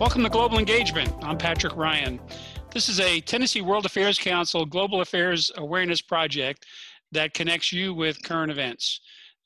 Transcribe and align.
Welcome 0.00 0.22
to 0.22 0.30
Global 0.30 0.58
Engagement. 0.58 1.12
I'm 1.20 1.36
Patrick 1.36 1.76
Ryan. 1.76 2.18
This 2.72 2.88
is 2.88 3.00
a 3.00 3.20
Tennessee 3.20 3.60
World 3.60 3.84
Affairs 3.84 4.18
Council 4.18 4.64
Global 4.64 5.02
Affairs 5.02 5.50
Awareness 5.58 6.00
Project 6.00 6.64
that 7.12 7.34
connects 7.34 7.70
you 7.70 7.92
with 7.92 8.22
current 8.22 8.50
events. 8.50 9.02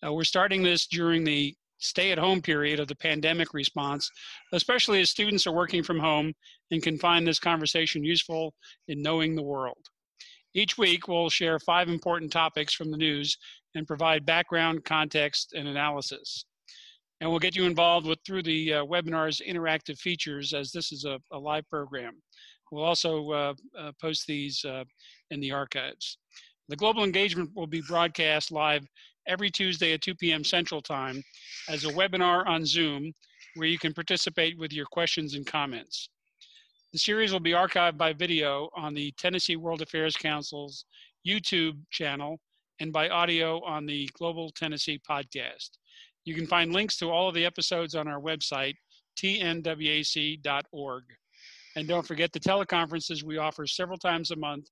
Uh, 0.07 0.13
we're 0.13 0.23
starting 0.23 0.63
this 0.63 0.87
during 0.87 1.25
the 1.25 1.57
stay 1.79 2.13
at 2.13 2.19
home 2.19 2.41
period 2.41 2.79
of 2.79 2.87
the 2.87 2.95
pandemic 2.95 3.53
response, 3.53 4.09
especially 4.53 5.01
as 5.01 5.11
students 5.11 5.45
are 5.45 5.53
working 5.53 5.83
from 5.83 5.99
home 5.99 6.33
and 6.71 6.85
can 6.85 6.99
find 6.99 7.27
this 7.27 7.41
conversation 7.41 8.05
useful 8.05 8.55
in 8.87 9.03
knowing 9.03 9.35
the 9.35 9.43
world. 9.43 9.85
Each 10.55 10.79
week, 10.79 11.09
we'll 11.09 11.31
share 11.31 11.59
five 11.59 11.89
important 11.89 12.31
topics 12.31 12.73
from 12.73 12.93
the 12.93 12.97
news 12.97 13.37
and 13.75 13.89
provide 13.89 14.25
background, 14.25 14.85
context, 14.85 15.53
and 15.53 15.67
analysis 15.67 16.45
and 17.25 17.31
we'll 17.31 17.41
get 17.41 17.57
you 17.57 17.65
involved 17.65 18.07
with 18.07 18.19
through 18.27 18.43
the 18.43 18.75
uh, 18.75 18.85
webinar's 18.85 19.41
interactive 19.49 19.99
features 19.99 20.53
as 20.53 20.71
this 20.71 20.93
is 20.93 21.07
a, 21.07 21.19
a 21.33 21.39
live 21.39 21.67
program. 21.71 22.21
We'll 22.71 22.85
also 22.85 23.31
uh, 23.31 23.55
uh, 23.79 23.93
post 23.99 24.27
these 24.27 24.63
uh, 24.63 24.85
in 25.31 25.41
the 25.41 25.51
archives. 25.51 26.19
The 26.69 26.77
global 26.77 27.03
engagement 27.03 27.49
will 27.57 27.67
be 27.67 27.81
broadcast 27.89 28.53
live 28.53 28.87
every 29.27 29.51
Tuesday 29.51 29.95
at 29.95 30.03
2 30.03 30.17
p.m. 30.17 30.45
Central 30.45 30.83
Time 30.83 31.25
as 31.71 31.87
a 31.87 31.93
webinar 31.95 32.47
on 32.47 32.67
Zoom 32.67 33.11
where 33.55 33.69
you 33.69 33.79
can 33.79 33.95
participate 33.95 34.59
with 34.59 34.75
your 34.75 34.85
questions 34.85 35.33
and 35.33 35.47
comments. 35.47 36.11
The 36.93 36.99
series 36.99 37.33
will 37.33 37.41
be 37.41 37.53
archived 37.53 37.97
by 37.97 38.13
video 38.13 38.69
on 38.77 38.93
the 38.93 39.15
Tennessee 39.17 39.57
World 39.57 39.81
Affairs 39.81 40.15
Council's 40.15 40.85
YouTube 41.27 41.79
channel 41.91 42.39
and 42.81 42.93
by 42.93 43.09
audio 43.09 43.65
on 43.65 43.87
the 43.87 44.11
Global 44.13 44.51
Tennessee 44.51 45.01
podcast. 45.09 45.71
You 46.25 46.35
can 46.35 46.47
find 46.47 46.73
links 46.73 46.97
to 46.99 47.11
all 47.11 47.29
of 47.29 47.35
the 47.35 47.45
episodes 47.45 47.95
on 47.95 48.09
our 48.09 48.21
website, 48.21 48.75
tnwac.org. 49.19 51.05
And 51.77 51.89
don't 51.89 52.07
forget 52.07 52.33
the 52.33 52.41
teleconferences 52.41 53.23
we 53.23 53.39
offer 53.39 53.67
several 53.67 53.99
times 53.99 54.31
a 54.31 54.37
month 54.37 54.69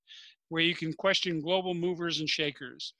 where 0.48 0.62
you 0.62 0.74
can 0.74 0.92
question 0.92 1.40
global 1.40 1.74
movers 1.74 2.20
and 2.20 2.28
shakers. 2.28 2.94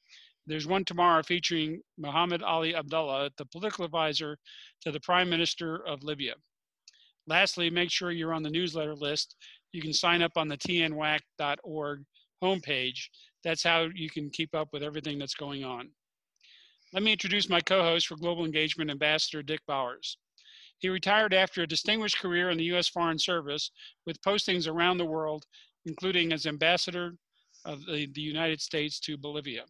There's 0.46 0.66
one 0.66 0.84
tomorrow 0.84 1.22
featuring 1.22 1.80
Muhammad 1.98 2.42
Ali 2.42 2.74
Abdullah, 2.74 3.30
the 3.36 3.46
political 3.46 3.84
advisor 3.84 4.36
to 4.80 4.90
the 4.90 5.00
Prime 5.00 5.30
Minister 5.30 5.86
of 5.86 6.02
Libya. 6.02 6.34
Lastly, 7.28 7.70
make 7.70 7.90
sure 7.90 8.10
you're 8.10 8.34
on 8.34 8.42
the 8.42 8.50
newsletter 8.50 8.96
list. 8.96 9.36
You 9.72 9.80
can 9.80 9.92
sign 9.92 10.20
up 10.22 10.32
on 10.36 10.48
the 10.48 10.56
tnwac.org 10.56 12.02
homepage. 12.42 12.98
That's 13.44 13.62
how 13.62 13.88
you 13.94 14.10
can 14.10 14.30
keep 14.30 14.54
up 14.54 14.68
with 14.72 14.82
everything 14.82 15.18
that's 15.18 15.34
going 15.34 15.62
on. 15.62 15.90
Let 16.92 17.02
me 17.02 17.12
introduce 17.12 17.48
my 17.48 17.62
co-host 17.62 18.06
for 18.06 18.16
Global 18.16 18.44
Engagement, 18.44 18.90
Ambassador 18.90 19.42
Dick 19.42 19.60
Bowers. 19.66 20.18
He 20.78 20.90
retired 20.90 21.32
after 21.32 21.62
a 21.62 21.66
distinguished 21.66 22.18
career 22.18 22.50
in 22.50 22.58
the 22.58 22.64
U.S. 22.64 22.86
Foreign 22.86 23.18
Service 23.18 23.70
with 24.04 24.20
postings 24.20 24.68
around 24.68 24.98
the 24.98 25.06
world, 25.06 25.46
including 25.86 26.34
as 26.34 26.44
ambassador 26.44 27.14
of 27.64 27.86
the, 27.86 28.08
the 28.12 28.20
United 28.20 28.60
States 28.60 29.00
to 29.00 29.16
Bolivia. 29.16 29.64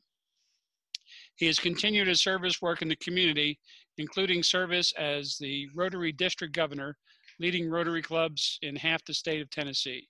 He 1.37 1.47
has 1.47 1.61
continued 1.61 2.09
his 2.09 2.21
service 2.21 2.61
work 2.61 2.83
in 2.83 2.89
the 2.89 2.97
community, 2.97 3.61
including 3.99 4.43
service 4.43 4.93
as 4.99 5.37
the 5.39 5.69
Rotary 5.77 6.11
District 6.11 6.53
Governor, 6.53 6.97
leading 7.39 7.71
Rotary 7.71 8.03
clubs 8.03 8.59
in 8.63 8.75
half 8.75 9.05
the 9.05 9.15
state 9.15 9.41
of 9.41 9.49
Tennessee. 9.51 10.09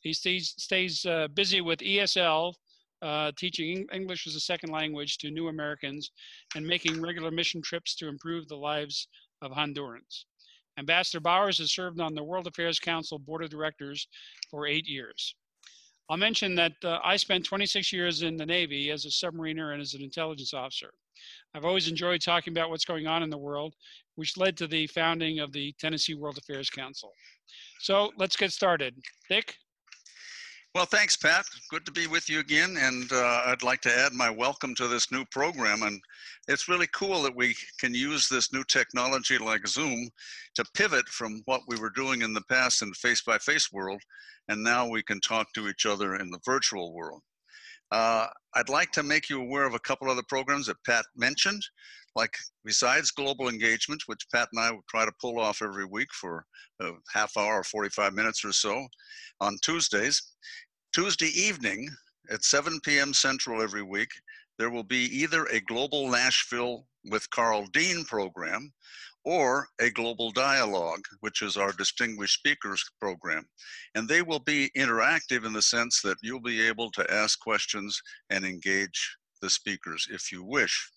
He 0.00 0.12
stays, 0.12 0.54
stays 0.58 1.04
uh, 1.06 1.26
busy 1.34 1.60
with 1.60 1.80
ESL, 1.80 2.54
uh, 3.02 3.32
teaching 3.36 3.86
English 3.92 4.26
as 4.26 4.34
a 4.34 4.40
second 4.40 4.70
language 4.70 5.18
to 5.18 5.30
new 5.30 5.48
Americans, 5.48 6.10
and 6.54 6.66
making 6.66 7.00
regular 7.00 7.30
mission 7.30 7.62
trips 7.62 7.94
to 7.96 8.08
improve 8.08 8.48
the 8.48 8.56
lives 8.56 9.08
of 9.42 9.52
Hondurans. 9.52 10.24
Ambassador 10.78 11.20
Bowers 11.20 11.58
has 11.58 11.72
served 11.72 12.00
on 12.00 12.14
the 12.14 12.24
World 12.24 12.46
Affairs 12.46 12.78
Council 12.78 13.18
Board 13.18 13.42
of 13.42 13.50
Directors 13.50 14.08
for 14.50 14.66
eight 14.66 14.86
years. 14.86 15.34
I'll 16.08 16.16
mention 16.16 16.54
that 16.54 16.72
uh, 16.84 17.00
I 17.02 17.16
spent 17.16 17.44
26 17.44 17.92
years 17.92 18.22
in 18.22 18.36
the 18.36 18.46
Navy 18.46 18.90
as 18.90 19.04
a 19.04 19.08
submariner 19.08 19.72
and 19.72 19.82
as 19.82 19.94
an 19.94 20.02
intelligence 20.02 20.54
officer. 20.54 20.92
I've 21.54 21.64
always 21.64 21.88
enjoyed 21.88 22.20
talking 22.20 22.52
about 22.52 22.70
what's 22.70 22.84
going 22.84 23.06
on 23.06 23.22
in 23.22 23.30
the 23.30 23.38
world, 23.38 23.74
which 24.14 24.36
led 24.36 24.56
to 24.58 24.66
the 24.66 24.86
founding 24.88 25.40
of 25.40 25.52
the 25.52 25.74
Tennessee 25.80 26.14
World 26.14 26.38
Affairs 26.38 26.70
Council. 26.70 27.12
So 27.80 28.12
let's 28.16 28.36
get 28.36 28.52
started. 28.52 28.94
Dick? 29.28 29.56
Well, 30.76 30.84
thanks, 30.84 31.16
Pat. 31.16 31.46
Good 31.70 31.86
to 31.86 31.90
be 31.90 32.06
with 32.06 32.28
you 32.28 32.38
again. 32.38 32.76
And 32.78 33.10
uh, 33.10 33.44
I'd 33.46 33.62
like 33.62 33.80
to 33.80 33.98
add 33.98 34.12
my 34.12 34.28
welcome 34.28 34.74
to 34.74 34.86
this 34.86 35.10
new 35.10 35.24
program. 35.24 35.84
And 35.84 36.02
it's 36.48 36.68
really 36.68 36.86
cool 36.92 37.22
that 37.22 37.34
we 37.34 37.56
can 37.80 37.94
use 37.94 38.28
this 38.28 38.52
new 38.52 38.62
technology 38.62 39.38
like 39.38 39.66
Zoom 39.66 40.10
to 40.54 40.66
pivot 40.74 41.08
from 41.08 41.40
what 41.46 41.62
we 41.66 41.78
were 41.78 41.88
doing 41.96 42.20
in 42.20 42.34
the 42.34 42.42
past 42.50 42.82
in 42.82 42.90
the 42.90 42.94
face 42.94 43.22
by 43.22 43.38
face 43.38 43.72
world. 43.72 44.02
And 44.48 44.62
now 44.62 44.86
we 44.86 45.02
can 45.02 45.18
talk 45.22 45.50
to 45.54 45.66
each 45.68 45.86
other 45.86 46.16
in 46.16 46.28
the 46.30 46.40
virtual 46.44 46.92
world. 46.92 47.22
Uh, 47.90 48.26
I'd 48.54 48.68
like 48.68 48.90
to 48.92 49.02
make 49.02 49.30
you 49.30 49.40
aware 49.40 49.64
of 49.64 49.72
a 49.72 49.80
couple 49.80 50.10
other 50.10 50.24
programs 50.28 50.66
that 50.66 50.84
Pat 50.84 51.06
mentioned, 51.16 51.62
like 52.16 52.36
besides 52.66 53.12
global 53.12 53.48
engagement, 53.48 54.02
which 54.06 54.26
Pat 54.30 54.48
and 54.52 54.60
I 54.60 54.72
will 54.72 54.84
try 54.90 55.06
to 55.06 55.12
pull 55.20 55.38
off 55.38 55.62
every 55.62 55.86
week 55.86 56.08
for 56.12 56.44
a 56.80 56.90
half 57.14 57.36
hour 57.38 57.60
or 57.60 57.64
45 57.64 58.12
minutes 58.12 58.44
or 58.44 58.52
so 58.52 58.86
on 59.40 59.56
Tuesdays. 59.62 60.20
Tuesday 60.96 61.38
evening 61.38 61.90
at 62.30 62.42
7 62.42 62.80
p.m. 62.80 63.12
Central 63.12 63.60
every 63.60 63.82
week, 63.82 64.08
there 64.58 64.70
will 64.70 64.82
be 64.82 65.14
either 65.14 65.44
a 65.44 65.60
Global 65.60 66.08
Nashville 66.08 66.86
with 67.10 67.28
Carl 67.28 67.66
Dean 67.74 68.02
program 68.06 68.72
or 69.22 69.68
a 69.78 69.90
Global 69.90 70.30
Dialogue, 70.30 71.02
which 71.20 71.42
is 71.42 71.58
our 71.58 71.72
distinguished 71.72 72.38
speakers 72.38 72.82
program. 72.98 73.46
And 73.94 74.08
they 74.08 74.22
will 74.22 74.38
be 74.38 74.70
interactive 74.74 75.44
in 75.44 75.52
the 75.52 75.60
sense 75.60 76.00
that 76.00 76.16
you'll 76.22 76.40
be 76.40 76.66
able 76.66 76.90
to 76.92 77.12
ask 77.12 77.38
questions 77.40 78.00
and 78.30 78.46
engage 78.46 79.18
the 79.42 79.50
speakers 79.50 80.08
if 80.10 80.32
you 80.32 80.44
wish. 80.44 80.90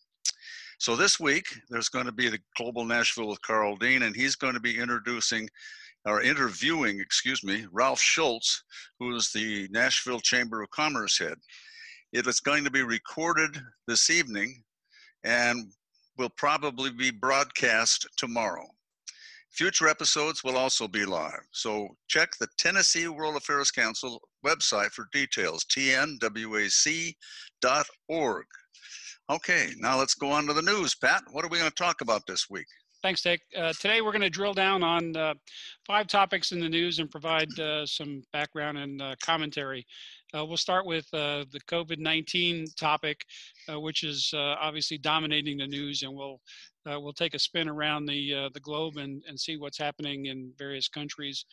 So 0.77 0.95
this 0.95 1.19
week, 1.19 1.45
there's 1.69 1.89
going 1.89 2.05
to 2.05 2.13
be 2.13 2.29
the 2.29 2.39
Global 2.55 2.85
Nashville 2.85 3.27
with 3.27 3.41
Carl 3.41 3.75
Dean, 3.75 4.03
and 4.03 4.15
he's 4.15 4.37
going 4.37 4.53
to 4.53 4.61
be 4.61 4.79
introducing 4.79 5.49
or 6.05 6.21
interviewing, 6.21 6.99
excuse 6.99 7.43
me, 7.43 7.65
Ralph 7.71 7.99
Schultz, 7.99 8.63
who 8.99 9.15
is 9.15 9.31
the 9.31 9.67
Nashville 9.71 10.19
Chamber 10.19 10.61
of 10.61 10.69
Commerce 10.71 11.17
head. 11.19 11.35
It 12.13 12.25
is 12.25 12.39
going 12.39 12.63
to 12.63 12.71
be 12.71 12.83
recorded 12.83 13.57
this 13.87 14.09
evening 14.09 14.63
and 15.23 15.71
will 16.17 16.29
probably 16.37 16.91
be 16.91 17.11
broadcast 17.11 18.07
tomorrow. 18.17 18.65
Future 19.51 19.87
episodes 19.87 20.43
will 20.43 20.57
also 20.57 20.87
be 20.87 21.05
live. 21.05 21.41
So 21.51 21.89
check 22.07 22.29
the 22.39 22.47
Tennessee 22.57 23.07
World 23.07 23.35
Affairs 23.35 23.71
Council 23.71 24.21
website 24.45 24.91
for 24.91 25.07
details, 25.11 25.65
tnwac.org. 25.65 27.15
Okay, 29.31 29.69
now 29.77 29.97
let's 29.97 30.15
go 30.15 30.31
on 30.31 30.47
to 30.47 30.53
the 30.53 30.61
news. 30.61 30.95
Pat, 30.95 31.23
what 31.31 31.45
are 31.45 31.49
we 31.49 31.59
going 31.59 31.69
to 31.69 31.75
talk 31.75 32.01
about 32.01 32.21
this 32.27 32.47
week? 32.49 32.65
Thanks, 33.01 33.21
Dick. 33.21 33.39
Uh, 33.57 33.71
today 33.79 34.01
we're 34.01 34.11
going 34.11 34.23
to 34.23 34.29
drill 34.29 34.53
down 34.53 34.83
on 34.83 35.15
uh, 35.15 35.33
five 35.87 36.07
topics 36.07 36.51
in 36.51 36.59
the 36.59 36.67
news 36.67 36.99
and 36.99 37.09
provide 37.09 37.47
uh, 37.57 37.85
some 37.85 38.21
background 38.33 38.77
and 38.77 39.01
uh, 39.01 39.15
commentary. 39.23 39.85
Uh, 40.35 40.45
we'll 40.45 40.57
start 40.57 40.85
with 40.85 41.05
uh, 41.13 41.45
the 41.53 41.61
COVID-19 41.69 42.75
topic, 42.75 43.23
which 43.69 44.03
is 44.03 44.33
obviously 44.35 44.97
dominating 44.97 45.59
the 45.59 45.67
news, 45.67 46.03
and 46.03 46.13
we'll 46.13 46.41
we'll 46.85 47.13
take 47.13 47.35
a 47.35 47.39
spin 47.39 47.69
around 47.69 48.05
the 48.05 48.49
the 48.53 48.59
globe 48.59 48.97
and, 48.97 49.23
and 49.29 49.39
see 49.39 49.55
what's 49.55 49.77
happening 49.77 50.25
in 50.25 50.51
various 50.57 50.89
countries 50.89 51.45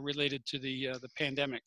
related 0.00 0.46
to 0.46 0.58
the 0.58 0.88
the 1.02 1.08
pandemic. 1.18 1.62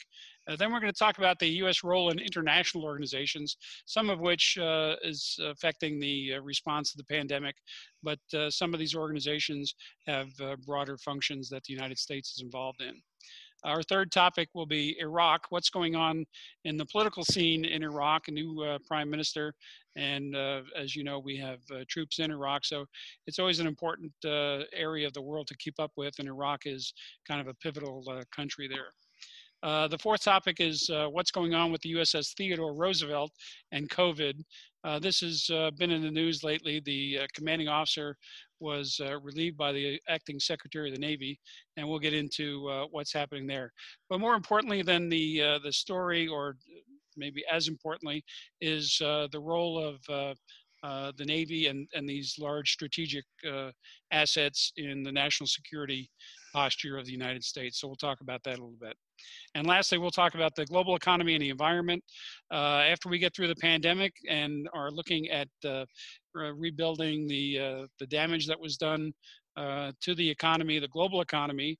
Uh, 0.47 0.55
then 0.55 0.71
we're 0.71 0.79
going 0.79 0.91
to 0.91 0.97
talk 0.97 1.17
about 1.17 1.39
the 1.39 1.47
U.S. 1.47 1.83
role 1.83 2.09
in 2.09 2.19
international 2.19 2.83
organizations, 2.83 3.57
some 3.85 4.09
of 4.09 4.19
which 4.19 4.57
uh, 4.57 4.95
is 5.03 5.39
affecting 5.43 5.99
the 5.99 6.35
uh, 6.35 6.41
response 6.41 6.91
to 6.91 6.97
the 6.97 7.03
pandemic, 7.03 7.55
but 8.03 8.19
uh, 8.33 8.49
some 8.49 8.73
of 8.73 8.79
these 8.79 8.95
organizations 8.95 9.75
have 10.07 10.29
uh, 10.41 10.55
broader 10.65 10.97
functions 10.97 11.49
that 11.49 11.63
the 11.63 11.73
United 11.73 11.97
States 11.97 12.33
is 12.35 12.41
involved 12.41 12.81
in. 12.81 12.95
Our 13.63 13.83
third 13.83 14.11
topic 14.11 14.49
will 14.55 14.65
be 14.65 14.97
Iraq. 14.99 15.45
What's 15.49 15.69
going 15.69 15.95
on 15.95 16.25
in 16.65 16.77
the 16.77 16.85
political 16.85 17.23
scene 17.23 17.63
in 17.63 17.83
Iraq? 17.83 18.27
A 18.27 18.31
new 18.31 18.59
uh, 18.63 18.79
prime 18.87 19.07
minister, 19.07 19.53
and 19.95 20.35
uh, 20.35 20.61
as 20.75 20.95
you 20.95 21.03
know, 21.03 21.19
we 21.19 21.37
have 21.37 21.59
uh, 21.71 21.83
troops 21.87 22.17
in 22.17 22.31
Iraq. 22.31 22.65
So 22.65 22.85
it's 23.27 23.37
always 23.37 23.59
an 23.59 23.67
important 23.67 24.11
area 24.25 25.05
of 25.05 25.13
the 25.13 25.21
world 25.21 25.45
to 25.47 25.57
keep 25.57 25.79
up 25.79 25.91
with, 25.95 26.15
and 26.17 26.27
Iraq 26.27 26.65
is 26.65 26.91
kind 27.27 27.39
of 27.39 27.47
a 27.47 27.53
pivotal 27.53 28.03
country 28.35 28.67
there. 28.67 28.93
Uh, 29.63 29.87
the 29.87 29.97
fourth 29.97 30.23
topic 30.23 30.59
is 30.59 30.89
uh, 30.89 31.07
what's 31.07 31.29
going 31.29 31.53
on 31.53 31.71
with 31.71 31.81
the 31.81 31.93
USS 31.93 32.33
Theodore 32.35 32.73
Roosevelt 32.73 33.31
and 33.71 33.89
COVID. 33.89 34.41
Uh, 34.83 34.97
this 34.97 35.19
has 35.19 35.47
uh, 35.53 35.69
been 35.77 35.91
in 35.91 36.01
the 36.01 36.09
news 36.09 36.43
lately. 36.43 36.81
The 36.83 37.19
uh, 37.19 37.27
commanding 37.35 37.67
officer 37.67 38.17
was 38.59 38.99
relieved 39.23 39.57
by 39.57 39.71
the 39.71 39.99
acting 40.07 40.39
secretary 40.39 40.89
of 40.89 40.95
the 40.95 41.01
Navy, 41.01 41.39
and 41.77 41.87
we'll 41.87 41.97
get 41.97 42.13
into 42.13 42.87
what's 42.91 43.11
happening 43.11 43.47
there. 43.47 43.71
But 44.07 44.19
more 44.19 44.35
importantly 44.35 44.83
than 44.83 45.09
the 45.09 45.59
the 45.63 45.73
story, 45.73 46.27
or 46.27 46.57
maybe 47.17 47.43
as 47.51 47.67
importantly, 47.67 48.23
is 48.59 48.97
the 48.99 49.41
role 49.41 49.83
of 49.83 50.35
the 51.17 51.25
Navy 51.25 51.67
and, 51.67 51.87
and 51.95 52.07
these 52.07 52.35
large 52.37 52.71
strategic 52.71 53.25
assets 54.11 54.73
in 54.77 55.01
the 55.01 55.11
national 55.11 55.47
security 55.47 56.11
posture 56.51 56.97
of 56.97 57.05
the 57.05 57.11
United 57.11 57.43
States. 57.43 57.79
So 57.79 57.87
we'll 57.87 57.95
talk 57.95 58.21
about 58.21 58.43
that 58.43 58.59
a 58.59 58.61
little 58.61 58.77
bit. 58.79 58.95
And 59.55 59.67
lastly, 59.67 59.97
we'll 59.97 60.11
talk 60.11 60.35
about 60.35 60.55
the 60.55 60.65
global 60.65 60.95
economy 60.95 61.33
and 61.33 61.41
the 61.41 61.49
environment. 61.49 62.03
Uh, 62.51 62.83
after 62.89 63.09
we 63.09 63.19
get 63.19 63.35
through 63.35 63.47
the 63.47 63.55
pandemic 63.55 64.13
and 64.29 64.67
are 64.73 64.91
looking 64.91 65.29
at 65.29 65.47
uh, 65.65 65.85
rebuilding 66.33 67.27
the, 67.27 67.59
uh, 67.59 67.87
the 67.99 68.07
damage 68.07 68.47
that 68.47 68.59
was 68.59 68.77
done 68.77 69.13
to 69.57 70.15
the 70.15 70.29
economy, 70.29 70.79
the 70.79 70.87
global 70.87 71.21
economy, 71.21 71.77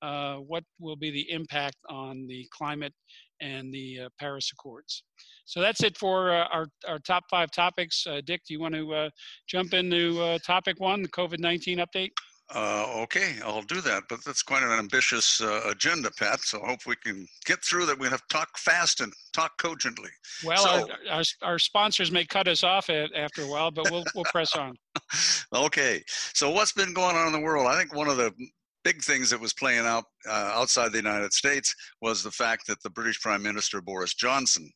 what 0.00 0.62
will 0.78 0.96
be 0.96 1.10
the 1.10 1.30
impact 1.30 1.78
on 1.88 2.26
the 2.26 2.46
climate 2.50 2.92
and 3.40 3.72
the 3.72 4.00
uh, 4.00 4.08
Paris 4.18 4.50
Accords. 4.52 5.04
So 5.44 5.60
that's 5.60 5.82
it 5.82 5.96
for 5.96 6.30
uh, 6.30 6.46
our, 6.52 6.66
our 6.88 6.98
top 6.98 7.24
five 7.30 7.50
topics. 7.50 8.06
Uh, 8.06 8.20
Dick, 8.24 8.42
do 8.46 8.54
you 8.54 8.60
want 8.60 8.74
to 8.74 8.94
uh, 8.94 9.10
jump 9.46 9.74
into 9.74 10.20
uh, 10.22 10.38
topic 10.44 10.80
one, 10.80 11.02
the 11.02 11.08
COVID-19 11.08 11.84
update? 11.84 12.10
Uh, 12.54 12.86
okay, 13.02 13.36
I'll 13.44 13.62
do 13.62 13.80
that, 13.80 14.04
but 14.08 14.22
that's 14.24 14.42
quite 14.42 14.62
an 14.62 14.70
ambitious 14.70 15.40
agenda, 15.40 16.10
Pat. 16.18 16.40
So 16.40 16.62
I 16.62 16.68
hope 16.68 16.80
we 16.86 16.96
can 16.96 17.26
get 17.46 17.64
through 17.64 17.86
that. 17.86 17.98
We 17.98 18.08
have 18.08 18.20
to 18.20 18.28
talk 18.28 18.58
fast 18.58 19.00
and 19.00 19.12
talk 19.32 19.56
cogently. 19.58 20.10
Well, 20.44 20.58
so, 20.58 20.68
our, 20.70 21.16
our, 21.16 21.22
our, 21.42 21.58
sponsors 21.58 22.12
may 22.12 22.24
cut 22.24 22.46
us 22.46 22.62
off 22.62 22.90
at, 22.90 23.14
after 23.14 23.42
a 23.42 23.46
while, 23.46 23.70
but 23.70 23.90
we'll, 23.90 24.04
we'll 24.14 24.24
press 24.24 24.54
on. 24.56 24.76
okay, 25.54 26.02
so 26.06 26.50
what's 26.50 26.72
been 26.72 26.92
going 26.92 27.16
on 27.16 27.28
in 27.28 27.32
the 27.32 27.40
world? 27.40 27.66
I 27.66 27.78
think 27.78 27.94
one 27.94 28.08
of 28.08 28.18
the 28.18 28.32
big 28.84 29.02
things 29.02 29.30
that 29.30 29.40
was 29.40 29.54
playing 29.54 29.86
out 29.86 30.04
uh, 30.28 30.52
outside 30.54 30.92
the 30.92 30.98
United 30.98 31.32
States 31.32 31.74
was 32.02 32.22
the 32.22 32.30
fact 32.30 32.66
that 32.66 32.82
the 32.82 32.90
British 32.90 33.20
Prime 33.20 33.42
Minister 33.42 33.80
Boris 33.80 34.14
Johnson 34.14 34.70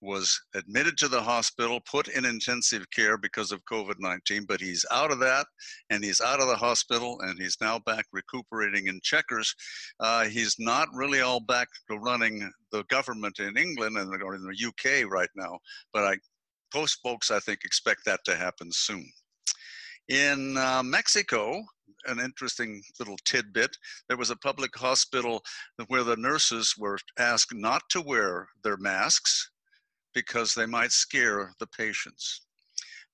was 0.00 0.38
admitted 0.56 0.98
to 0.98 1.06
the 1.06 1.20
hospital, 1.20 1.80
put 1.88 2.08
in 2.08 2.24
intensive 2.24 2.84
care 2.90 3.16
because 3.16 3.52
of 3.52 3.64
COVID 3.70 3.94
19, 4.00 4.44
but 4.46 4.60
he's 4.60 4.84
out 4.90 5.12
of 5.12 5.20
that 5.20 5.46
and 5.90 6.02
he's 6.02 6.20
out 6.20 6.40
of 6.40 6.48
the 6.48 6.56
hospital 6.56 7.18
and 7.20 7.38
he's 7.38 7.56
now 7.60 7.78
back 7.86 8.04
recuperating 8.12 8.88
in 8.88 9.00
Chequers. 9.02 9.54
Uh, 10.00 10.24
he's 10.24 10.56
not 10.58 10.88
really 10.92 11.20
all 11.20 11.40
back 11.40 11.68
to 11.88 11.98
running 11.98 12.50
the 12.72 12.82
government 12.84 13.38
in 13.38 13.56
England 13.56 13.96
and 13.96 14.22
or 14.22 14.34
in 14.34 14.42
the 14.42 14.66
UK 14.66 15.08
right 15.08 15.30
now, 15.36 15.56
but 15.92 16.02
I, 16.02 16.16
post 16.72 16.98
folks, 17.02 17.30
I 17.30 17.38
think, 17.38 17.60
expect 17.64 18.00
that 18.06 18.20
to 18.24 18.34
happen 18.34 18.70
soon. 18.72 19.08
In 20.08 20.56
uh, 20.56 20.82
Mexico, 20.82 21.62
an 22.06 22.20
interesting 22.20 22.82
little 22.98 23.16
tidbit. 23.24 23.76
There 24.08 24.16
was 24.16 24.30
a 24.30 24.36
public 24.36 24.76
hospital 24.76 25.42
where 25.88 26.04
the 26.04 26.16
nurses 26.16 26.74
were 26.78 26.98
asked 27.18 27.54
not 27.54 27.82
to 27.90 28.00
wear 28.00 28.48
their 28.62 28.76
masks 28.76 29.50
because 30.14 30.54
they 30.54 30.66
might 30.66 30.92
scare 30.92 31.52
the 31.58 31.66
patients. 31.66 32.42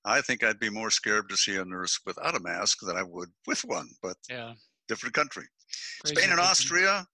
I 0.05 0.21
think 0.21 0.43
I'd 0.43 0.59
be 0.59 0.69
more 0.69 0.91
scared 0.91 1.29
to 1.29 1.37
see 1.37 1.57
a 1.57 1.65
nurse 1.65 1.99
without 2.05 2.35
a 2.35 2.39
mask 2.39 2.79
than 2.81 2.95
I 2.95 3.03
would 3.03 3.29
with 3.47 3.61
one, 3.65 3.89
but 4.01 4.17
yeah. 4.29 4.53
different 4.87 5.13
country. 5.13 5.45
Crazy 6.03 6.15
Spain 6.15 6.31
and 6.31 6.39
Austria, 6.39 7.05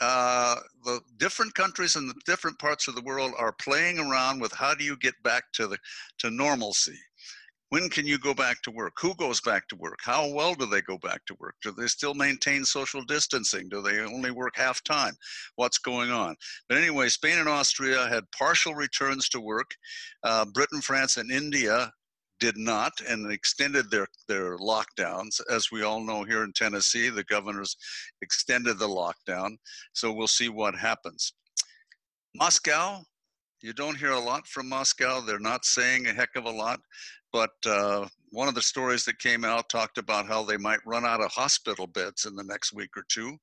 uh, 0.00 0.56
the 0.84 1.00
different 1.16 1.54
countries 1.54 1.96
in 1.96 2.06
the 2.06 2.14
different 2.26 2.58
parts 2.58 2.88
of 2.88 2.94
the 2.94 3.02
world 3.02 3.32
are 3.38 3.52
playing 3.52 3.98
around 3.98 4.40
with 4.40 4.52
how 4.52 4.74
do 4.74 4.84
you 4.84 4.96
get 4.98 5.14
back 5.22 5.44
to 5.54 5.66
the 5.66 5.78
to 6.18 6.30
normalcy 6.30 6.98
when 7.70 7.88
can 7.88 8.06
you 8.06 8.18
go 8.18 8.34
back 8.34 8.62
to 8.62 8.70
work? 8.70 8.94
Who 9.00 9.14
goes 9.14 9.40
back 9.40 9.68
to 9.68 9.76
work? 9.76 9.98
How 10.02 10.28
well 10.28 10.54
do 10.54 10.66
they 10.66 10.80
go 10.82 10.98
back 10.98 11.24
to 11.26 11.36
work? 11.40 11.56
Do 11.62 11.72
they 11.72 11.86
still 11.86 12.14
maintain 12.14 12.64
social 12.64 13.02
distancing? 13.02 13.68
Do 13.68 13.82
they 13.82 14.00
only 14.00 14.30
work 14.30 14.56
half 14.56 14.82
time? 14.84 15.14
What's 15.56 15.78
going 15.78 16.10
on? 16.10 16.36
But 16.68 16.78
anyway, 16.78 17.08
Spain 17.08 17.38
and 17.38 17.48
Austria 17.48 18.06
had 18.06 18.30
partial 18.36 18.74
returns 18.74 19.28
to 19.30 19.40
work. 19.40 19.70
Uh, 20.22 20.44
Britain, 20.44 20.80
France, 20.80 21.16
and 21.16 21.30
India 21.30 21.90
did 22.40 22.56
not 22.56 22.92
and 23.08 23.32
extended 23.32 23.90
their, 23.90 24.06
their 24.28 24.56
lockdowns. 24.58 25.40
As 25.50 25.70
we 25.72 25.82
all 25.82 26.00
know 26.00 26.24
here 26.24 26.44
in 26.44 26.52
Tennessee, 26.52 27.08
the 27.08 27.24
governors 27.24 27.76
extended 28.22 28.78
the 28.78 28.88
lockdown. 28.88 29.56
So 29.94 30.12
we'll 30.12 30.26
see 30.26 30.48
what 30.48 30.74
happens. 30.74 31.32
Moscow, 32.34 33.00
you 33.62 33.72
don't 33.72 33.96
hear 33.96 34.10
a 34.10 34.20
lot 34.20 34.46
from 34.46 34.68
Moscow. 34.68 35.20
They're 35.20 35.38
not 35.38 35.64
saying 35.64 36.06
a 36.06 36.12
heck 36.12 36.36
of 36.36 36.44
a 36.44 36.50
lot 36.50 36.80
but 37.34 37.50
uh, 37.66 38.06
one 38.30 38.46
of 38.46 38.54
the 38.54 38.62
stories 38.62 39.04
that 39.04 39.18
came 39.18 39.44
out 39.44 39.68
talked 39.68 39.98
about 39.98 40.28
how 40.28 40.44
they 40.44 40.56
might 40.56 40.78
run 40.86 41.04
out 41.04 41.20
of 41.20 41.32
hospital 41.32 41.88
beds 41.88 42.26
in 42.26 42.36
the 42.36 42.44
next 42.44 42.72
week 42.72 42.96
or 42.96 43.04
two. 43.08 43.36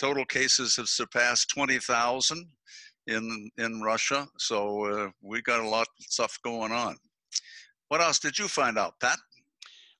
Total 0.00 0.24
cases 0.24 0.74
have 0.74 0.88
surpassed 0.88 1.48
20,000 1.50 2.44
in 3.06 3.50
in 3.56 3.80
Russia, 3.80 4.26
so 4.36 4.84
uh, 4.84 5.10
we 5.22 5.40
got 5.42 5.60
a 5.60 5.68
lot 5.68 5.86
of 5.86 6.04
stuff 6.04 6.40
going 6.42 6.72
on. 6.72 6.96
What 7.86 8.00
else 8.00 8.18
did 8.18 8.36
you 8.36 8.48
find 8.48 8.76
out, 8.76 8.94
Pat? 9.00 9.18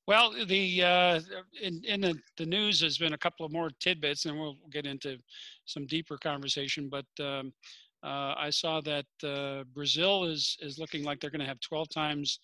Well, 0.09 0.35
the 0.47 0.83
uh, 0.83 1.21
in, 1.63 1.83
in 1.85 2.01
the, 2.01 2.19
the 2.37 2.47
news 2.47 2.81
has 2.81 2.99
been 2.99 3.13
a 3.13 3.19
couple 3.19 3.47
of 3.47 3.53
more 3.53 3.71
tidbits, 3.79 4.27
and 4.27 4.37
we'll 4.37 4.57
get 4.73 4.87
into 4.87 5.19
some 5.67 5.87
deeper 5.87 6.19
conversation. 6.19 6.89
But 6.89 7.07
um, 7.25 7.53
uh, 8.03 8.35
I 8.37 8.49
saw 8.51 8.81
that 8.81 9.05
uh, 9.23 9.65
Brazil 9.75 10.25
is 10.25 10.57
is 10.61 10.79
looking 10.79 11.05
like 11.05 11.21
they're 11.21 11.31
going 11.31 11.41
to 11.41 11.47
have 11.47 11.61
12 11.61 11.89
times 11.91 12.39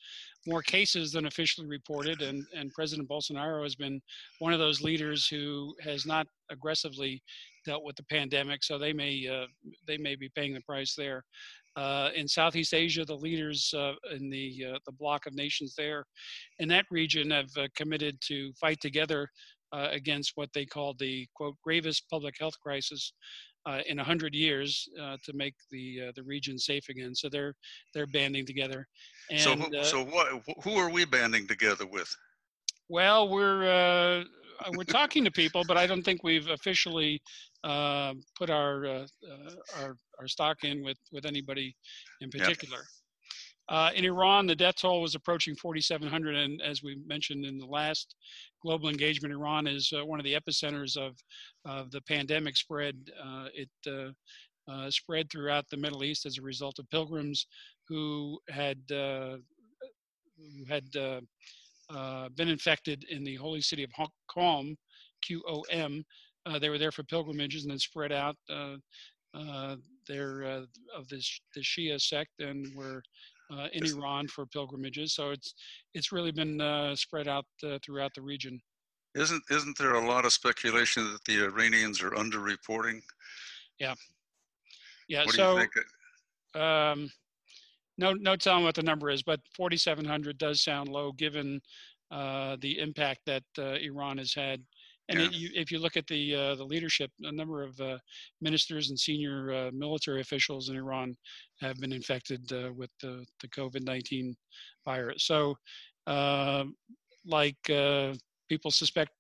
more 0.47 0.61
cases 0.61 1.13
than 1.13 1.27
officially 1.27 1.67
reported, 1.67 2.21
and 2.21 2.45
and 2.55 2.73
President 2.73 3.09
Bolsonaro 3.09 3.63
has 3.63 3.75
been 3.75 4.01
one 4.39 4.53
of 4.53 4.59
those 4.59 4.83
leaders 4.83 5.27
who 5.27 5.75
has 5.81 6.05
not 6.05 6.27
aggressively 6.51 7.23
dealt 7.65 7.85
with 7.85 7.97
the 7.97 8.05
pandemic, 8.05 8.63
so 8.65 8.79
they 8.79 8.93
may 8.93 9.27
uh, 9.27 9.47
they 9.87 9.97
may 9.97 10.15
be 10.15 10.29
paying 10.35 10.53
the 10.53 10.61
price 10.61 10.95
there. 10.95 11.25
Uh, 11.75 12.11
in 12.15 12.27
Southeast 12.29 12.73
Asia, 12.73 13.05
the 13.05 13.15
leaders 13.15 13.73
uh, 13.77 13.93
in 14.15 14.29
the 14.29 14.67
uh, 14.75 14.79
the 14.85 14.93
bloc 14.93 15.25
of 15.27 15.35
nations 15.35 15.75
there 15.77 16.05
in 16.59 16.69
that 16.69 16.85
region 16.91 17.31
have 17.31 17.51
committed 17.75 18.19
to 18.23 18.53
fight 18.61 18.81
together 18.81 19.29
against 19.73 20.33
what 20.37 20.49
they 20.55 20.65
call 20.65 20.95
the 20.99 21.27
quote 21.35 21.55
gravest 21.63 22.09
public 22.09 22.35
health 22.39 22.59
crisis 22.63 23.13
uh, 23.67 23.81
in 23.87 23.97
100 23.97 24.35
years 24.35 24.89
uh, 25.01 25.17
to 25.25 25.33
make 25.33 25.55
the 25.71 26.09
uh, 26.09 26.13
the 26.15 26.23
region 26.23 26.59
safe 26.59 26.89
again. 26.89 27.15
So 27.15 27.29
they're 27.29 27.55
they're 27.93 28.07
banding 28.07 28.47
together. 28.47 28.87
And, 29.31 29.41
so 29.41 29.57
who, 29.57 29.77
uh, 29.77 29.85
so 29.85 30.05
what 30.05 30.29
who 30.63 30.77
are 30.77 30.91
we 30.91 31.05
banding 31.05 31.47
together 31.47 31.87
with? 31.87 32.15
Well, 32.89 33.29
we're 33.29 33.65
uh, 33.65 34.25
we're 34.77 34.85
talking 34.85 35.25
to 35.25 35.31
people, 35.31 35.65
but 35.67 35.77
I 35.77 35.87
don't 35.87 36.03
think 36.03 36.23
we've 36.23 36.49
officially 36.49 37.21
uh, 37.65 38.15
put 38.39 38.51
our 38.51 39.05
our 39.79 39.97
our 40.21 40.29
stock 40.29 40.65
in 40.65 40.85
with 40.85 40.99
with 41.13 41.27
anybody 41.27 41.75
in 42.21 42.31
particular. 42.31 42.79
Uh, 43.69 43.91
in 43.95 44.05
Iran, 44.05 44.47
the 44.47 44.55
death 44.55 44.77
toll 44.77 45.03
was 45.03 45.17
approaching 45.17 45.57
4,700, 45.57 46.37
and 46.37 46.63
as 46.63 46.83
we 46.83 46.99
mentioned 47.07 47.45
in 47.45 47.59
the 47.59 47.67
last 47.67 48.15
global 48.63 48.89
engagement, 48.89 49.35
Iran 49.35 49.67
is 49.67 49.93
uh, 49.97 50.05
one 50.05 50.21
of 50.21 50.25
the 50.25 50.35
epicenters 50.35 50.97
of, 50.97 51.17
of 51.65 51.91
the 51.91 52.01
pandemic 52.03 52.57
spread. 52.57 52.97
Uh, 53.21 53.47
it 53.53 53.71
uh, 53.89 54.11
uh, 54.71 54.91
spread 54.91 55.31
throughout 55.31 55.69
the 55.69 55.77
Middle 55.77 56.05
East 56.05 56.27
as 56.27 56.39
a 56.39 56.43
result 56.43 56.79
of 56.79 56.89
pilgrims 56.91 57.47
who 57.89 58.39
had 58.49 58.79
uh, 58.93 59.37
who 60.59 60.65
had 60.69 60.85
been 62.37 62.49
infected 62.49 63.05
in 63.11 63.25
the 63.25 63.37
holy 63.37 63.61
city 63.61 63.85
of 63.85 63.91
Qom, 64.31 64.77
Q-O-M. 65.23 66.05
they 66.61 66.69
were 66.69 66.79
there 66.79 66.93
for 66.93 67.05
pilgrimages 67.05 67.63
and 67.63 67.71
then 67.71 67.79
spread 67.79 68.13
out. 68.13 68.37
they're 70.07 70.43
of 70.43 71.09
this 71.09 71.41
the 71.55 71.63
Shia 71.63 72.01
sect 72.01 72.41
and 72.41 72.67
were 72.77 73.03
uh, 73.51 73.69
in 73.73 73.85
Iran 73.87 74.29
for 74.29 74.47
pilgrimages. 74.47 75.15
So 75.15 75.31
it's 75.31 75.55
it's 75.95 76.13
really 76.13 76.33
been 76.33 76.61
uh, 76.61 76.95
spread 76.97 77.29
out 77.29 77.47
uh, 77.65 77.79
throughout 77.85 78.13
the 78.15 78.23
region. 78.23 78.61
Isn't 79.15 79.43
isn't 79.51 79.79
there 79.79 79.95
a 79.95 80.07
lot 80.07 80.25
of 80.25 80.33
speculation 80.33 81.05
that 81.13 81.25
the 81.25 81.45
Iranians 81.45 82.03
are 82.03 82.11
underreporting? 82.11 83.01
Yeah. 83.79 83.95
Yeah. 85.09 85.25
What 85.25 85.35
so, 85.35 85.55
do 85.55 85.63
you 85.63 85.69
think? 86.55 86.63
Um, 86.63 87.11
no, 87.99 88.13
no 88.13 88.37
telling 88.37 88.65
what 88.65 88.75
the 88.75 88.83
number 88.83 89.11
is, 89.11 89.23
but 89.23 89.41
4,700 89.57 90.37
does 90.37 90.63
sound 90.63 90.89
low 90.89 91.13
given 91.13 91.61
uh, 92.11 92.57
the 92.61 92.79
impact 92.79 93.21
that 93.27 93.43
uh, 93.59 93.75
Iran 93.83 94.19
has 94.19 94.35
had 94.35 94.63
and 95.09 95.21
yeah. 95.21 95.27
it, 95.27 95.33
you, 95.33 95.51
if 95.55 95.71
you 95.71 95.79
look 95.79 95.97
at 95.97 96.07
the 96.07 96.35
uh, 96.35 96.55
the 96.57 96.65
leadership, 96.65 97.11
a 97.23 97.33
number 97.33 97.63
of 97.63 97.79
uh, 97.81 97.99
ministers 98.41 98.91
and 98.91 98.99
senior 98.99 99.53
uh, 99.53 99.71
military 99.73 100.21
officials 100.21 100.69
in 100.69 100.77
Iran 100.77 101.17
have 101.61 101.77
been 101.79 101.93
infected 101.93 102.53
uh, 102.53 102.73
with 102.75 102.91
the, 103.01 103.25
the 103.41 103.49
COVID 103.49 103.85
nineteen 103.85 104.37
virus. 104.85 105.25
So, 105.25 105.57
um, 106.07 106.75
like 107.27 107.71
uh, 107.71 108.15
people 108.49 108.71
suspect, 108.71 109.11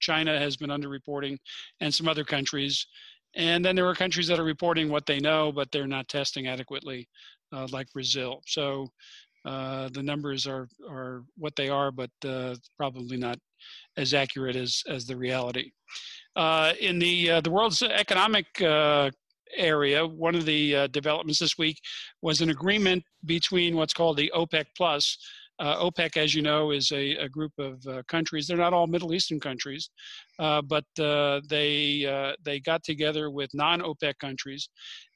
China 0.00 0.38
has 0.38 0.56
been 0.56 0.70
underreporting, 0.70 1.36
and 1.80 1.92
some 1.94 2.08
other 2.08 2.24
countries. 2.24 2.86
And 3.34 3.64
then 3.64 3.74
there 3.76 3.86
are 3.86 3.94
countries 3.94 4.28
that 4.28 4.38
are 4.38 4.44
reporting 4.44 4.90
what 4.90 5.06
they 5.06 5.18
know, 5.18 5.52
but 5.52 5.70
they're 5.70 5.86
not 5.86 6.08
testing 6.08 6.48
adequately, 6.48 7.08
uh, 7.54 7.66
like 7.72 7.86
Brazil. 7.92 8.42
So 8.46 8.88
uh, 9.46 9.88
the 9.92 10.02
numbers 10.02 10.46
are 10.46 10.68
are 10.88 11.24
what 11.38 11.56
they 11.56 11.68
are, 11.68 11.90
but 11.90 12.10
uh, 12.26 12.54
probably 12.76 13.16
not 13.16 13.38
as 13.96 14.12
accurate 14.12 14.56
as 14.56 14.82
as 14.86 15.06
the 15.06 15.16
reality. 15.16 15.70
Uh, 16.36 16.72
in 16.80 16.98
the 16.98 17.30
uh, 17.30 17.40
the 17.40 17.50
world's 17.50 17.82
economic 17.82 18.46
uh, 18.60 19.10
area, 19.56 20.06
one 20.06 20.34
of 20.34 20.44
the 20.44 20.76
uh, 20.76 20.86
developments 20.88 21.38
this 21.38 21.58
week 21.58 21.78
was 22.22 22.40
an 22.40 22.50
agreement 22.50 23.04
between 23.24 23.76
what's 23.76 23.94
called 23.94 24.16
the 24.16 24.32
OPEC 24.34 24.66
Plus. 24.76 25.18
Uh, 25.58 25.76
OPEC, 25.78 26.16
as 26.16 26.34
you 26.34 26.42
know, 26.42 26.70
is 26.72 26.90
a, 26.92 27.14
a 27.16 27.28
group 27.28 27.52
of 27.58 27.86
uh, 27.86 28.02
countries. 28.08 28.46
They're 28.46 28.56
not 28.56 28.72
all 28.72 28.86
Middle 28.86 29.14
Eastern 29.14 29.38
countries, 29.38 29.90
uh, 30.38 30.62
but 30.62 30.84
uh, 30.98 31.40
they 31.48 32.04
uh, 32.04 32.32
they 32.42 32.58
got 32.58 32.82
together 32.82 33.30
with 33.30 33.50
non-OPEC 33.54 34.18
countries, 34.18 34.68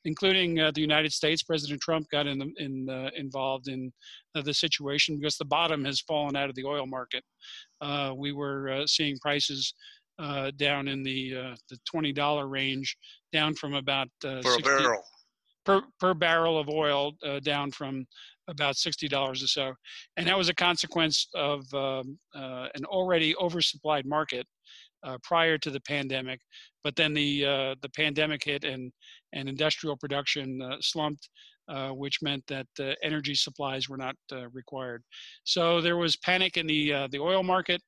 including 0.05 0.55
the 0.55 0.81
United 0.81 1.13
States. 1.13 1.43
President 1.43 1.81
Trump 1.81 2.07
got 2.13 2.27
in, 2.27 2.39
the, 2.39 2.53
in 2.59 3.11
involved 3.17 3.67
in 3.67 3.93
the 4.35 4.55
situation 4.55 5.17
because 5.19 5.37
the 5.37 5.45
bottom 5.45 5.85
has 5.85 6.01
fallen 6.03 6.37
out 6.37 6.51
of 6.51 6.55
the 6.55 6.65
oil 6.65 6.87
market. 6.87 7.25
we 8.17 8.31
were 8.31 8.85
seeing 8.87 9.17
prices 9.21 9.75
uh, 10.19 10.51
down 10.57 10.89
in 10.89 11.03
the 11.03 11.37
uh, 11.37 11.57
the 11.69 11.79
twenty 11.85 12.13
dollar 12.13 12.47
range, 12.49 12.97
down 13.33 13.55
from 13.55 13.75
about 13.75 14.09
uh, 14.25 14.43
for 14.43 14.53
60, 14.53 14.63
barrel 14.63 15.03
per 15.65 15.83
per 16.01 16.15
barrel 16.15 16.59
of 16.59 16.69
oil, 16.69 17.13
uh, 17.25 17.41
down 17.41 17.71
from 17.71 18.07
about 18.49 18.77
sixty 18.77 19.09
dollars 19.09 19.43
or 19.43 19.49
so, 19.49 19.75
and 20.17 20.27
that 20.27 20.37
was 20.37 20.49
a 20.49 20.55
consequence 20.55 21.29
of 21.35 21.63
um, 21.75 22.19
uh, 22.35 22.69
an 22.75 22.85
already 22.87 23.35
oversupplied 23.35 24.05
market. 24.05 24.47
Uh, 25.03 25.19
prior 25.23 25.57
to 25.57 25.71
the 25.71 25.81
pandemic, 25.83 26.41
but 26.83 26.97
then 26.97 27.15
the 27.15 27.43
the 27.81 27.89
pandemic 27.95 28.43
hit 28.43 28.65
and 28.65 28.91
and 29.35 29.49
industrial 29.49 29.97
production 29.97 30.61
slumped, 30.81 31.29
uh, 31.69 31.91
which 31.91 32.23
meant 32.23 32.47
that 32.47 32.67
uh, 32.79 32.93
energy 33.03 33.35
supplies 33.35 33.89
were 33.89 33.97
not 33.97 34.15
uh, 34.31 34.49
required. 34.51 35.03
So 35.43 35.81
there 35.81 35.97
was 35.97 36.17
panic 36.17 36.57
in 36.57 36.67
the 36.67 37.09
the 37.11 37.19
oil 37.19 37.43
market. 37.43 37.83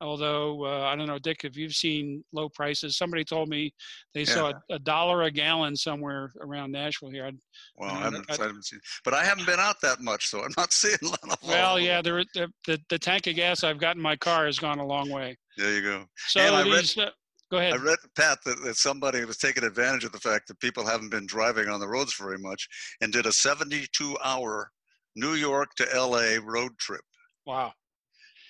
Although 0.00 0.64
uh, 0.64 0.82
I 0.82 0.96
don't 0.96 1.06
know, 1.06 1.18
Dick, 1.18 1.44
if 1.44 1.56
you've 1.56 1.74
seen 1.74 2.24
low 2.32 2.48
prices, 2.48 2.96
somebody 2.96 3.24
told 3.24 3.48
me 3.48 3.72
they 4.12 4.22
yeah. 4.22 4.34
saw 4.34 4.48
a, 4.50 4.74
a, 4.74 4.78
dollar 4.78 5.22
a 5.22 5.30
gallon 5.30 5.76
somewhere 5.76 6.32
around 6.40 6.72
Nashville 6.72 7.10
here. 7.10 7.26
I'd, 7.26 7.38
well, 7.76 7.90
I, 7.90 7.98
haven't, 8.00 8.26
I, 8.28 8.32
haven't, 8.32 8.64
seen, 8.64 8.80
but 9.04 9.14
I 9.14 9.24
haven't 9.24 9.46
been 9.46 9.60
out 9.60 9.80
that 9.82 10.00
much, 10.00 10.26
so 10.26 10.42
I'm 10.42 10.52
not 10.56 10.72
seeing 10.72 10.98
a 11.02 11.06
lot 11.06 11.18
of. 11.30 11.48
Well, 11.48 11.78
yeah, 11.78 12.02
there, 12.02 12.24
the, 12.34 12.52
the 12.66 12.80
the 12.90 12.98
tank 12.98 13.26
of 13.28 13.36
gas 13.36 13.64
I've 13.64 13.78
got 13.78 13.96
in 13.96 14.02
my 14.02 14.16
car 14.16 14.46
has 14.46 14.58
gone 14.58 14.78
a 14.78 14.86
long 14.86 15.10
way. 15.10 15.36
There 15.56 15.72
you 15.72 15.82
go. 15.82 16.04
So 16.26 16.40
and 16.40 16.66
these, 16.66 16.96
read, 16.96 17.08
uh, 17.08 17.10
go 17.50 17.58
ahead. 17.58 17.74
I 17.74 17.76
read 17.76 17.98
Pat 18.16 18.38
that, 18.44 18.62
that 18.64 18.76
somebody 18.76 19.24
was 19.24 19.38
taking 19.38 19.64
advantage 19.64 20.04
of 20.04 20.12
the 20.12 20.18
fact 20.18 20.48
that 20.48 20.58
people 20.60 20.84
haven't 20.84 21.10
been 21.10 21.26
driving 21.26 21.68
on 21.68 21.80
the 21.80 21.88
roads 21.88 22.14
very 22.14 22.38
much, 22.38 22.68
and 23.00 23.12
did 23.12 23.26
a 23.26 23.30
72-hour 23.30 24.70
New 25.16 25.34
York 25.34 25.74
to 25.76 25.94
L.A. 25.94 26.38
road 26.38 26.76
trip. 26.78 27.02
Wow. 27.46 27.72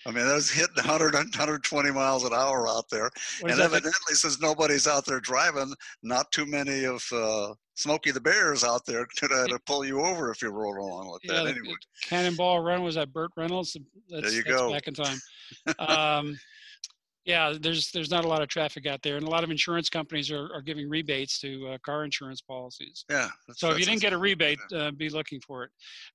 I 0.06 0.10
mean, 0.10 0.26
that 0.26 0.34
was 0.34 0.50
hitting 0.50 0.74
100, 0.76 1.14
120 1.14 1.90
miles 1.90 2.24
an 2.24 2.34
hour 2.34 2.68
out 2.68 2.88
there. 2.90 3.10
and 3.42 3.52
evidently, 3.52 3.90
like? 4.08 4.16
since 4.16 4.40
nobody's 4.40 4.86
out 4.86 5.06
there 5.06 5.20
driving, 5.20 5.72
not 6.02 6.30
too 6.30 6.44
many 6.44 6.84
of 6.84 7.02
uh, 7.12 7.54
Smokey 7.74 8.10
the 8.10 8.20
Bears 8.20 8.64
out 8.64 8.84
there 8.86 9.06
to, 9.16 9.26
uh, 9.26 9.46
to 9.46 9.58
pull 9.66 9.84
you 9.84 10.00
over 10.00 10.30
if 10.30 10.42
you 10.42 10.50
roll 10.50 10.76
along 10.76 11.08
like 11.08 11.20
yeah, 11.24 11.42
that. 11.42 11.46
Anyway, 11.46 11.74
Cannonball 12.02 12.60
Run 12.60 12.82
was 12.82 12.96
that 12.96 13.12
Burt 13.12 13.30
Reynolds? 13.36 13.76
That's, 14.10 14.22
there 14.22 14.32
you 14.32 14.44
go. 14.44 14.72
Back 14.72 14.88
in 14.88 14.94
time. 14.94 15.18
um, 15.78 16.38
yeah, 17.24 17.54
there's 17.58 17.90
there's 17.90 18.10
not 18.10 18.24
a 18.24 18.28
lot 18.28 18.42
of 18.42 18.48
traffic 18.48 18.86
out 18.86 19.00
there, 19.02 19.16
and 19.16 19.26
a 19.26 19.30
lot 19.30 19.44
of 19.44 19.50
insurance 19.50 19.88
companies 19.88 20.30
are, 20.30 20.52
are 20.52 20.60
giving 20.60 20.90
rebates 20.90 21.38
to 21.40 21.68
uh, 21.68 21.78
car 21.78 22.04
insurance 22.04 22.42
policies. 22.42 23.04
Yeah. 23.08 23.30
So 23.54 23.70
if 23.70 23.78
you 23.78 23.86
didn't 23.86 24.02
get 24.02 24.12
a 24.12 24.18
rebate, 24.18 24.58
uh, 24.74 24.90
be 24.90 25.08
looking 25.08 25.40
for 25.40 25.64
it. 25.64 25.70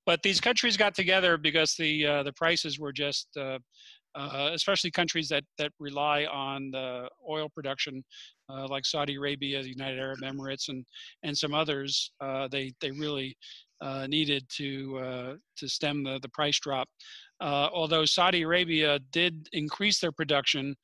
But 0.05 0.21
these 0.21 0.39
countries 0.39 0.77
got 0.77 0.93
together 0.93 1.37
because 1.37 1.73
the 1.75 2.05
uh, 2.05 2.23
the 2.23 2.33
prices 2.33 2.77
were 2.77 2.93
just, 2.93 3.35
uh, 4.15 4.29
uh, 4.33 4.51
especially 4.53 4.91
countries 4.91 5.29
that 5.29 5.43
that 5.57 5.71
rely 5.79 6.25
on 6.25 6.71
the 6.71 7.09
oil 7.29 7.49
production, 7.49 8.03
uh, 8.49 8.67
like 8.67 8.85
Saudi 8.85 9.15
Arabia, 9.15 9.61
the 9.61 9.69
United 9.69 9.99
Arab 9.99 10.19
Emirates, 10.19 10.69
and 10.69 10.85
and 11.23 11.37
some 11.37 11.53
others. 11.53 12.11
they 12.51 12.71
they 12.81 12.91
really 12.91 13.37
needed 14.07 14.45
to 14.49 15.37
to 15.57 15.67
stem 15.67 16.03
the 16.03 16.19
the 16.21 16.29
price 16.29 16.59
drop. 16.59 16.87
Uh, 17.41 17.69
although 17.73 18.05
Saudi 18.05 18.41
Arabia 18.41 18.99
did 19.11 19.47
increase 19.53 19.99
their 19.99 20.11
production 20.11 20.75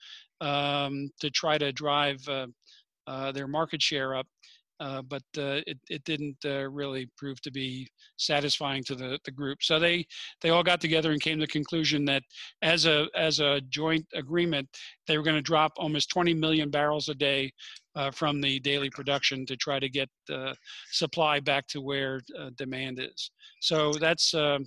um, 0.42 1.10
to 1.20 1.30
try 1.30 1.58
to 1.58 1.72
drive 1.74 2.22
uh, 2.30 2.48
uh, 3.08 3.32
their 3.32 3.48
market 3.48 3.82
share 3.82 4.16
up, 4.16 4.28
uh, 4.80 5.02
but 5.02 5.24
uh, 5.38 5.62
it, 5.68 5.78
it 5.90 6.04
didn't 6.04 6.38
uh, 6.46 6.70
really 6.70 7.10
prove 7.18 7.42
to 7.42 7.52
be 7.52 7.88
satisfying 8.18 8.84
to 8.84 8.96
the, 8.96 9.20
the 9.26 9.32
group. 9.32 9.60
So 9.62 9.80
they, 9.80 10.06
they 10.42 10.50
all 10.50 10.64
got 10.64 10.82
together 10.82 11.12
and 11.12 11.22
came 11.22 11.38
to 11.38 11.46
the 11.46 11.48
conclusion 11.48 12.06
that 12.06 12.24
as 12.62 12.86
a, 12.86 13.08
as 13.16 13.40
a 13.40 13.62
joint 13.70 14.06
agreement, 14.14 14.68
they 15.08 15.18
were 15.18 15.24
going 15.24 15.36
to 15.36 15.42
drop 15.42 15.74
almost 15.78 16.10
20 16.10 16.34
million 16.34 16.70
barrels 16.70 17.10
a 17.10 17.16
day 17.16 17.52
uh, 17.96 18.12
from 18.12 18.42
the 18.42 18.60
daily 18.60 18.90
production 18.90 19.46
to 19.46 19.56
try 19.56 19.80
to 19.80 19.90
get 19.90 20.10
supply 20.92 21.40
back 21.40 21.68
to 21.68 21.82
where 21.82 22.22
uh, 22.40 22.50
demand 22.58 23.00
is. 23.00 23.32
So 23.62 23.94
that's 23.94 24.34
uh, 24.34 24.60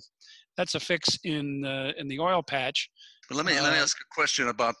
that's 0.57 0.75
a 0.75 0.79
fix 0.79 1.17
in 1.23 1.61
the 1.61 1.93
in 1.97 2.07
the 2.07 2.19
oil 2.19 2.41
patch. 2.43 2.89
But 3.27 3.37
let 3.37 3.45
me 3.45 3.53
let 3.59 3.71
me 3.71 3.79
ask 3.79 3.97
a 3.99 4.13
question 4.13 4.49
about 4.49 4.75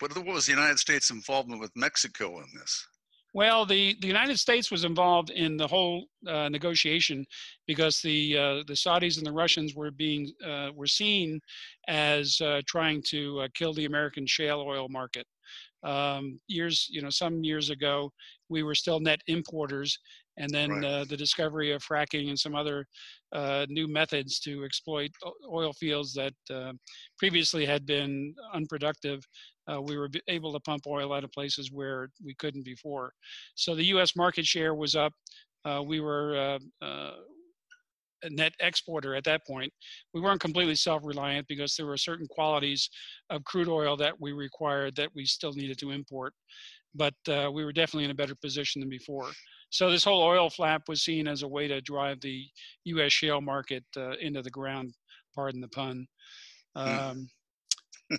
what, 0.00 0.16
what 0.16 0.26
was 0.26 0.46
the 0.46 0.52
United 0.52 0.78
States' 0.78 1.10
involvement 1.10 1.60
with 1.60 1.70
Mexico 1.76 2.38
in 2.38 2.46
this? 2.58 2.86
Well, 3.34 3.66
the, 3.66 3.96
the 4.00 4.06
United 4.06 4.38
States 4.38 4.70
was 4.70 4.84
involved 4.84 5.30
in 5.30 5.56
the 5.56 5.66
whole 5.66 6.06
uh, 6.26 6.48
negotiation 6.48 7.26
because 7.66 8.00
the 8.00 8.38
uh, 8.38 8.54
the 8.68 8.74
Saudis 8.74 9.18
and 9.18 9.26
the 9.26 9.32
Russians 9.32 9.74
were 9.74 9.90
being 9.90 10.30
uh, 10.46 10.70
were 10.72 10.86
seen 10.86 11.40
as 11.88 12.40
uh, 12.40 12.62
trying 12.68 13.02
to 13.08 13.40
uh, 13.40 13.48
kill 13.52 13.74
the 13.74 13.86
American 13.86 14.24
shale 14.24 14.60
oil 14.60 14.88
market. 14.88 15.26
Um, 15.82 16.40
years, 16.46 16.86
you 16.90 17.02
know, 17.02 17.10
some 17.10 17.42
years 17.42 17.70
ago, 17.70 18.12
we 18.48 18.62
were 18.62 18.74
still 18.76 19.00
net 19.00 19.20
importers, 19.26 19.98
and 20.36 20.50
then 20.50 20.70
right. 20.70 20.84
uh, 20.84 21.04
the 21.04 21.16
discovery 21.16 21.72
of 21.72 21.82
fracking 21.82 22.28
and 22.28 22.38
some 22.38 22.54
other 22.54 22.86
uh, 23.32 23.66
new 23.68 23.86
methods 23.86 24.40
to 24.40 24.64
exploit 24.64 25.10
oil 25.50 25.72
fields 25.72 26.12
that 26.14 26.34
uh, 26.52 26.72
previously 27.18 27.64
had 27.64 27.86
been 27.86 28.34
unproductive. 28.52 29.24
Uh, 29.70 29.80
we 29.80 29.96
were 29.96 30.10
able 30.28 30.52
to 30.52 30.60
pump 30.60 30.82
oil 30.86 31.12
out 31.12 31.24
of 31.24 31.32
places 31.32 31.70
where 31.72 32.10
we 32.24 32.34
couldn't 32.34 32.64
before. 32.64 33.12
So 33.54 33.74
the 33.74 33.84
U.S. 33.86 34.16
market 34.16 34.44
share 34.44 34.74
was 34.74 34.94
up. 34.94 35.12
Uh, 35.64 35.82
we 35.84 36.00
were 36.00 36.58
uh, 36.82 37.10
a 38.22 38.30
net 38.30 38.52
exporter 38.60 39.14
at 39.14 39.24
that 39.24 39.46
point. 39.46 39.72
We 40.12 40.20
weren't 40.20 40.40
completely 40.40 40.74
self-reliant 40.74 41.46
because 41.48 41.74
there 41.76 41.86
were 41.86 41.96
certain 41.96 42.26
qualities 42.26 42.90
of 43.30 43.44
crude 43.44 43.68
oil 43.68 43.96
that 43.98 44.20
we 44.20 44.32
required 44.32 44.96
that 44.96 45.10
we 45.14 45.24
still 45.24 45.52
needed 45.52 45.78
to 45.78 45.90
import. 45.90 46.34
But 46.94 47.14
we 47.26 47.64
were 47.64 47.72
definitely 47.72 48.04
in 48.04 48.10
a 48.10 48.14
better 48.14 48.36
position 48.36 48.80
than 48.80 48.90
before. 48.90 49.30
So 49.74 49.90
this 49.90 50.04
whole 50.04 50.22
oil 50.22 50.48
flap 50.48 50.82
was 50.86 51.02
seen 51.02 51.26
as 51.26 51.42
a 51.42 51.48
way 51.48 51.66
to 51.66 51.80
drive 51.80 52.20
the 52.20 52.46
U.S. 52.84 53.12
shale 53.12 53.40
market 53.40 53.82
uh, 53.96 54.12
into 54.20 54.40
the 54.40 54.50
ground. 54.50 54.94
Pardon 55.34 55.60
the 55.60 55.66
pun. 55.66 56.06
Hmm. 56.76 56.88
Um, 56.88 57.28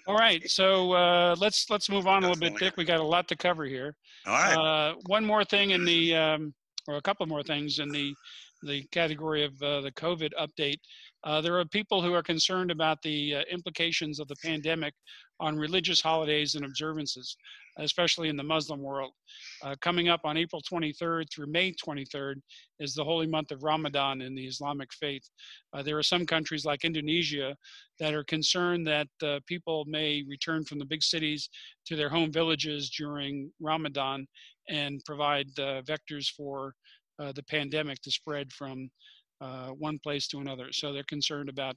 all 0.05 0.17
right, 0.17 0.45
so 0.49 0.91
uh, 0.91 1.33
let's 1.39 1.69
let's 1.69 1.89
move 1.89 2.07
on 2.07 2.25
a 2.25 2.27
little 2.27 2.41
bit, 2.41 2.57
Dick. 2.59 2.75
We 2.75 2.83
got 2.83 2.99
a 2.99 3.03
lot 3.03 3.29
to 3.29 3.37
cover 3.37 3.63
here. 3.63 3.95
All 4.27 4.33
right. 4.33 4.57
Uh, 4.57 4.95
one 5.05 5.23
more 5.23 5.45
thing 5.45 5.69
in 5.69 5.85
the, 5.85 6.13
um, 6.13 6.53
or 6.89 6.97
a 6.97 7.01
couple 7.01 7.25
more 7.25 7.43
things 7.43 7.79
in 7.79 7.87
the 7.87 8.13
the 8.63 8.83
category 8.91 9.45
of 9.45 9.53
uh, 9.61 9.79
the 9.79 9.93
COVID 9.93 10.31
update. 10.37 10.79
Uh, 11.25 11.41
there 11.41 11.59
are 11.59 11.65
people 11.65 12.01
who 12.01 12.13
are 12.13 12.23
concerned 12.23 12.69
about 12.69 13.01
the 13.01 13.35
uh, 13.35 13.41
implications 13.51 14.19
of 14.19 14.27
the 14.27 14.35
pandemic 14.43 14.93
on 15.39 15.57
religious 15.57 15.99
holidays 15.99 16.55
and 16.55 16.63
observances 16.63 17.35
especially 17.79 18.29
in 18.29 18.37
the 18.37 18.43
Muslim 18.43 18.81
world. 18.81 19.11
Uh, 19.63 19.75
coming 19.81 20.07
up 20.07 20.21
on 20.23 20.37
April 20.37 20.61
23rd 20.61 21.25
through 21.31 21.47
May 21.47 21.73
23rd 21.73 22.35
is 22.79 22.93
the 22.93 23.03
holy 23.03 23.27
month 23.27 23.51
of 23.51 23.63
Ramadan 23.63 24.21
in 24.21 24.35
the 24.35 24.45
Islamic 24.45 24.93
faith. 24.93 25.27
Uh, 25.73 25.81
there 25.81 25.97
are 25.97 26.03
some 26.03 26.25
countries 26.25 26.65
like 26.65 26.85
Indonesia 26.85 27.55
that 27.99 28.13
are 28.13 28.23
concerned 28.23 28.87
that 28.87 29.07
uh, 29.23 29.39
people 29.45 29.85
may 29.85 30.23
return 30.27 30.63
from 30.63 30.79
the 30.79 30.85
big 30.85 31.03
cities 31.03 31.49
to 31.85 31.95
their 31.95 32.09
home 32.09 32.31
villages 32.31 32.89
during 32.89 33.51
Ramadan 33.59 34.27
and 34.69 35.03
provide 35.05 35.47
vectors 35.55 36.27
for 36.35 36.73
the 37.17 37.43
pandemic 37.43 38.01
to 38.01 38.11
spread 38.11 38.51
from 38.51 38.89
one 39.77 39.99
place 40.03 40.27
to 40.29 40.39
another. 40.39 40.71
So 40.71 40.93
they're 40.93 41.03
concerned 41.03 41.49
about 41.49 41.75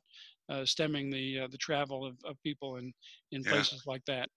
uh, 0.48 0.64
stemming 0.64 1.10
the 1.10 1.40
uh, 1.40 1.48
the 1.50 1.58
travel 1.58 2.06
of, 2.06 2.14
of 2.24 2.36
people 2.42 2.76
in 2.76 2.92
in 3.32 3.42
yeah. 3.42 3.50
places 3.50 3.82
like 3.86 4.04
that. 4.06 4.28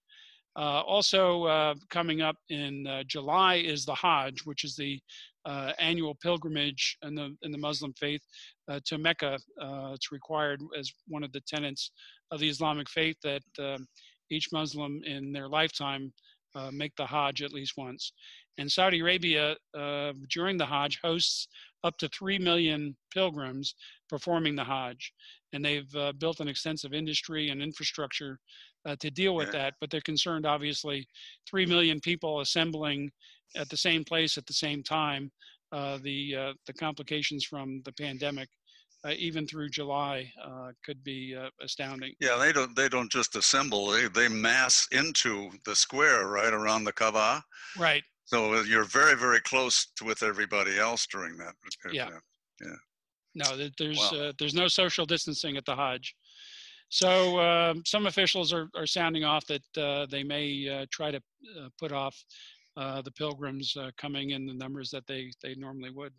Uh, 0.54 0.82
also 0.82 1.44
uh, 1.44 1.74
coming 1.88 2.20
up 2.20 2.36
in 2.50 2.86
uh, 2.86 3.02
July 3.06 3.56
is 3.56 3.84
the 3.86 3.94
Hajj, 3.94 4.42
which 4.44 4.64
is 4.64 4.76
the 4.76 5.00
uh, 5.46 5.72
annual 5.78 6.14
pilgrimage 6.22 6.98
in 7.02 7.14
the 7.14 7.34
in 7.42 7.50
the 7.50 7.58
Muslim 7.58 7.92
faith 7.94 8.20
uh, 8.68 8.80
to 8.84 8.98
Mecca. 8.98 9.38
Uh, 9.60 9.92
it's 9.94 10.12
required 10.12 10.60
as 10.78 10.92
one 11.08 11.24
of 11.24 11.32
the 11.32 11.40
tenets 11.46 11.90
of 12.30 12.40
the 12.40 12.48
Islamic 12.48 12.88
faith 12.90 13.16
that 13.22 13.42
um, 13.58 13.86
each 14.30 14.48
Muslim 14.52 15.00
in 15.04 15.32
their 15.32 15.48
lifetime 15.48 16.12
make 16.70 16.94
the 16.96 17.06
Hajj 17.06 17.42
at 17.42 17.52
least 17.52 17.78
once. 17.78 18.12
And 18.58 18.70
Saudi 18.70 19.00
Arabia, 19.00 19.56
uh, 19.74 20.12
during 20.30 20.58
the 20.58 20.66
Hajj, 20.66 20.98
hosts 21.02 21.48
up 21.84 21.96
to 21.98 22.08
3 22.08 22.38
million 22.38 22.96
pilgrims 23.12 23.74
performing 24.08 24.54
the 24.54 24.64
Hajj. 24.64 25.12
And 25.52 25.64
they've 25.64 25.94
uh, 25.96 26.12
built 26.12 26.40
an 26.40 26.48
extensive 26.48 26.92
industry 26.92 27.48
and 27.50 27.62
infrastructure 27.62 28.38
uh, 28.86 28.96
to 29.00 29.10
deal 29.10 29.34
with 29.34 29.52
that. 29.52 29.74
But 29.80 29.90
they're 29.90 30.00
concerned, 30.00 30.46
obviously, 30.46 31.06
3 31.48 31.66
million 31.66 32.00
people 32.00 32.40
assembling 32.40 33.10
at 33.56 33.68
the 33.68 33.76
same 33.76 34.04
place 34.04 34.38
at 34.38 34.46
the 34.46 34.52
same 34.52 34.82
time. 34.82 35.30
Uh, 35.72 35.98
the, 36.02 36.36
uh, 36.36 36.52
the 36.66 36.72
complications 36.74 37.44
from 37.44 37.80
the 37.84 37.92
pandemic 37.92 38.48
uh, 39.04 39.12
even 39.16 39.46
through 39.46 39.68
July 39.68 40.30
uh, 40.44 40.70
could 40.84 41.02
be 41.02 41.34
uh, 41.34 41.48
astounding. 41.60 42.14
Yeah, 42.20 42.36
they 42.36 42.52
don't 42.52 42.74
they 42.76 42.88
don't 42.88 43.10
just 43.10 43.34
assemble; 43.36 43.88
they 43.88 44.06
they 44.08 44.28
mass 44.28 44.86
into 44.92 45.50
the 45.64 45.74
square 45.74 46.28
right 46.28 46.52
around 46.52 46.84
the 46.84 46.92
Kaaba. 46.92 47.42
Right. 47.76 48.04
So 48.24 48.54
uh, 48.54 48.62
you're 48.62 48.84
very 48.84 49.16
very 49.16 49.40
close 49.40 49.86
to, 49.96 50.04
with 50.04 50.22
everybody 50.22 50.78
else 50.78 51.06
during 51.06 51.36
that. 51.38 51.54
Yeah. 51.92 52.08
Yeah. 52.60 52.76
No, 53.34 53.68
there's 53.78 53.98
wow. 53.98 54.18
Uh, 54.18 54.32
there's 54.38 54.54
no 54.54 54.68
social 54.68 55.06
distancing 55.06 55.56
at 55.56 55.64
the 55.64 55.74
Hajj. 55.74 56.14
So 56.88 57.40
um, 57.40 57.82
some 57.86 58.06
officials 58.06 58.52
are, 58.52 58.68
are 58.76 58.86
sounding 58.86 59.24
off 59.24 59.46
that 59.46 59.62
uh, 59.78 60.06
they 60.10 60.22
may 60.22 60.86
try 60.90 61.10
to 61.10 61.20
put 61.78 61.90
off 61.90 62.14
the 62.76 63.10
pilgrims 63.16 63.74
coming 63.96 64.30
in 64.30 64.46
the 64.46 64.52
numbers 64.52 64.90
that 64.90 65.06
they, 65.06 65.30
they 65.42 65.54
normally 65.54 65.90
would. 65.90 66.12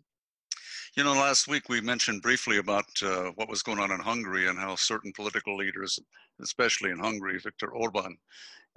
You 0.96 1.02
know, 1.02 1.12
last 1.14 1.48
week 1.48 1.68
we 1.68 1.80
mentioned 1.80 2.22
briefly 2.22 2.58
about 2.58 2.84
uh, 3.02 3.32
what 3.34 3.48
was 3.48 3.62
going 3.62 3.80
on 3.80 3.90
in 3.90 3.98
Hungary 3.98 4.46
and 4.46 4.56
how 4.56 4.76
certain 4.76 5.12
political 5.12 5.56
leaders, 5.56 5.98
especially 6.40 6.90
in 6.90 7.00
Hungary, 7.00 7.40
Viktor 7.40 7.72
Orban, 7.72 8.16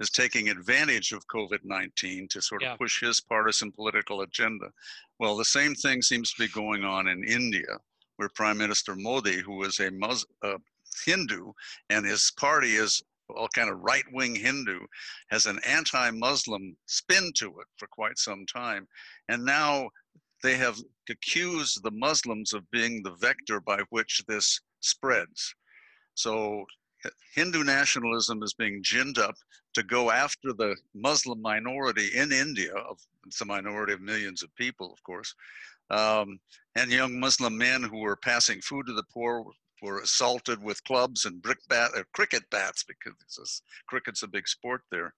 is 0.00 0.10
taking 0.10 0.48
advantage 0.48 1.12
of 1.12 1.24
COVID 1.28 1.60
19 1.62 2.26
to 2.26 2.42
sort 2.42 2.64
of 2.64 2.70
yeah. 2.70 2.76
push 2.76 3.00
his 3.00 3.20
partisan 3.20 3.70
political 3.70 4.22
agenda. 4.22 4.66
Well, 5.20 5.36
the 5.36 5.44
same 5.44 5.76
thing 5.76 6.02
seems 6.02 6.32
to 6.32 6.42
be 6.42 6.48
going 6.48 6.82
on 6.82 7.06
in 7.06 7.22
India, 7.22 7.78
where 8.16 8.28
Prime 8.34 8.58
Minister 8.58 8.96
Modi, 8.96 9.40
who 9.40 9.62
is 9.62 9.78
a 9.78 9.92
Mus- 9.92 10.26
uh, 10.42 10.58
Hindu 11.06 11.52
and 11.88 12.04
his 12.04 12.32
party 12.36 12.74
is 12.74 13.00
all 13.30 13.48
kind 13.54 13.70
of 13.70 13.78
right 13.78 14.04
wing 14.10 14.34
Hindu, 14.34 14.80
has 15.30 15.46
an 15.46 15.60
anti 15.64 16.10
Muslim 16.10 16.76
spin 16.86 17.30
to 17.36 17.60
it 17.60 17.66
for 17.76 17.86
quite 17.86 18.18
some 18.18 18.44
time. 18.44 18.88
And 19.28 19.44
now 19.44 19.90
they 20.42 20.56
have 20.56 20.78
accused 21.10 21.82
the 21.82 21.90
Muslims 21.90 22.52
of 22.52 22.70
being 22.70 23.02
the 23.02 23.14
vector 23.14 23.60
by 23.60 23.80
which 23.90 24.22
this 24.26 24.60
spreads. 24.80 25.54
So 26.14 26.64
Hindu 27.34 27.62
nationalism 27.64 28.42
is 28.42 28.54
being 28.54 28.82
ginned 28.82 29.18
up 29.18 29.36
to 29.74 29.82
go 29.82 30.10
after 30.10 30.52
the 30.52 30.76
Muslim 30.94 31.40
minority 31.40 32.10
in 32.14 32.32
India. 32.32 32.72
It's 33.26 33.40
a 33.40 33.44
minority 33.44 33.92
of 33.92 34.00
millions 34.00 34.42
of 34.42 34.54
people, 34.56 34.92
of 34.92 35.02
course. 35.02 35.34
Um, 35.90 36.40
and 36.74 36.90
young 36.90 37.18
Muslim 37.18 37.56
men 37.56 37.82
who 37.82 37.98
were 37.98 38.16
passing 38.16 38.60
food 38.60 38.86
to 38.86 38.92
the 38.92 39.04
poor 39.12 39.44
were 39.80 40.00
assaulted 40.00 40.62
with 40.62 40.82
clubs 40.84 41.24
and 41.24 41.40
brick 41.40 41.58
bat 41.68 41.92
or 41.94 42.04
cricket 42.12 42.42
bats 42.50 42.84
because 42.84 43.62
cricket's 43.86 44.22
a 44.22 44.28
big 44.28 44.48
sport 44.48 44.82
there. 44.90 45.14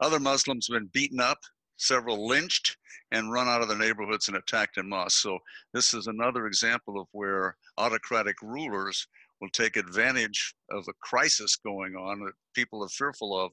Other 0.00 0.20
Muslims 0.20 0.68
have 0.68 0.78
been 0.78 0.90
beaten 0.92 1.20
up 1.20 1.38
several 1.82 2.26
lynched 2.26 2.76
and 3.10 3.32
run 3.32 3.48
out 3.48 3.60
of 3.60 3.68
their 3.68 3.78
neighborhoods 3.78 4.28
and 4.28 4.36
attacked 4.36 4.78
in 4.78 4.88
masse. 4.88 5.14
So 5.14 5.38
this 5.74 5.92
is 5.92 6.06
another 6.06 6.46
example 6.46 7.00
of 7.00 7.06
where 7.12 7.56
autocratic 7.76 8.36
rulers 8.42 9.06
will 9.40 9.50
take 9.50 9.76
advantage 9.76 10.54
of 10.70 10.84
a 10.88 10.94
crisis 11.02 11.56
going 11.56 11.94
on 11.96 12.20
that 12.20 12.32
people 12.54 12.82
are 12.82 12.88
fearful 12.88 13.38
of 13.38 13.50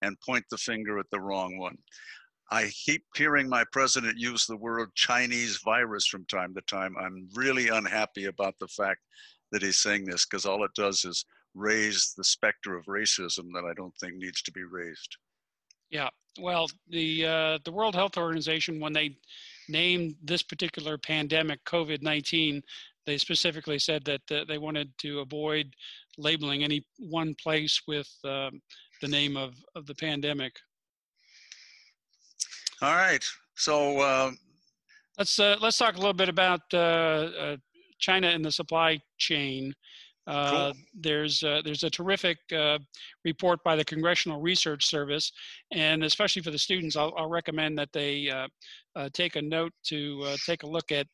and 0.00 0.20
point 0.20 0.44
the 0.50 0.56
finger 0.56 0.98
at 0.98 1.10
the 1.10 1.20
wrong 1.20 1.58
one. 1.58 1.76
I 2.50 2.70
keep 2.84 3.04
hearing 3.16 3.48
my 3.48 3.64
president 3.72 4.18
use 4.18 4.46
the 4.46 4.56
word 4.56 4.94
Chinese 4.94 5.58
virus 5.64 6.06
from 6.06 6.24
time 6.26 6.54
to 6.54 6.60
time. 6.62 6.94
I'm 7.00 7.28
really 7.34 7.68
unhappy 7.68 8.26
about 8.26 8.54
the 8.60 8.68
fact 8.68 9.00
that 9.52 9.62
he's 9.62 9.78
saying 9.78 10.04
this 10.04 10.26
because 10.26 10.46
all 10.46 10.64
it 10.64 10.74
does 10.74 11.04
is 11.04 11.24
raise 11.54 12.14
the 12.16 12.24
specter 12.24 12.76
of 12.76 12.86
racism 12.86 13.52
that 13.54 13.64
I 13.68 13.74
don't 13.74 13.94
think 13.98 14.16
needs 14.16 14.42
to 14.42 14.52
be 14.52 14.64
raised. 14.64 15.16
Yeah, 15.92 16.08
well, 16.40 16.70
the 16.88 17.26
uh, 17.26 17.58
the 17.66 17.70
World 17.70 17.94
Health 17.94 18.16
Organization, 18.16 18.80
when 18.80 18.94
they 18.94 19.18
named 19.68 20.16
this 20.24 20.42
particular 20.42 20.96
pandemic 20.96 21.62
COVID 21.66 22.00
nineteen, 22.00 22.62
they 23.04 23.18
specifically 23.18 23.78
said 23.78 24.02
that 24.06 24.22
uh, 24.30 24.44
they 24.48 24.56
wanted 24.56 24.88
to 25.02 25.20
avoid 25.20 25.66
labeling 26.16 26.64
any 26.64 26.82
one 26.98 27.34
place 27.34 27.82
with 27.86 28.08
um, 28.24 28.62
the 29.02 29.08
name 29.08 29.36
of 29.36 29.54
of 29.74 29.84
the 29.84 29.94
pandemic. 29.94 30.54
All 32.80 32.96
right, 32.96 33.24
so 33.54 34.00
uh... 34.00 34.30
let's 35.18 35.38
uh, 35.38 35.56
let's 35.60 35.76
talk 35.76 35.94
a 35.96 35.98
little 35.98 36.14
bit 36.14 36.30
about 36.30 36.62
uh, 36.72 36.76
uh, 37.38 37.56
China 37.98 38.28
and 38.28 38.42
the 38.42 38.50
supply 38.50 38.98
chain. 39.18 39.74
Uh, 40.26 40.50
cool. 40.50 40.72
There's 41.00 41.42
uh, 41.42 41.62
there's 41.64 41.82
a 41.82 41.90
terrific 41.90 42.38
uh, 42.56 42.78
report 43.24 43.58
by 43.64 43.76
the 43.76 43.84
Congressional 43.84 44.40
Research 44.40 44.86
Service, 44.86 45.32
and 45.72 46.04
especially 46.04 46.42
for 46.42 46.52
the 46.52 46.58
students, 46.58 46.96
I'll, 46.96 47.12
I'll 47.16 47.28
recommend 47.28 47.76
that 47.78 47.92
they 47.92 48.30
uh, 48.30 48.48
uh, 48.94 49.08
take 49.12 49.36
a 49.36 49.42
note 49.42 49.72
to 49.86 50.36
take 50.46 50.62
a 50.62 50.66
look 50.66 50.92
at 50.92 51.06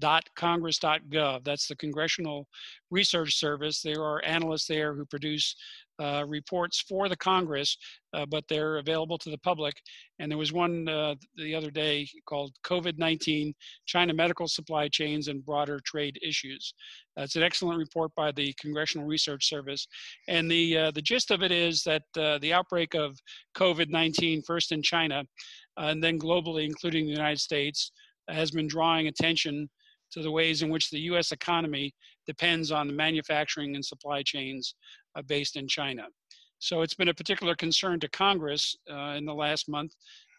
CRS.congress.gov. 0.00 1.44
That's 1.44 1.68
the 1.68 1.76
Congressional 1.76 2.46
Research 2.90 3.38
Service. 3.38 3.82
There 3.82 4.02
are 4.02 4.24
analysts 4.24 4.66
there 4.66 4.94
who 4.94 5.04
produce 5.04 5.54
uh, 6.00 6.24
reports 6.28 6.84
for 6.88 7.08
the 7.08 7.16
Congress, 7.16 7.76
uh, 8.14 8.24
but 8.26 8.44
they're 8.48 8.76
available 8.76 9.18
to 9.18 9.30
the 9.30 9.38
public. 9.38 9.74
And 10.20 10.30
there 10.30 10.38
was 10.38 10.52
one 10.52 10.88
uh, 10.88 11.16
the 11.36 11.54
other 11.54 11.72
day 11.72 12.08
called 12.26 12.52
COVID 12.64 12.98
19 12.98 13.52
China 13.86 14.14
Medical 14.14 14.46
Supply 14.46 14.88
Chains 14.88 15.26
and 15.26 15.44
Broader 15.44 15.80
Trade 15.84 16.18
Issues. 16.22 16.72
it's 17.16 17.34
an 17.34 17.42
excellent 17.42 17.78
report 17.78 18.12
by 18.14 18.30
the 18.30 18.54
Congressional 18.60 19.08
Research 19.08 19.48
Service. 19.48 19.88
And 20.28 20.48
the, 20.48 20.78
uh, 20.78 20.90
the 20.92 21.02
gist 21.02 21.32
of 21.32 21.42
it 21.42 21.50
is 21.50 21.82
that 21.82 22.02
uh, 22.16 22.38
the 22.38 22.52
outbreak 22.52 22.94
of 22.94 23.18
COVID 23.56 23.90
19, 23.90 24.42
first 24.42 24.70
in 24.70 24.82
China 24.82 25.24
and 25.76 26.02
then 26.02 26.18
globally, 26.18 26.64
including 26.64 27.04
the 27.04 27.12
United 27.12 27.38
States, 27.38 27.92
has 28.28 28.50
been 28.50 28.66
drawing 28.66 29.08
attention 29.08 29.68
to 30.12 30.22
the 30.22 30.30
ways 30.30 30.62
in 30.62 30.70
which 30.70 30.90
the 30.90 31.00
US 31.12 31.32
economy 31.32 31.94
depends 32.26 32.70
on 32.70 32.86
the 32.86 32.92
manufacturing 32.92 33.74
and 33.74 33.84
supply 33.84 34.22
chains 34.22 34.74
uh, 35.16 35.22
based 35.22 35.56
in 35.56 35.68
China. 35.68 36.06
So 36.58 36.82
it's 36.82 36.94
been 36.94 37.08
a 37.08 37.14
particular 37.14 37.54
concern 37.54 38.00
to 38.00 38.08
Congress 38.10 38.76
uh, 38.90 39.14
in 39.16 39.24
the 39.24 39.34
last 39.34 39.68
month. 39.68 39.92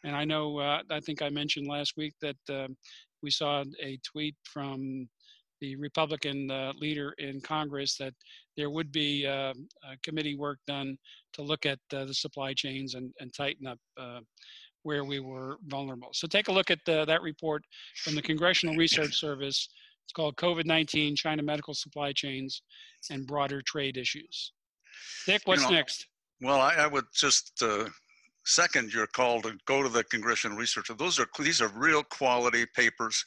And 0.04 0.16
I 0.16 0.26
know, 0.26 0.60
uh, 0.60 0.82
I 0.92 1.00
think 1.00 1.22
I 1.22 1.30
mentioned 1.30 1.68
last 1.68 1.94
week 1.98 2.14
that 2.22 2.38
um, 2.50 2.76
we 3.22 3.32
saw 3.32 3.64
a 3.82 4.00
tweet 4.04 4.36
from 4.44 5.08
the 5.62 5.76
Republican 5.76 6.50
uh, 6.50 6.72
leader 6.78 7.14
in 7.18 7.42
Congress 7.42 7.98
that 7.98 8.14
there 8.56 8.70
would 8.70 8.92
be 8.92 9.26
uh, 9.26 9.54
committee 10.04 10.36
work 10.36 10.60
done 10.68 10.98
to 11.34 11.42
look 11.42 11.66
at 11.66 11.80
uh, 11.94 12.06
the 12.06 12.14
supply 12.14 12.54
chains 12.54 12.96
and, 12.96 13.12
and 13.20 13.34
tighten 13.34 13.68
up 13.68 13.80
where 14.84 15.04
we 15.04 15.20
were 15.20 15.58
vulnerable. 15.68 16.10
So 16.14 16.28
take 16.28 16.48
a 16.48 16.52
look 16.52 16.72
at 16.72 16.80
the, 16.86 17.06
that 17.06 17.22
report 17.22 17.64
from 18.04 18.16
the 18.16 18.22
Congressional 18.22 18.76
Research 18.76 19.20
Service. 19.20 19.70
It's 20.06 20.14
called 20.14 20.36
COVID-19, 20.38 21.16
China 21.16 21.44
Medical 21.44 21.74
Supply 21.74 22.12
Chains 22.14 22.62
and 23.12 23.28
Broader 23.28 23.62
Trade 23.62 23.98
Issues. 23.98 24.54
Dick, 25.26 25.42
what's 25.46 25.64
you 25.64 25.70
know, 25.70 25.76
next? 25.76 26.08
Well, 26.42 26.60
I, 26.60 26.74
I 26.76 26.88
would 26.88 27.06
just 27.14 27.62
uh, 27.62 27.86
second 28.46 28.94
your 28.94 29.08
call 29.08 29.42
to 29.42 29.54
go 29.66 29.84
to 29.84 29.90
the 29.90 30.04
Congressional 30.06 30.58
Research. 30.58 30.90
Those 30.98 31.20
are 31.20 31.28
these 31.40 31.62
are 31.62 31.70
real 31.70 32.04
quality 32.04 32.66
papers 32.66 33.26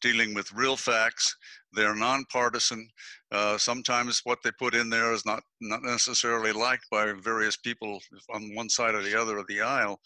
dealing 0.00 0.34
with 0.34 0.52
real 0.52 0.76
facts. 0.76 1.36
They're 1.72 1.94
nonpartisan. 1.94 2.88
Uh, 3.30 3.58
sometimes 3.58 4.22
what 4.24 4.38
they 4.42 4.50
put 4.58 4.74
in 4.74 4.88
there 4.88 5.12
is 5.12 5.26
not 5.26 5.42
not 5.60 5.82
necessarily 5.82 6.52
liked 6.52 6.86
by 6.90 7.12
various 7.12 7.56
people 7.56 8.00
on 8.32 8.54
one 8.54 8.70
side 8.70 8.94
or 8.94 9.02
the 9.02 9.20
other 9.20 9.36
of 9.36 9.46
the 9.48 9.60
aisle, 9.60 10.00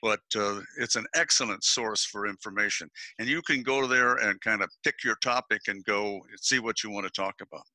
but 0.00 0.20
uh, 0.36 0.60
it's 0.78 0.96
an 0.96 1.06
excellent 1.14 1.64
source 1.64 2.04
for 2.04 2.26
information. 2.26 2.88
And 3.18 3.28
you 3.28 3.42
can 3.42 3.62
go 3.62 3.86
there 3.86 4.14
and 4.16 4.40
kind 4.40 4.62
of 4.62 4.70
pick 4.84 5.02
your 5.04 5.16
topic 5.16 5.62
and 5.66 5.84
go 5.84 6.20
see 6.40 6.60
what 6.60 6.84
you 6.84 6.90
want 6.90 7.06
to 7.06 7.12
talk 7.12 7.34
about. 7.40 7.66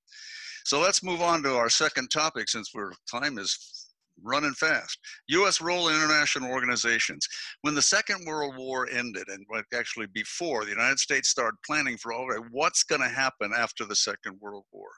So 0.66 0.80
let's 0.80 1.04
move 1.04 1.22
on 1.22 1.44
to 1.44 1.56
our 1.56 1.70
second 1.70 2.08
topic 2.08 2.48
since 2.48 2.72
we're 2.74 2.94
time 3.12 3.38
is 3.38 3.73
running 4.22 4.54
fast. 4.54 4.98
U.S. 5.28 5.62
role 5.62 5.90
in 5.90 5.96
international 5.96 6.52
organizations. 6.52 7.28
When 7.62 7.76
the 7.76 7.82
Second 7.82 8.26
World 8.26 8.56
War 8.58 8.88
ended, 8.90 9.28
and 9.28 9.46
actually 9.74 10.08
before, 10.08 10.64
the 10.64 10.72
United 10.72 11.00
States 11.00 11.30
started 11.30 11.58
planning 11.66 11.98
for 11.98 12.14
all 12.14 12.30
right, 12.30 12.42
what's 12.52 12.84
going 12.84 13.02
to 13.02 13.10
happen 13.10 13.52
after 13.56 13.86
the 13.86 13.96
Second 13.96 14.40
World 14.40 14.66
War. 14.72 14.90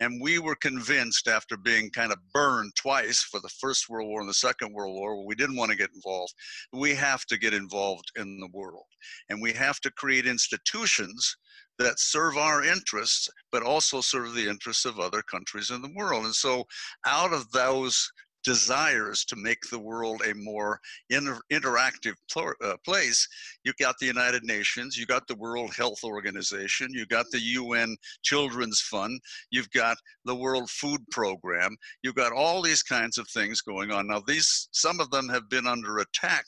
And 0.00 0.20
we 0.20 0.38
were 0.38 0.56
convinced 0.56 1.28
after 1.28 1.56
being 1.56 1.90
kind 1.90 2.12
of 2.12 2.18
burned 2.32 2.74
twice 2.76 3.22
for 3.22 3.40
the 3.40 3.48
First 3.60 3.88
World 3.88 4.08
War 4.08 4.20
and 4.20 4.28
the 4.28 4.34
Second 4.34 4.72
World 4.72 4.94
War, 4.94 5.24
we 5.24 5.34
didn't 5.34 5.56
want 5.56 5.70
to 5.70 5.76
get 5.76 5.90
involved. 5.94 6.34
We 6.72 6.94
have 6.94 7.24
to 7.26 7.38
get 7.38 7.54
involved 7.54 8.10
in 8.16 8.38
the 8.40 8.48
world. 8.52 8.86
And 9.28 9.40
we 9.40 9.52
have 9.52 9.80
to 9.80 9.90
create 9.90 10.26
institutions 10.26 11.36
that 11.78 11.98
serve 11.98 12.36
our 12.36 12.64
interests, 12.64 13.28
but 13.52 13.62
also 13.62 14.00
serve 14.00 14.34
the 14.34 14.48
interests 14.48 14.84
of 14.84 14.98
other 14.98 15.22
countries 15.22 15.70
in 15.70 15.82
the 15.82 15.92
world. 15.94 16.24
And 16.24 16.34
so, 16.34 16.64
out 17.04 17.32
of 17.32 17.50
those 17.50 18.10
desires 18.46 19.24
to 19.24 19.36
make 19.36 19.60
the 19.70 19.78
world 19.78 20.22
a 20.24 20.32
more 20.34 20.80
inter- 21.10 21.40
interactive 21.52 22.14
pl- 22.32 22.54
uh, 22.64 22.76
place. 22.84 23.26
You've 23.64 23.76
got 23.76 23.96
the 23.98 24.06
United 24.06 24.44
Nations, 24.44 24.96
You've 24.96 25.08
got 25.08 25.26
the 25.26 25.34
World 25.34 25.74
Health 25.74 26.04
Organization, 26.04 26.88
You've 26.92 27.08
got 27.08 27.26
the 27.32 27.40
UN 27.40 27.96
Children's 28.22 28.80
Fund, 28.80 29.20
you've 29.50 29.70
got 29.72 29.98
the 30.24 30.34
World 30.34 30.70
Food 30.70 31.00
Program, 31.10 31.76
you've 32.02 32.14
got 32.14 32.32
all 32.32 32.62
these 32.62 32.84
kinds 32.84 33.18
of 33.18 33.28
things 33.28 33.60
going 33.60 33.90
on. 33.90 34.06
Now, 34.06 34.22
these 34.26 34.68
some 34.70 35.00
of 35.00 35.10
them 35.10 35.28
have 35.28 35.50
been 35.50 35.66
under 35.66 35.98
attack 35.98 36.44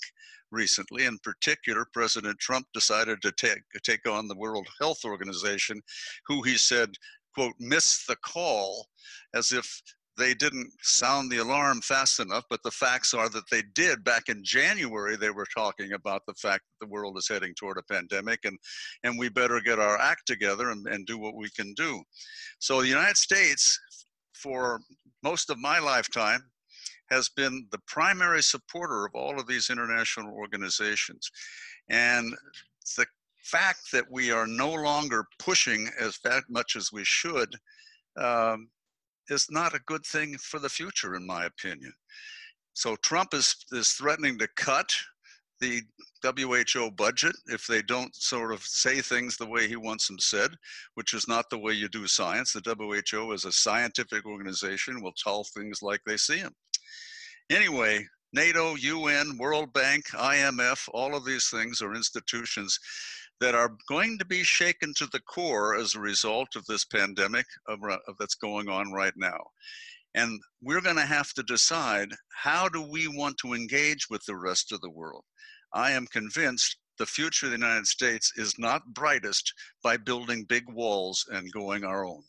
recently. 0.52 1.04
In 1.04 1.18
particular, 1.18 1.84
President 1.92 2.38
Trump 2.38 2.66
decided 2.72 3.20
to 3.22 3.32
take, 3.32 3.62
take 3.82 4.08
on 4.08 4.28
the 4.28 4.36
World 4.36 4.68
Health 4.80 5.04
Organization, 5.04 5.80
who 6.26 6.42
he 6.42 6.56
said, 6.56 6.90
quote, 7.34 7.54
missed 7.58 8.06
the 8.06 8.16
call 8.16 8.86
as 9.34 9.52
if 9.52 9.82
they 10.18 10.34
didn't 10.34 10.70
sound 10.82 11.30
the 11.30 11.38
alarm 11.38 11.80
fast 11.80 12.18
enough, 12.18 12.44
but 12.50 12.62
the 12.64 12.70
facts 12.70 13.14
are 13.14 13.28
that 13.28 13.48
they 13.50 13.62
did. 13.74 14.02
Back 14.04 14.28
in 14.28 14.42
January, 14.44 15.16
they 15.16 15.30
were 15.30 15.46
talking 15.56 15.92
about 15.92 16.22
the 16.26 16.34
fact 16.34 16.64
that 16.64 16.86
the 16.86 16.90
world 16.90 17.16
is 17.16 17.28
heading 17.28 17.54
toward 17.54 17.78
a 17.78 17.92
pandemic 17.92 18.40
and, 18.44 18.58
and 19.04 19.18
we 19.18 19.28
better 19.28 19.60
get 19.60 19.78
our 19.78 19.98
act 19.98 20.26
together 20.26 20.70
and, 20.70 20.86
and 20.88 21.06
do 21.06 21.18
what 21.18 21.36
we 21.36 21.48
can 21.50 21.72
do. 21.74 22.02
So 22.58 22.80
the 22.80 22.88
United 22.88 23.16
States, 23.16 23.78
for 24.34 24.80
most 25.22 25.50
of 25.50 25.58
my 25.58 25.78
lifetime, 25.78 26.42
has 27.10 27.28
been 27.30 27.66
the 27.70 27.80
primary 27.86 28.42
supporter 28.42 29.06
of 29.06 29.14
all 29.14 29.38
of 29.38 29.46
these 29.46 29.70
international 29.70 30.32
organizations. 30.34 31.30
And 31.88 32.34
the 32.96 33.06
fact 33.44 33.92
that 33.92 34.04
we 34.10 34.30
are 34.30 34.46
no 34.46 34.72
longer 34.72 35.24
pushing 35.38 35.88
as 36.00 36.18
much 36.50 36.76
as 36.76 36.90
we 36.92 37.04
should 37.04 37.54
um, 38.18 38.68
is 39.30 39.46
not 39.50 39.74
a 39.74 39.80
good 39.86 40.04
thing 40.04 40.36
for 40.38 40.58
the 40.58 40.68
future, 40.68 41.14
in 41.14 41.26
my 41.26 41.44
opinion. 41.44 41.92
So 42.74 42.96
Trump 42.96 43.34
is, 43.34 43.56
is 43.72 43.90
threatening 43.90 44.38
to 44.38 44.48
cut 44.56 44.94
the 45.60 45.82
WHO 46.22 46.90
budget 46.92 47.34
if 47.46 47.66
they 47.66 47.82
don't 47.82 48.14
sort 48.14 48.52
of 48.52 48.62
say 48.62 49.00
things 49.00 49.36
the 49.36 49.46
way 49.46 49.68
he 49.68 49.76
wants 49.76 50.06
them 50.06 50.18
said, 50.18 50.50
which 50.94 51.14
is 51.14 51.28
not 51.28 51.50
the 51.50 51.58
way 51.58 51.72
you 51.72 51.88
do 51.88 52.06
science. 52.06 52.52
The 52.52 52.76
WHO 52.78 53.32
is 53.32 53.44
a 53.44 53.52
scientific 53.52 54.24
organization, 54.26 55.02
will 55.02 55.12
tell 55.12 55.44
things 55.44 55.82
like 55.82 56.00
they 56.06 56.16
see 56.16 56.40
them. 56.40 56.54
Anyway, 57.50 58.06
NATO, 58.32 58.74
UN, 58.74 59.38
World 59.38 59.72
Bank, 59.72 60.06
IMF, 60.08 60.88
all 60.92 61.14
of 61.16 61.24
these 61.24 61.48
things 61.48 61.80
are 61.80 61.94
institutions 61.94 62.78
that 63.40 63.54
are 63.54 63.76
going 63.88 64.18
to 64.18 64.24
be 64.24 64.42
shaken 64.42 64.92
to 64.96 65.06
the 65.06 65.20
core 65.20 65.76
as 65.76 65.94
a 65.94 66.00
result 66.00 66.56
of 66.56 66.66
this 66.66 66.84
pandemic 66.84 67.46
of, 67.68 67.78
of 67.84 68.16
that's 68.18 68.34
going 68.34 68.68
on 68.68 68.92
right 68.92 69.14
now. 69.16 69.38
And 70.14 70.40
we're 70.62 70.80
going 70.80 70.96
to 70.96 71.02
have 71.02 71.32
to 71.34 71.42
decide 71.44 72.08
how 72.34 72.68
do 72.68 72.82
we 72.82 73.06
want 73.08 73.36
to 73.38 73.54
engage 73.54 74.08
with 74.10 74.24
the 74.26 74.36
rest 74.36 74.72
of 74.72 74.80
the 74.80 74.90
world. 74.90 75.24
I 75.72 75.92
am 75.92 76.06
convinced 76.06 76.78
the 76.98 77.06
future 77.06 77.46
of 77.46 77.52
the 77.52 77.58
United 77.58 77.86
States 77.86 78.32
is 78.36 78.58
not 78.58 78.82
brightest 78.94 79.52
by 79.82 79.96
building 79.96 80.44
big 80.48 80.64
walls 80.68 81.24
and 81.30 81.52
going 81.52 81.84
our 81.84 82.04
own. 82.04 82.22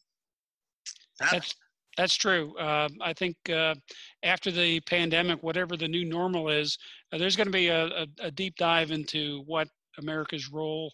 That's, 1.19 1.55
that's 1.97 2.15
true. 2.15 2.55
Uh, 2.57 2.87
I 3.01 3.13
think 3.13 3.35
uh, 3.49 3.75
after 4.23 4.51
the 4.51 4.79
pandemic, 4.81 5.41
whatever 5.41 5.75
the 5.75 5.87
new 5.87 6.05
normal 6.05 6.49
is, 6.49 6.77
uh, 7.11 7.17
there's 7.17 7.35
going 7.35 7.47
to 7.47 7.51
be 7.51 7.67
a, 7.67 7.87
a, 7.87 8.07
a, 8.21 8.31
deep 8.31 8.55
dive 8.55 8.91
into 8.91 9.43
what 9.45 9.67
America's 9.99 10.49
role 10.51 10.91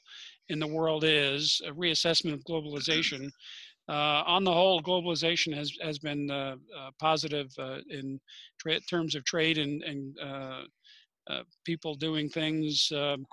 in 0.50 0.60
the 0.60 0.68
world 0.68 1.04
is, 1.06 1.62
a 1.66 1.72
reassessment 1.72 2.34
of 2.34 2.44
globalization. 2.44 3.30
Uh, 3.88 4.24
on 4.26 4.44
the 4.44 4.52
whole, 4.52 4.82
globalization 4.82 5.56
has 5.56 5.72
has 5.82 6.00
been 6.00 6.30
uh, 6.32 6.56
uh, 6.78 6.90
positive 7.00 7.50
in 7.90 8.20
tra- 8.60 8.80
terms 8.82 9.16
of 9.16 9.24
trade 9.26 9.58
and, 9.58 9.84
and 9.84 10.18
people 11.66 11.96
doing 11.96 12.30
things 12.30 12.92
um, 12.96 13.26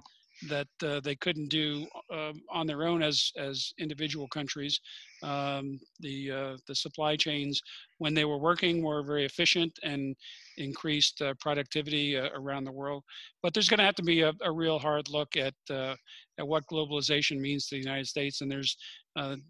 that 0.49 0.69
uh, 0.85 1.01
they 1.01 1.15
couldn't 1.15 1.49
do 1.49 1.87
uh, 2.13 2.33
on 2.51 2.67
their 2.67 2.85
own 2.85 3.03
as 3.03 3.33
as 3.37 3.73
individual 3.79 4.29
countries. 4.29 4.81
Um, 5.23 5.79
the 6.01 6.31
uh, 6.31 6.57
the 6.67 6.75
supply 6.75 7.17
chains, 7.17 7.61
when 7.99 8.15
they 8.15 8.25
were 8.25 8.39
working, 8.39 8.83
were 8.83 9.03
very 9.03 9.25
efficient 9.25 9.79
and 9.83 10.17
increased 10.59 11.23
uh, 11.23 11.35
productivity 11.41 12.17
uh, 12.17 12.29
around 12.35 12.65
the 12.65 12.73
world. 12.73 13.05
But 13.43 13.55
there's 13.55 13.69
going 13.69 13.79
to 13.79 13.85
have 13.85 13.95
to 13.97 14.03
be 14.03 14.23
a, 14.23 14.33
a, 14.43 14.51
real 14.51 14.79
hard 14.79 15.09
look 15.09 15.37
at 15.37 15.55
uh, 15.71 15.95
at 16.39 16.47
what 16.47 16.67
globalization 16.67 17.39
means 17.39 17.69
to 17.69 17.77
the 17.77 17.83
United 17.83 18.07
States. 18.07 18.41
And 18.41 18.51
there's 18.51 18.77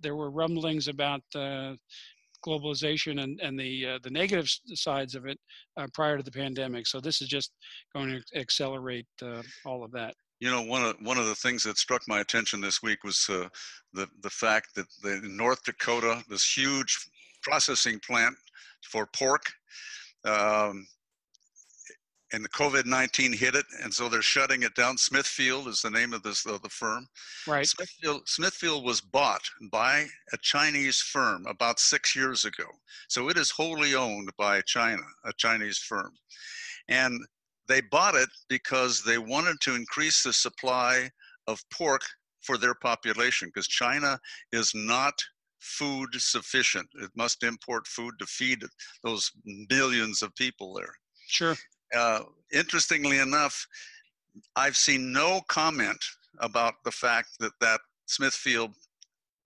there 0.02 0.16
were 0.16 0.30
rumblings 0.30 0.88
about 0.88 1.22
globalization 2.42 3.22
and, 3.22 3.40
and 3.40 3.58
the 3.58 3.86
uh, 3.86 3.98
the 4.02 4.10
negative 4.10 4.48
sides 4.74 5.14
of 5.14 5.26
it 5.26 5.38
uh, 5.76 5.86
prior 5.94 6.16
to 6.16 6.22
the 6.22 6.30
pandemic. 6.30 6.86
So 6.86 7.00
this 7.00 7.22
is 7.22 7.28
just 7.28 7.52
going 7.94 8.08
to 8.08 8.38
accelerate 8.38 9.06
uh, 9.22 9.42
all 9.64 9.84
of 9.84 9.92
that. 9.92 10.14
You 10.42 10.50
know, 10.50 10.62
one 10.62 10.82
of 10.82 10.96
one 11.02 11.18
of 11.18 11.26
the 11.26 11.36
things 11.36 11.62
that 11.62 11.78
struck 11.78 12.02
my 12.08 12.18
attention 12.18 12.60
this 12.60 12.82
week 12.82 13.04
was 13.04 13.28
uh, 13.30 13.46
the 13.92 14.08
the 14.22 14.30
fact 14.30 14.74
that 14.74 14.86
the 15.00 15.20
North 15.22 15.62
Dakota, 15.62 16.20
this 16.28 16.44
huge 16.44 16.98
processing 17.42 18.00
plant 18.00 18.34
for 18.82 19.06
pork, 19.14 19.44
um, 20.24 20.84
and 22.32 22.44
the 22.44 22.48
COVID 22.48 22.86
nineteen 22.86 23.32
hit 23.32 23.54
it, 23.54 23.66
and 23.84 23.94
so 23.94 24.08
they're 24.08 24.20
shutting 24.20 24.64
it 24.64 24.74
down. 24.74 24.98
Smithfield 24.98 25.68
is 25.68 25.80
the 25.80 25.90
name 25.90 26.12
of 26.12 26.24
this 26.24 26.44
of 26.44 26.60
the 26.62 26.68
firm. 26.68 27.06
Right. 27.46 27.64
Smithfield 27.64 28.28
Smithfield 28.28 28.84
was 28.84 29.00
bought 29.00 29.48
by 29.70 30.06
a 30.32 30.38
Chinese 30.38 30.98
firm 30.98 31.46
about 31.46 31.78
six 31.78 32.16
years 32.16 32.44
ago, 32.44 32.66
so 33.06 33.28
it 33.28 33.38
is 33.38 33.52
wholly 33.52 33.94
owned 33.94 34.30
by 34.36 34.60
China, 34.62 35.04
a 35.24 35.32
Chinese 35.34 35.78
firm, 35.78 36.10
and 36.88 37.24
they 37.72 37.80
bought 37.80 38.14
it 38.14 38.28
because 38.50 39.02
they 39.02 39.16
wanted 39.16 39.58
to 39.62 39.74
increase 39.74 40.22
the 40.22 40.32
supply 40.32 41.08
of 41.46 41.62
pork 41.72 42.02
for 42.42 42.58
their 42.58 42.74
population 42.74 43.48
because 43.48 43.66
China 43.66 44.18
is 44.52 44.72
not 44.74 45.14
food 45.58 46.08
sufficient. 46.18 46.86
It 47.00 47.10
must 47.16 47.42
import 47.42 47.86
food 47.86 48.14
to 48.18 48.26
feed 48.26 48.62
those 49.02 49.30
millions 49.70 50.20
of 50.20 50.34
people 50.34 50.74
there. 50.74 50.92
Sure. 51.28 51.56
Uh, 51.96 52.24
interestingly 52.52 53.18
enough, 53.20 53.66
I've 54.54 54.76
seen 54.76 55.10
no 55.10 55.40
comment 55.48 56.04
about 56.40 56.74
the 56.84 56.90
fact 56.90 57.38
that 57.40 57.52
that 57.60 57.80
Smithfield 58.06 58.74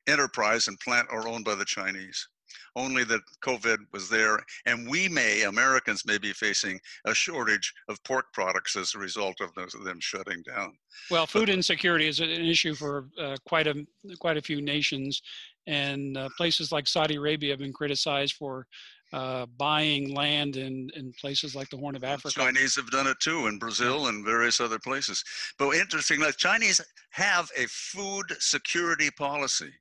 enterprise 0.09 0.67
and 0.67 0.81
plant 0.81 1.09
are 1.11 1.29
owned 1.29 1.45
by 1.45 1.55
the 1.55 1.65
Chinese 1.65 2.27
only 2.75 3.05
that 3.05 3.21
COVID 3.43 3.79
was 3.93 4.09
there. 4.09 4.41
And 4.67 4.89
we 4.89 5.09
may, 5.09 5.43
Americans 5.43 6.05
may 6.07 6.19
be 6.19 6.33
facing 6.33 6.81
a 7.05 7.15
shortage 7.15 7.73
of 7.89 8.03
pork 8.05 8.33
products 8.33 8.77
as 8.77 8.95
a 8.95 8.99
result 8.99 9.41
of 9.41 9.55
those, 9.55 9.73
them 9.85 10.01
shutting 10.01 10.43
down. 10.43 10.77
Well, 11.11 11.27
food 11.27 11.49
insecurity 11.49 12.09
is 12.09 12.21
an 12.21 12.31
issue 12.31 12.75
for 12.75 13.09
uh, 13.21 13.37
quite, 13.47 13.67
a, 13.67 13.87
quite 14.19 14.37
a 14.37 14.43
few 14.43 14.61
nations. 14.61 15.23
And 15.67 16.17
uh, 16.17 16.29
places 16.37 16.71
like 16.71 16.87
Saudi 16.87 17.17
Arabia 17.17 17.51
have 17.51 17.59
been 17.59 17.73
criticized 17.73 18.35
for 18.35 18.67
uh, 19.13 19.47
buying 19.57 20.15
land 20.15 20.57
in, 20.57 20.91
in 20.97 21.13
places 21.13 21.55
like 21.55 21.71
the 21.71 21.77
Horn 21.77 21.97
of 21.97 22.05
Africa. 22.05 22.41
Chinese 22.41 22.75
have 22.77 22.91
done 22.91 23.07
it 23.07 23.19
too 23.21 23.47
in 23.47 23.59
Brazil 23.59 24.09
and 24.09 24.25
various 24.25 24.61
other 24.61 24.79
places. 24.79 25.23
But 25.59 25.71
interestingly, 25.77 26.31
Chinese 26.37 26.81
have 27.11 27.49
a 27.57 27.67
food 27.67 28.27
security 28.39 29.11
policy. 29.11 29.73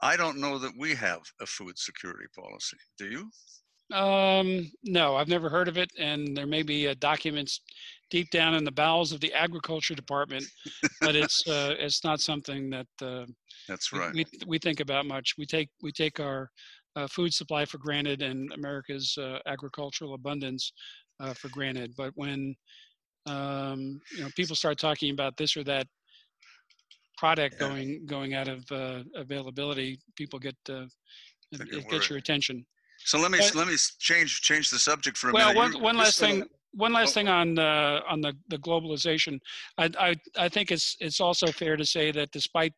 I 0.00 0.16
don't 0.16 0.38
know 0.38 0.58
that 0.58 0.72
we 0.78 0.94
have 0.94 1.20
a 1.40 1.46
food 1.46 1.78
security 1.78 2.26
policy. 2.36 2.76
Do 2.98 3.06
you? 3.06 3.30
Um, 3.96 4.70
no, 4.84 5.16
I've 5.16 5.28
never 5.28 5.48
heard 5.48 5.66
of 5.66 5.78
it, 5.78 5.90
and 5.98 6.36
there 6.36 6.46
may 6.46 6.62
be 6.62 6.88
uh, 6.88 6.94
documents 6.98 7.60
deep 8.10 8.30
down 8.30 8.54
in 8.54 8.64
the 8.64 8.72
bowels 8.72 9.12
of 9.12 9.20
the 9.20 9.32
agriculture 9.32 9.94
department, 9.94 10.44
but 11.00 11.16
it's 11.16 11.46
uh, 11.48 11.74
it's 11.78 12.04
not 12.04 12.20
something 12.20 12.70
that 12.70 12.86
uh, 13.00 13.24
that's 13.66 13.92
right. 13.92 14.12
We, 14.14 14.26
we 14.46 14.58
think 14.58 14.80
about 14.80 15.06
much. 15.06 15.34
We 15.38 15.46
take 15.46 15.70
we 15.82 15.90
take 15.90 16.20
our 16.20 16.50
uh, 16.96 17.06
food 17.06 17.32
supply 17.32 17.64
for 17.64 17.78
granted 17.78 18.22
and 18.22 18.52
America's 18.52 19.16
uh, 19.18 19.38
agricultural 19.46 20.14
abundance 20.14 20.72
uh, 21.20 21.32
for 21.32 21.48
granted. 21.48 21.94
But 21.96 22.12
when 22.14 22.54
um, 23.26 24.00
you 24.14 24.22
know 24.22 24.28
people 24.36 24.56
start 24.56 24.78
talking 24.78 25.12
about 25.12 25.36
this 25.38 25.56
or 25.56 25.64
that 25.64 25.86
product 27.18 27.56
yeah. 27.60 27.68
going 27.68 28.06
going 28.06 28.34
out 28.34 28.48
of 28.48 28.60
uh, 28.70 29.02
availability, 29.14 29.98
people 30.16 30.38
get 30.38 30.56
uh, 30.70 30.86
it 31.52 31.88
gets 31.90 32.08
your 32.08 32.18
attention. 32.18 32.64
So 33.04 33.18
let 33.18 33.30
me 33.30 33.38
but, 33.38 33.54
let 33.54 33.68
me 33.68 33.76
change 33.98 34.40
change 34.42 34.70
the 34.70 34.78
subject 34.78 35.18
for 35.18 35.30
a 35.30 35.32
well, 35.32 35.48
minute. 35.48 35.58
Well, 35.58 35.72
one, 35.72 35.82
one 35.82 35.96
last 35.96 36.18
thing. 36.18 36.44
One 36.72 36.92
last 36.92 37.12
oh. 37.12 37.14
thing 37.14 37.28
on 37.28 37.58
uh, 37.58 38.00
on 38.06 38.20
the, 38.20 38.34
the 38.48 38.58
globalization, 38.58 39.40
I, 39.78 39.90
I 39.98 40.14
I 40.36 40.48
think 40.50 40.70
it's 40.70 40.96
it's 41.00 41.18
also 41.18 41.46
fair 41.46 41.76
to 41.76 41.84
say 41.84 42.12
that 42.12 42.30
despite 42.30 42.74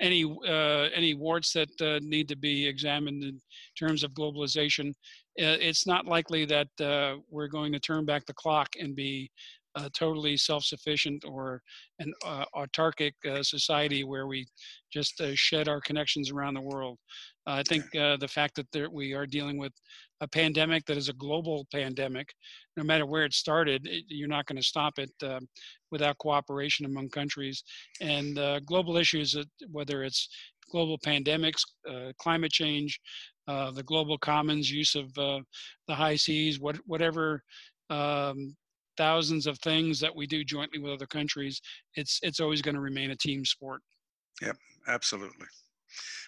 any 0.00 0.24
uh, 0.46 0.88
any 0.94 1.14
warts 1.14 1.52
that 1.54 1.68
uh, 1.80 1.98
need 2.02 2.28
to 2.28 2.36
be 2.36 2.66
examined 2.66 3.24
in 3.24 3.40
terms 3.76 4.04
of 4.04 4.12
globalization, 4.12 4.90
uh, 4.90 5.58
it's 5.68 5.86
not 5.88 6.06
likely 6.06 6.44
that 6.46 6.68
uh, 6.80 7.16
we're 7.30 7.48
going 7.48 7.72
to 7.72 7.80
turn 7.80 8.04
back 8.04 8.24
the 8.26 8.34
clock 8.34 8.68
and 8.78 8.94
be 8.94 9.28
a 9.74 9.90
totally 9.90 10.36
self-sufficient 10.36 11.24
or 11.26 11.62
an 11.98 12.12
uh, 12.24 12.44
autarkic 12.54 13.12
uh, 13.28 13.42
society 13.42 14.04
where 14.04 14.26
we 14.26 14.46
just 14.92 15.20
uh, 15.20 15.34
shed 15.34 15.68
our 15.68 15.80
connections 15.80 16.30
around 16.30 16.54
the 16.54 16.60
world. 16.60 16.98
I 17.46 17.62
think 17.64 17.84
uh, 17.96 18.16
the 18.18 18.28
fact 18.28 18.54
that 18.56 18.70
there, 18.72 18.90
we 18.90 19.14
are 19.14 19.26
dealing 19.26 19.58
with 19.58 19.72
a 20.20 20.28
pandemic 20.28 20.84
that 20.86 20.96
is 20.96 21.08
a 21.08 21.14
global 21.14 21.66
pandemic, 21.72 22.32
no 22.76 22.84
matter 22.84 23.04
where 23.06 23.24
it 23.24 23.32
started, 23.32 23.86
it, 23.86 24.04
you're 24.08 24.28
not 24.28 24.46
going 24.46 24.60
to 24.60 24.62
stop 24.62 24.98
it 24.98 25.10
uh, 25.24 25.40
without 25.90 26.18
cooperation 26.18 26.86
among 26.86 27.08
countries. 27.08 27.64
And 28.00 28.38
uh, 28.38 28.60
global 28.60 28.96
issues, 28.96 29.36
whether 29.70 30.04
it's 30.04 30.28
global 30.70 30.98
pandemics, 30.98 31.62
climate 32.18 32.52
change, 32.52 33.00
the 33.48 33.82
global 33.84 34.18
commons, 34.18 34.70
use 34.70 34.94
of 34.94 35.12
the 35.14 35.42
high 35.90 36.16
seas, 36.16 36.60
what, 36.60 36.76
whatever 36.86 37.42
um, 37.90 38.54
thousands 38.96 39.46
of 39.46 39.58
things 39.58 40.00
that 40.00 40.14
we 40.14 40.26
do 40.26 40.44
jointly 40.44 40.78
with 40.78 40.92
other 40.92 41.06
countries, 41.06 41.60
it's 41.94 42.18
it's 42.22 42.40
always 42.40 42.62
going 42.62 42.74
to 42.74 42.80
remain 42.80 43.10
a 43.10 43.16
team 43.16 43.44
sport. 43.44 43.80
Yep, 44.40 44.56
absolutely. 44.88 45.46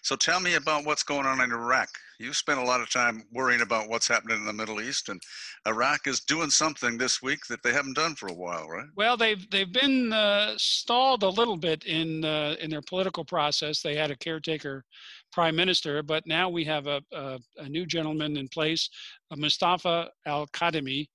So 0.03 0.17
tell 0.17 0.39
me 0.39 0.55
about 0.55 0.85
what's 0.85 1.03
going 1.03 1.25
on 1.25 1.41
in 1.41 1.51
Iraq. 1.51 1.89
You 2.21 2.35
spent 2.35 2.61
a 2.61 2.65
lot 2.65 2.83
of 2.83 2.91
time 2.91 3.25
worrying 3.33 3.63
about 3.63 3.89
what's 3.89 4.07
happening 4.07 4.37
in 4.37 4.45
the 4.45 4.53
Middle 4.53 4.83
East, 4.83 5.09
and 5.09 5.19
Iraq 5.67 6.07
is 6.07 6.21
doing 6.21 6.51
something 6.51 6.99
this 6.99 7.23
week 7.23 7.47
that 7.49 7.63
they 7.63 7.73
haven't 7.73 7.97
done 7.97 8.15
for 8.15 8.29
a 8.29 8.35
while, 8.35 8.69
right? 8.69 8.87
Well, 8.97 9.17
they've 9.17 9.49
they've 9.51 9.73
been 9.73 10.13
uh, 10.13 10.55
stalled 10.59 11.23
a 11.23 11.29
little 11.29 11.57
bit 11.57 11.85
in 11.85 12.23
uh, 12.23 12.57
in 12.61 12.71
their 12.71 12.83
political 12.83 13.25
process. 13.25 13.81
They 13.81 13.97
had 13.97 14.11
a 14.11 14.17
caretaker 14.17 14.85
prime 15.33 15.57
minister, 15.57 16.03
but 16.03 16.27
now 16.27 16.51
we 16.51 16.65
have 16.65 16.87
a 16.87 17.01
a, 17.13 17.39
a 17.57 17.69
new 17.69 17.87
gentleman 17.87 18.37
in 18.37 18.49
place, 18.49 18.91
Mustafa 19.35 20.11
Al 20.27 20.47
Kadhimi, 20.49 21.09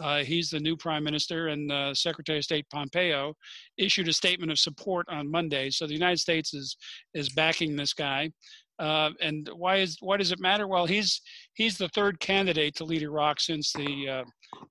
uh, 0.00 0.24
he's 0.24 0.50
the 0.50 0.58
new 0.60 0.76
prime 0.76 1.04
minister, 1.04 1.48
and 1.48 1.70
uh, 1.70 1.94
Secretary 1.94 2.38
of 2.38 2.44
State 2.44 2.66
Pompeo 2.72 3.34
issued 3.78 4.08
a 4.08 4.12
statement 4.12 4.50
of 4.50 4.58
support 4.58 5.06
on 5.08 5.30
Monday. 5.30 5.70
So 5.70 5.86
the 5.86 5.92
United 5.92 6.18
States 6.18 6.52
is 6.52 6.76
is 7.14 7.28
backing 7.30 7.76
this 7.76 7.92
guy. 7.92 8.30
Uh, 8.80 9.10
and 9.20 9.48
why 9.54 9.76
is 9.76 9.96
why 10.00 10.16
does 10.16 10.32
it 10.32 10.40
matter? 10.40 10.66
Well, 10.66 10.86
he's 10.86 11.20
he's 11.54 11.78
the 11.78 11.88
third 11.90 12.18
candidate 12.18 12.74
to 12.76 12.84
lead 12.84 13.02
Iraq 13.02 13.38
since 13.38 13.72
the 13.72 14.08
uh, 14.08 14.24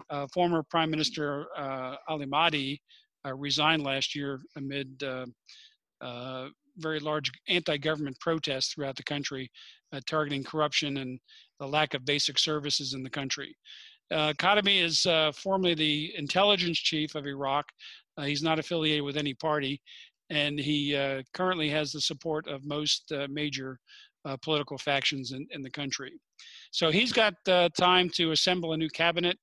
uh, 0.10 0.28
former 0.34 0.62
Prime 0.64 0.90
Minister 0.90 1.46
uh, 1.58 1.96
Ali 2.10 2.26
Mahdi 2.26 2.82
resigned 3.36 3.84
last 3.84 4.16
year 4.16 4.42
amid 4.58 5.02
very 6.78 7.00
large 7.00 7.32
anti-government 7.48 8.20
protests 8.20 8.74
throughout 8.74 8.96
the 8.96 9.04
country, 9.04 9.50
targeting 10.10 10.44
corruption 10.44 10.98
and 10.98 11.20
the 11.60 11.68
lack 11.68 11.94
of 11.94 12.04
basic 12.04 12.40
services 12.40 12.94
in 12.94 13.04
the 13.04 13.10
country. 13.10 13.56
Uh, 14.14 14.34
is 14.68 15.06
uh, 15.08 15.32
formerly 15.32 15.74
the 15.74 16.14
intelligence 16.18 16.78
chief 16.78 17.16
of 17.16 17.26
Iraq. 17.26 17.66
Uh, 18.18 18.24
he's 18.24 18.44
not 18.44 18.60
affiliated 18.60 19.04
with 19.04 19.18
any 19.18 19.34
party, 19.34 19.82
and 20.30 20.60
he 20.60 20.96
uh, 20.96 21.24
currently 21.34 21.70
has 21.70 21.92
the 21.92 22.00
support 22.00 22.48
of 22.48 22.64
most 22.64 23.12
uh, 23.12 23.28
major 23.30 23.80
uh, 24.26 24.38
political 24.44 24.78
factions 24.78 25.32
in, 25.32 25.48
in 25.52 25.64
the 25.64 25.70
country. 25.70 26.14
So 26.72 26.92
he's 26.92 27.12
got 27.12 27.34
time 27.78 28.10
to 28.12 28.32
assemble 28.32 28.74
a 28.74 28.78
new 28.78 28.90
cabinet 28.90 29.38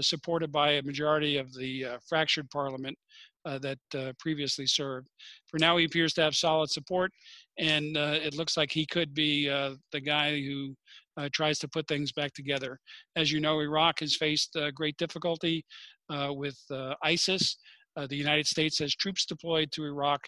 supported 0.00 0.52
by 0.52 0.72
a 0.72 0.82
majority 0.82 1.36
of 1.38 1.52
the 1.54 1.86
fractured 2.08 2.48
parliament 2.50 2.96
that 3.44 3.78
previously 4.18 4.66
served. 4.66 5.08
For 5.46 5.58
now, 5.58 5.76
he 5.76 5.86
appears 5.86 6.12
to 6.14 6.22
have 6.22 6.36
solid 6.36 6.70
support, 6.70 7.10
and 7.58 7.96
it 7.96 8.34
looks 8.34 8.56
like 8.56 8.70
he 8.70 8.86
could 8.86 9.12
be 9.12 9.48
the 9.48 10.00
guy 10.00 10.40
who 10.40 10.76
uh, 11.18 11.28
tries 11.32 11.58
to 11.58 11.68
put 11.68 11.86
things 11.88 12.12
back 12.12 12.32
together. 12.32 12.78
As 13.16 13.32
you 13.32 13.40
know, 13.40 13.60
Iraq 13.60 14.00
has 14.00 14.16
faced 14.16 14.56
uh, 14.56 14.70
great 14.70 14.96
difficulty 14.96 15.64
uh, 16.08 16.28
with 16.30 16.58
uh, 16.70 16.94
ISIS. 17.02 17.56
Uh, 17.96 18.06
the 18.06 18.16
United 18.16 18.46
States 18.46 18.78
has 18.78 18.94
troops 18.94 19.26
deployed 19.26 19.70
to 19.72 19.84
Iraq 19.84 20.20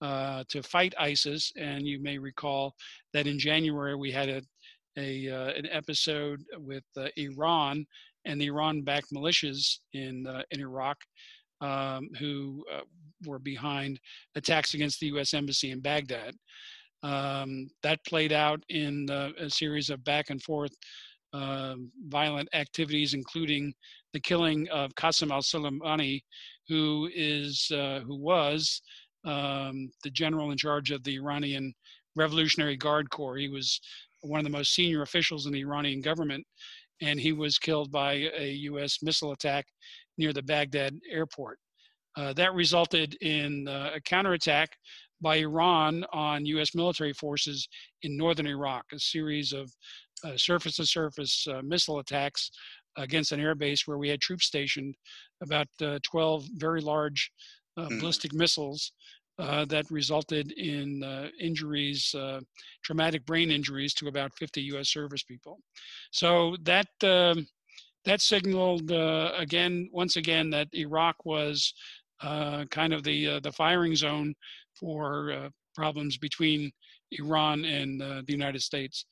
uh, 0.00 0.42
to 0.48 0.62
fight 0.62 0.94
ISIS, 0.98 1.52
and 1.56 1.86
you 1.86 2.02
may 2.02 2.18
recall 2.18 2.74
that 3.14 3.28
in 3.28 3.38
January 3.38 3.94
we 3.94 4.10
had 4.10 4.28
a, 4.28 4.42
a 4.98 5.28
an 5.56 5.66
episode 5.70 6.42
with 6.56 6.82
Iran 7.16 7.86
and 8.24 8.40
the 8.40 8.46
Iran-backed 8.46 9.12
militias 9.14 9.78
in 9.92 10.26
in 10.50 10.60
Iraq. 10.60 10.98
Um, 11.60 12.08
who 12.18 12.64
were 13.24 13.38
behind 13.38 14.00
attacks 14.34 14.74
against 14.74 14.98
the 14.98 15.06
U.S. 15.06 15.32
Embassy 15.32 15.70
in 15.70 15.78
Baghdad. 15.78 16.34
Um, 17.02 17.68
that 17.82 18.04
played 18.06 18.32
out 18.32 18.62
in 18.68 19.08
a 19.10 19.50
series 19.50 19.90
of 19.90 20.04
back 20.04 20.30
and 20.30 20.40
forth 20.42 20.72
uh, 21.32 21.74
violent 22.08 22.48
activities, 22.52 23.14
including 23.14 23.72
the 24.12 24.20
killing 24.20 24.68
of 24.68 24.94
Qasem 24.94 25.30
al-Soleimani, 25.32 26.20
who 26.68 27.08
is 27.14 27.70
uh, 27.74 28.00
who 28.00 28.16
was 28.16 28.82
um, 29.24 29.90
the 30.04 30.10
general 30.10 30.50
in 30.50 30.58
charge 30.58 30.90
of 30.90 31.02
the 31.04 31.16
Iranian 31.16 31.72
Revolutionary 32.16 32.76
Guard 32.76 33.10
Corps. 33.10 33.36
He 33.36 33.48
was 33.48 33.80
one 34.20 34.38
of 34.38 34.44
the 34.44 34.50
most 34.50 34.74
senior 34.74 35.02
officials 35.02 35.46
in 35.46 35.52
the 35.52 35.62
Iranian 35.62 36.00
government, 36.00 36.44
and 37.00 37.18
he 37.18 37.32
was 37.32 37.58
killed 37.58 37.90
by 37.90 38.28
a 38.36 38.50
U.S. 38.70 38.98
missile 39.02 39.32
attack 39.32 39.64
near 40.18 40.32
the 40.32 40.42
Baghdad 40.42 40.98
airport. 41.10 41.58
Uh, 42.16 42.32
that 42.34 42.52
resulted 42.52 43.14
in 43.22 43.66
uh, 43.66 43.92
a 43.94 44.00
counterattack 44.02 44.68
by 45.22 45.36
Iran 45.36 46.04
on 46.12 46.44
U.S. 46.46 46.74
military 46.74 47.12
forces 47.12 47.68
in 48.02 48.16
northern 48.16 48.46
Iraq, 48.46 48.84
a 48.92 48.98
series 48.98 49.52
of 49.52 49.72
surface 50.36 50.76
to 50.76 50.86
surface 50.86 51.46
missile 51.62 51.98
attacks 51.98 52.50
against 52.96 53.32
an 53.32 53.40
airbase 53.40 53.86
where 53.86 53.98
we 53.98 54.08
had 54.08 54.20
troops 54.20 54.46
stationed, 54.46 54.94
about 55.42 55.66
uh, 55.80 55.98
12 56.02 56.46
very 56.56 56.80
large 56.80 57.30
uh, 57.76 57.88
mm. 57.88 58.00
ballistic 58.00 58.32
missiles 58.32 58.92
uh, 59.38 59.64
that 59.66 59.90
resulted 59.90 60.52
in 60.52 61.02
uh, 61.02 61.28
injuries, 61.40 62.14
uh, 62.14 62.40
traumatic 62.84 63.24
brain 63.24 63.50
injuries 63.50 63.94
to 63.94 64.08
about 64.08 64.32
50 64.34 64.60
U.S. 64.62 64.90
service 64.90 65.22
people. 65.22 65.58
So 66.10 66.56
that 66.62 66.88
um, 67.02 67.46
that 68.04 68.20
signaled 68.20 68.90
again, 68.90 69.88
once 69.92 70.16
again, 70.16 70.50
that 70.50 70.68
Iraq 70.74 71.24
was 71.24 71.72
kind 72.20 72.92
of 72.92 73.04
the 73.04 73.40
the 73.40 73.52
firing 73.52 73.96
zone 73.96 74.34
for 74.78 75.32
uh, 75.32 75.48
problems 75.74 76.16
between 76.16 76.70
Iran 77.12 77.64
and 77.64 78.02
uh, 78.02 78.22
the 78.26 78.32
United 78.32 78.62
States. 78.62 79.06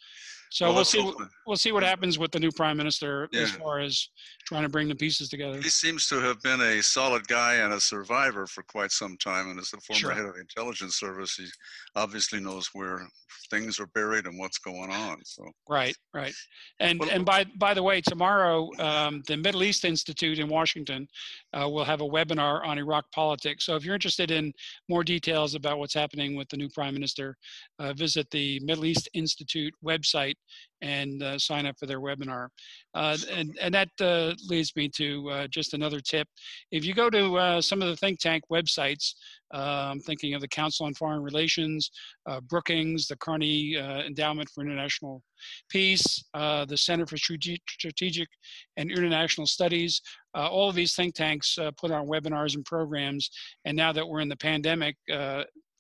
So 0.51 0.67
well, 0.67 0.75
we'll 0.77 0.85
see. 0.85 1.13
We'll 1.47 1.57
see 1.57 1.73
what 1.73 1.85
happens 1.85 2.19
with 2.19 2.33
the 2.33 2.41
new 2.41 2.51
prime 2.51 2.77
minister 2.77 3.29
yeah. 3.33 3.43
as 3.43 3.51
far 3.53 3.79
as 3.79 4.09
trying 4.47 4.65
to 4.65 4.69
bring 4.69 4.89
the 4.89 4.95
pieces 4.97 5.29
together. 5.29 5.61
He 5.61 5.69
seems 5.69 6.09
to 6.09 6.21
have 6.21 6.43
been 6.43 6.61
a 6.61 6.83
solid 6.83 7.27
guy 7.29 7.55
and 7.55 7.73
a 7.73 7.81
survivor 7.81 8.47
for 8.49 8.65
quite 8.65 8.91
some 8.91 9.17
time, 9.17 9.49
and 9.49 9.61
as 9.61 9.71
the 9.71 9.79
former 9.79 9.99
sure. 9.99 10.11
head 10.11 10.25
of 10.25 10.35
the 10.35 10.41
intelligence 10.41 10.97
service, 10.97 11.37
he 11.37 11.47
obviously 11.95 12.41
knows 12.41 12.71
where 12.73 13.09
things 13.49 13.79
are 13.79 13.87
buried 13.87 14.27
and 14.27 14.39
what's 14.39 14.59
going 14.59 14.91
on. 14.91 15.19
So 15.25 15.45
right, 15.69 15.97
right, 16.13 16.35
and 16.81 16.99
well, 16.99 17.11
and 17.11 17.25
by 17.25 17.45
by 17.57 17.73
the 17.73 17.83
way, 17.83 18.01
tomorrow 18.01 18.69
um, 18.81 19.23
the 19.29 19.37
Middle 19.37 19.63
East 19.63 19.85
Institute 19.85 20.41
in 20.41 20.49
Washington 20.49 21.07
uh, 21.53 21.69
will 21.69 21.85
have 21.85 22.01
a 22.01 22.09
webinar 22.09 22.67
on 22.67 22.77
Iraq 22.77 23.05
politics. 23.13 23.67
So 23.67 23.77
if 23.77 23.85
you're 23.85 23.95
interested 23.95 24.33
in 24.33 24.53
more 24.89 25.05
details 25.05 25.55
about 25.55 25.79
what's 25.79 25.95
happening 25.95 26.35
with 26.35 26.49
the 26.49 26.57
new 26.57 26.69
prime 26.69 26.95
minister, 26.95 27.37
uh, 27.79 27.93
visit 27.93 28.29
the 28.31 28.59
Middle 28.65 28.85
East 28.85 29.09
Institute 29.15 29.75
website 29.85 30.35
and 30.83 31.23
uh, 31.23 31.39
sign 31.39 31.67
up 31.67 31.77
for 31.79 31.87
their 31.87 32.01
webinar. 32.01 32.49
Uh, 32.95 33.17
and, 33.31 33.57
and 33.61 33.75
that 33.75 33.89
uh, 34.01 34.35
leads 34.49 34.75
me 34.77 34.89
to 34.89 35.29
uh, 35.31 35.47
just 35.49 35.75
another 35.75 36.01
tip. 36.01 36.27
If 36.71 36.85
you 36.85 36.95
go 36.95 37.11
to 37.11 37.37
uh, 37.37 37.61
some 37.61 37.83
of 37.83 37.89
the 37.89 37.97
think 37.97 38.19
tank 38.19 38.45
websites, 38.51 39.15
I'm 39.53 39.99
thinking 40.01 40.35
of 40.35 40.41
the 40.41 40.49
Council 40.49 40.87
on 40.87 40.95
Foreign 40.95 41.23
Relations, 41.23 41.91
uh, 42.27 42.41
Brookings, 42.41 43.09
the 43.09 43.17
Carnegie 43.17 43.77
Endowment 43.77 44.49
for 44.49 44.63
International 44.63 45.23
Peace, 45.69 46.25
the 46.33 46.77
Center 46.77 47.05
for 47.05 47.17
Strategic 47.17 48.29
and 48.77 48.91
International 48.91 49.47
Studies, 49.47 50.01
all 50.35 50.69
of 50.69 50.77
these 50.77 50.95
think 50.95 51.17
tanks 51.17 51.59
put 51.79 51.91
on 51.91 52.07
webinars 52.07 52.55
and 52.55 52.65
programs. 52.65 53.29
And 53.65 53.77
now 53.77 53.93
that 53.93 54.07
we're 54.07 54.21
in 54.21 54.29
the 54.29 54.37
pandemic 54.37 54.97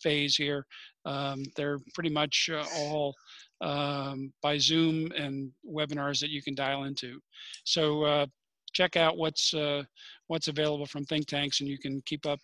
phase 0.02 0.34
here, 0.34 0.66
um, 1.04 1.44
they're 1.56 1.78
pretty 1.94 2.10
much 2.10 2.50
all 2.76 3.14
um, 3.60 4.32
by 4.42 4.58
Zoom 4.58 5.12
and 5.16 5.50
webinars 5.66 6.20
that 6.20 6.30
you 6.30 6.42
can 6.42 6.54
dial 6.54 6.84
into. 6.84 7.20
So 7.64 8.04
uh, 8.04 8.26
check 8.72 8.96
out 8.96 9.16
what's 9.16 9.54
uh, 9.54 9.82
what's 10.28 10.48
available 10.48 10.86
from 10.86 11.04
think 11.04 11.26
tanks, 11.26 11.60
and 11.60 11.68
you 11.68 11.78
can 11.78 12.02
keep 12.06 12.26
up. 12.26 12.40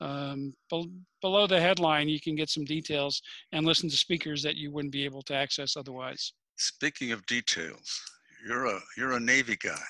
Um, 0.00 0.52
be 0.70 0.84
below 1.22 1.46
the 1.46 1.60
headline, 1.60 2.08
you 2.08 2.20
can 2.20 2.34
get 2.34 2.50
some 2.50 2.64
details 2.64 3.22
and 3.52 3.64
listen 3.64 3.88
to 3.88 3.96
speakers 3.96 4.42
that 4.42 4.56
you 4.56 4.70
wouldn't 4.70 4.92
be 4.92 5.04
able 5.04 5.22
to 5.22 5.34
access 5.34 5.76
otherwise. 5.76 6.32
Speaking 6.56 7.12
of 7.12 7.24
details, 7.26 8.02
you're 8.46 8.66
a 8.66 8.80
you're 8.96 9.12
a 9.12 9.20
Navy 9.20 9.56
guy, 9.56 9.86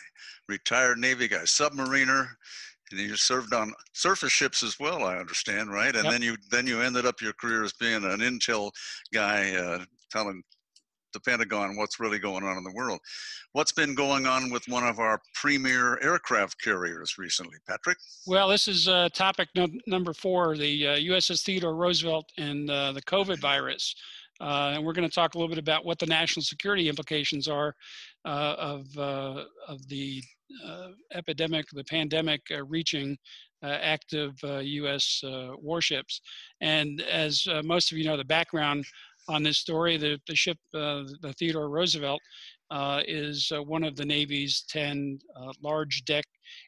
retired 0.48 0.98
Navy 0.98 1.26
guy, 1.26 1.42
submariner, 1.42 2.28
and 2.90 3.00
you 3.00 3.16
served 3.16 3.52
on 3.52 3.72
surface 3.94 4.32
ships 4.32 4.62
as 4.62 4.78
well. 4.78 5.04
I 5.04 5.16
understand, 5.16 5.72
right? 5.72 5.94
And 5.94 6.04
yep. 6.04 6.12
then 6.12 6.22
you 6.22 6.36
then 6.50 6.66
you 6.66 6.80
ended 6.80 7.06
up 7.06 7.20
your 7.20 7.32
career 7.32 7.64
as 7.64 7.72
being 7.72 8.04
an 8.04 8.20
intel 8.20 8.70
guy, 9.12 9.56
uh, 9.56 9.84
telling 10.10 10.42
the 11.16 11.30
Pentagon 11.30 11.76
what's 11.76 11.98
really 11.98 12.18
going 12.18 12.44
on 12.44 12.56
in 12.58 12.64
the 12.64 12.72
world. 12.72 13.00
What's 13.52 13.72
been 13.72 13.94
going 13.94 14.26
on 14.26 14.50
with 14.50 14.64
one 14.68 14.84
of 14.86 14.98
our 14.98 15.20
premier 15.34 15.98
aircraft 16.02 16.60
carriers 16.62 17.16
recently, 17.16 17.56
Patrick? 17.66 17.96
Well, 18.26 18.48
this 18.48 18.68
is 18.68 18.86
uh, 18.86 19.08
topic 19.14 19.48
no 19.54 19.66
number 19.86 20.12
four 20.12 20.56
the 20.56 20.86
uh, 20.86 20.96
USS 20.96 21.42
Theodore 21.42 21.74
Roosevelt 21.74 22.30
and 22.36 22.70
uh, 22.70 22.92
the 22.92 23.02
COVID 23.02 23.40
virus. 23.40 23.94
Uh, 24.38 24.72
and 24.74 24.84
we're 24.84 24.92
going 24.92 25.08
to 25.08 25.14
talk 25.14 25.34
a 25.34 25.38
little 25.38 25.48
bit 25.48 25.58
about 25.58 25.86
what 25.86 25.98
the 25.98 26.04
national 26.04 26.42
security 26.42 26.90
implications 26.90 27.48
are 27.48 27.74
uh, 28.26 28.54
of, 28.58 28.86
uh, 28.98 29.44
of 29.66 29.88
the 29.88 30.22
epidemic, 31.14 31.64
the 31.72 31.84
pandemic 31.84 32.42
reaching 32.68 33.16
active 33.62 34.34
US 34.42 35.20
warships. 35.58 36.20
And 36.60 37.00
as 37.02 37.46
most 37.64 37.92
of 37.92 37.98
you 37.98 38.04
know, 38.04 38.16
the 38.16 38.24
background 38.24 38.84
on 39.28 39.42
this 39.42 39.58
story. 39.58 39.96
The, 39.96 40.18
the 40.26 40.36
ship, 40.36 40.58
uh, 40.74 41.02
the 41.20 41.34
Theodore 41.38 41.68
Roosevelt, 41.68 42.20
uh, 42.70 43.02
is 43.06 43.50
uh, 43.54 43.62
one 43.62 43.84
of 43.84 43.96
the 43.96 44.04
Navy's 44.04 44.64
10 44.68 45.18
uh, 45.36 45.52
large 45.62 46.04
deck 46.04 46.24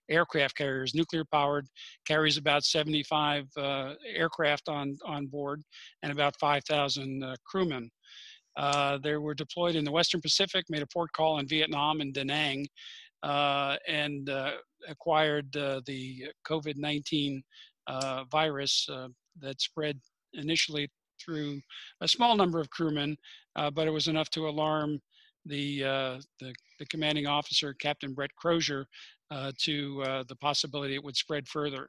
aircraft 0.09 0.57
carriers, 0.57 0.95
nuclear 0.95 1.25
powered, 1.25 1.67
carries 2.07 2.37
about 2.37 2.65
75 2.65 3.47
uh, 3.57 3.95
aircraft 4.07 4.69
on, 4.69 4.97
on 5.05 5.27
board 5.27 5.63
and 6.03 6.13
about 6.13 6.39
5,000 6.39 7.23
uh, 7.23 7.35
crewmen. 7.45 7.91
they 9.03 9.17
were 9.17 9.35
deployed 9.35 9.77
in 9.77 9.85
the 9.85 9.93
Western 9.93 10.21
Pacific, 10.21 10.65
made 10.69 10.83
a 10.83 10.87
port 10.93 11.11
call 11.13 11.39
in 11.39 11.49
Vietnam 11.49 12.01
and 12.01 12.15
Da 12.15 12.25
Nang, 12.25 12.67
and 13.23 14.31
acquired 14.89 15.51
the 15.53 16.31
COVID 16.47 16.77
19 16.77 17.43
virus 18.31 18.89
that 19.41 19.61
spread 19.61 19.99
initially 20.35 20.91
through 21.23 21.61
a 22.01 22.09
small 22.09 22.37
number 22.37 22.61
of 22.61 22.71
crewmen, 22.71 23.17
uh, 23.57 23.71
but 23.71 23.87
it 23.87 23.91
was 23.93 24.09
enough 24.09 24.31
to 24.31 24.49
alarm 24.49 25.01
the, 25.47 25.85
uh, 25.85 26.21
the, 26.41 26.55
the, 26.79 26.87
commanding 26.87 27.27
officer, 27.27 27.75
Captain 27.75 28.13
Brett 28.13 28.35
Crozier, 28.37 28.87
uh, 29.31 29.53
to 29.59 30.03
uh, 30.03 30.25
the 30.29 30.37
possibility 30.37 30.95
it 30.95 31.05
would 31.05 31.17
spread 31.17 31.47
further. 31.47 31.89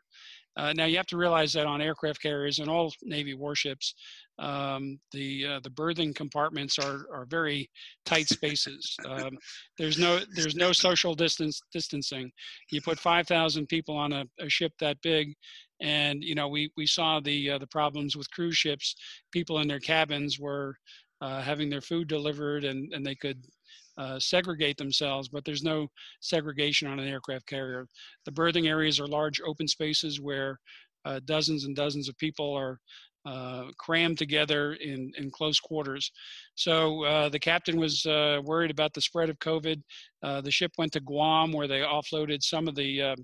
Uh, 0.58 0.74
now 0.74 0.86
you 0.86 0.98
have 0.98 1.06
to 1.08 1.18
realize 1.18 1.54
that 1.54 1.66
on 1.66 1.82
aircraft 1.82 2.22
carriers 2.22 2.60
and 2.60 2.70
all 2.70 2.92
Navy 3.04 3.34
warships, 3.34 3.94
um, 4.40 5.00
the 5.12 5.46
uh, 5.46 5.60
the 5.64 5.70
berthing 5.70 6.14
compartments 6.14 6.78
are 6.78 7.06
are 7.14 7.26
very 7.30 7.70
tight 8.06 8.28
spaces. 8.28 8.98
Um, 9.08 9.38
there's 9.78 9.98
no 9.98 10.20
there's 10.36 10.56
no 10.56 10.74
social 10.74 11.14
distance 11.14 11.62
distancing. 11.72 12.32
You 12.72 12.82
put 12.82 13.00
5,000 13.00 13.68
people 13.68 13.96
on 13.96 14.12
a, 14.12 14.26
a, 14.40 14.50
ship 14.50 14.74
that 14.80 14.98
big, 15.02 15.34
and 15.82 16.24
you 16.24 16.36
know 16.36 16.50
we 16.50 16.72
we 16.76 16.86
saw 16.86 17.20
the 17.20 17.52
uh, 17.52 17.58
the 17.58 17.68
problems 17.68 18.18
with 18.18 18.32
cruise 18.32 18.58
ships. 18.58 18.96
People 19.32 19.60
in 19.60 19.68
their 19.68 19.80
cabins 19.80 20.40
were 20.40 20.76
uh, 21.22 21.42
having 21.42 21.70
their 21.70 21.82
food 21.82 22.08
delivered, 22.08 22.66
and 22.66 22.92
and 22.94 23.06
they 23.06 23.16
could 23.16 23.46
uh, 24.00 24.20
segregate 24.20 24.78
themselves, 24.78 25.28
but 25.28 25.46
there's 25.46 25.64
no 25.64 25.88
segregation 26.22 26.88
on 26.88 27.00
an 27.00 27.08
aircraft 27.08 27.46
carrier. 27.46 27.86
The 28.26 28.32
berthing 28.32 28.68
areas 28.68 29.00
are 29.00 29.08
large 29.08 29.40
open 29.46 29.68
spaces 29.68 30.20
where 30.20 30.58
uh, 31.06 31.20
dozens 31.26 31.66
and 31.66 31.76
dozens 31.76 32.10
of 32.10 32.18
people 32.18 32.54
are 32.56 32.80
uh, 33.26 33.66
crammed 33.78 34.18
together 34.18 34.74
in, 34.74 35.12
in 35.18 35.30
close 35.30 35.60
quarters. 35.60 36.12
So 36.56 37.04
uh, 37.04 37.30
the 37.30 37.40
captain 37.40 37.78
was 37.78 38.06
uh, 38.06 38.42
worried 38.44 38.72
about 38.72 38.94
the 38.94 39.02
spread 39.02 39.30
of 39.30 39.38
COVID. 39.40 39.82
Uh, 40.24 40.42
the 40.42 40.52
ship 40.52 40.72
went 40.78 40.94
to 40.94 41.02
Guam 41.02 41.52
where 41.52 41.68
they 41.68 41.82
offloaded 41.82 42.42
some 42.42 42.68
of 42.68 42.76
the 42.76 43.16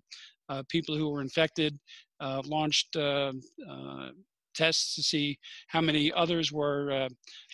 people 0.69 0.95
who 0.95 1.09
were 1.09 1.21
infected 1.21 1.79
uh, 2.19 2.41
launched 2.45 2.95
uh, 2.95 3.33
uh, 3.69 4.09
tests 4.55 4.95
to 4.95 5.03
see 5.03 5.37
how 5.67 5.81
many 5.81 6.11
others 6.13 6.51
were 6.51 6.91
uh, 6.91 7.09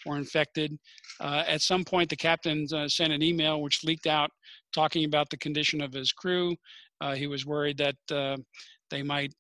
were 0.06 0.18
infected. 0.18 0.78
Uh, 1.20 1.44
at 1.48 1.62
some 1.62 1.84
point, 1.84 2.10
the 2.10 2.16
captain 2.16 2.66
uh, 2.74 2.88
sent 2.88 3.14
an 3.14 3.22
email 3.22 3.62
which 3.62 3.84
leaked 3.84 4.08
out 4.08 4.30
talking 4.74 5.06
about 5.06 5.30
the 5.30 5.38
condition 5.38 5.82
of 5.82 5.94
his 5.94 6.12
crew. 6.12 6.56
he 7.16 7.28
was 7.28 7.46
worried 7.46 7.78
that 7.78 8.38
they 8.90 9.04
might 9.04 9.34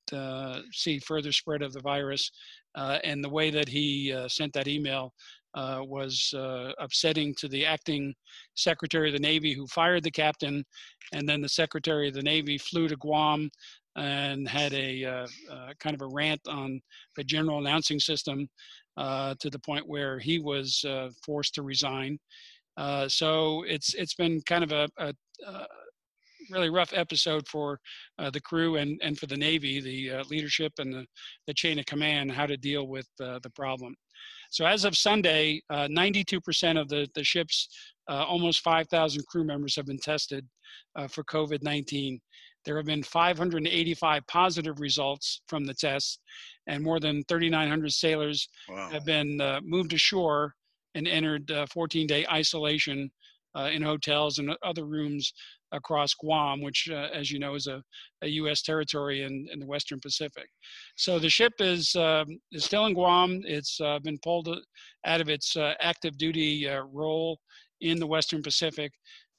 see 0.74 1.00
further 1.00 1.32
spread 1.32 1.62
of 1.62 1.74
the 1.74 1.82
virus, 1.82 2.32
and 2.76 3.24
the 3.24 3.30
way 3.30 3.50
that 3.50 3.69
he 3.69 4.13
sent 4.28 4.52
that 4.54 4.67
email 4.67 5.13
uh, 5.54 5.80
was 5.84 6.34
uh, 6.36 6.71
upsetting 6.80 7.36
to 7.36 7.47
the 7.47 7.65
acting 7.65 8.13
Secretary 8.56 9.10
of 9.10 9.13
the 9.13 9.19
Navy 9.19 9.54
who 9.54 9.67
fired 9.67 10.04
the 10.04 10.12
captain. 10.12 10.63
And 11.13 11.28
then 11.28 11.41
the 11.41 11.50
Secretary 11.50 12.08
of 12.08 12.13
the 12.13 12.21
Navy 12.21 12.58
flew 12.58 12.88
to 12.88 12.95
Guam 12.95 13.50
and 13.95 14.47
had 14.47 14.73
a 14.73 15.04
uh, 15.04 15.27
uh, 15.51 15.73
kind 15.80 15.95
of 15.95 16.01
a 16.01 16.08
rant 16.13 16.41
on 16.47 16.80
the 17.17 17.23
general 17.23 17.60
announcing 17.60 17.99
system 17.99 18.47
uh, 18.97 19.36
to 19.39 19.49
the 19.49 19.60
point 19.60 19.88
where 19.88 20.19
he 20.19 20.39
was 20.39 20.84
uh, 20.88 21.10
forced 21.25 21.56
to 21.56 21.63
resign. 21.63 22.17
Uh, 22.77 23.08
so 23.08 23.63
it's 23.67 23.93
it's 23.95 24.13
been 24.15 24.41
kind 24.45 24.63
of 24.63 24.71
a, 24.71 24.88
a, 24.97 25.13
a 25.47 25.67
really 26.49 26.69
rough 26.69 26.93
episode 26.93 27.47
for 27.47 27.80
uh, 28.17 28.30
the 28.30 28.41
crew 28.41 28.77
and, 28.77 28.99
and 29.04 29.17
for 29.17 29.27
the 29.27 29.38
Navy, 29.38 29.80
the 29.80 30.23
leadership 30.30 30.73
and 30.80 30.93
the, 30.93 31.06
the 31.47 31.54
chain 31.54 31.80
of 31.80 31.86
command, 31.86 32.32
how 32.32 32.45
to 32.45 32.58
deal 32.58 32.88
with 32.88 33.08
the 33.17 33.51
problem. 33.56 33.95
So 34.49 34.65
as 34.65 34.84
of 34.84 34.97
Sunday, 34.97 35.62
92% 35.71 36.82
of 36.82 36.89
the, 36.89 37.08
the 37.15 37.23
ship's 37.23 37.69
almost 38.10 38.62
5,000 38.62 39.25
crew 39.27 39.45
members 39.45 39.75
have 39.77 39.86
been 39.86 39.99
tested 39.99 40.45
for 41.10 41.23
COVID-19. 41.23 42.19
There 42.65 42.78
have 42.78 42.86
been 42.86 43.04
585 43.04 44.28
positive 44.28 44.80
results 44.80 45.41
from 45.47 45.65
the 45.65 45.74
tests, 45.74 46.19
and 46.67 46.84
more 46.84 47.00
than 47.00 47.24
3,900 47.28 47.91
sailors 47.91 48.47
wow. 48.69 48.89
have 48.91 49.06
been 49.06 49.41
uh, 49.41 49.60
moved 49.63 49.93
ashore 49.93 50.54
and 50.95 51.08
entered 51.08 51.52
14 51.71 52.06
day 52.06 52.26
isolation 52.32 53.10
uh, 53.56 53.69
in 53.74 53.82
hotels 53.82 54.38
and 54.38 54.56
other 54.63 54.86
rooms 54.86 55.34
across 55.71 56.13
Guam, 56.13 56.62
which, 56.62 56.89
uh, 56.91 57.08
as 57.13 57.32
you 57.32 57.39
know, 57.39 57.56
is 57.56 57.67
a, 57.67 57.82
a 58.21 58.28
U.S. 58.28 58.62
territory 58.62 59.24
in, 59.24 59.47
in 59.52 59.60
the 59.60 59.65
Western 59.65 60.00
Pacific. 60.00 60.47
So 60.95 61.19
the 61.19 61.30
ship 61.30 61.54
is, 61.60 61.95
um, 61.95 62.26
is 62.52 62.65
still 62.65 62.86
in 62.86 62.93
Guam. 62.93 63.41
It's 63.45 63.80
uh, 63.80 64.00
been 64.00 64.17
pulled 64.19 64.50
out 65.06 65.21
of 65.21 65.30
its 65.30 65.56
uh, 65.56 65.74
active 65.80 66.17
duty 66.17 66.67
uh, 66.67 66.84
role 66.91 67.39
in 67.80 68.00
the 68.00 68.08
Western 68.08 68.41
Pacific 68.43 68.91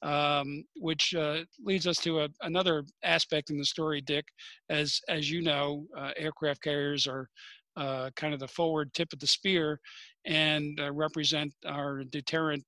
um, 0.03 0.65
which 0.75 1.15
uh, 1.15 1.39
leads 1.63 1.87
us 1.87 1.97
to 1.99 2.21
a, 2.21 2.29
another 2.41 2.83
aspect 3.03 3.49
in 3.49 3.57
the 3.57 3.65
story, 3.65 4.01
Dick. 4.01 4.25
As 4.69 4.99
as 5.09 5.31
you 5.31 5.41
know, 5.41 5.85
uh, 5.97 6.11
aircraft 6.17 6.61
carriers 6.61 7.07
are 7.07 7.29
uh, 7.77 8.09
kind 8.15 8.33
of 8.33 8.39
the 8.39 8.47
forward 8.47 8.93
tip 8.93 9.11
of 9.13 9.19
the 9.19 9.27
spear 9.27 9.79
and 10.25 10.79
uh, 10.79 10.91
represent 10.91 11.51
our 11.65 12.03
deterrent 12.03 12.63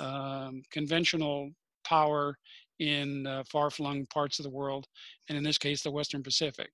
um, 0.00 0.62
conventional 0.70 1.50
power 1.84 2.36
in 2.80 3.26
uh, 3.26 3.44
far-flung 3.50 4.04
parts 4.06 4.38
of 4.38 4.42
the 4.42 4.50
world, 4.50 4.86
and 5.28 5.38
in 5.38 5.44
this 5.44 5.58
case, 5.58 5.82
the 5.82 5.90
Western 5.90 6.22
Pacific. 6.22 6.68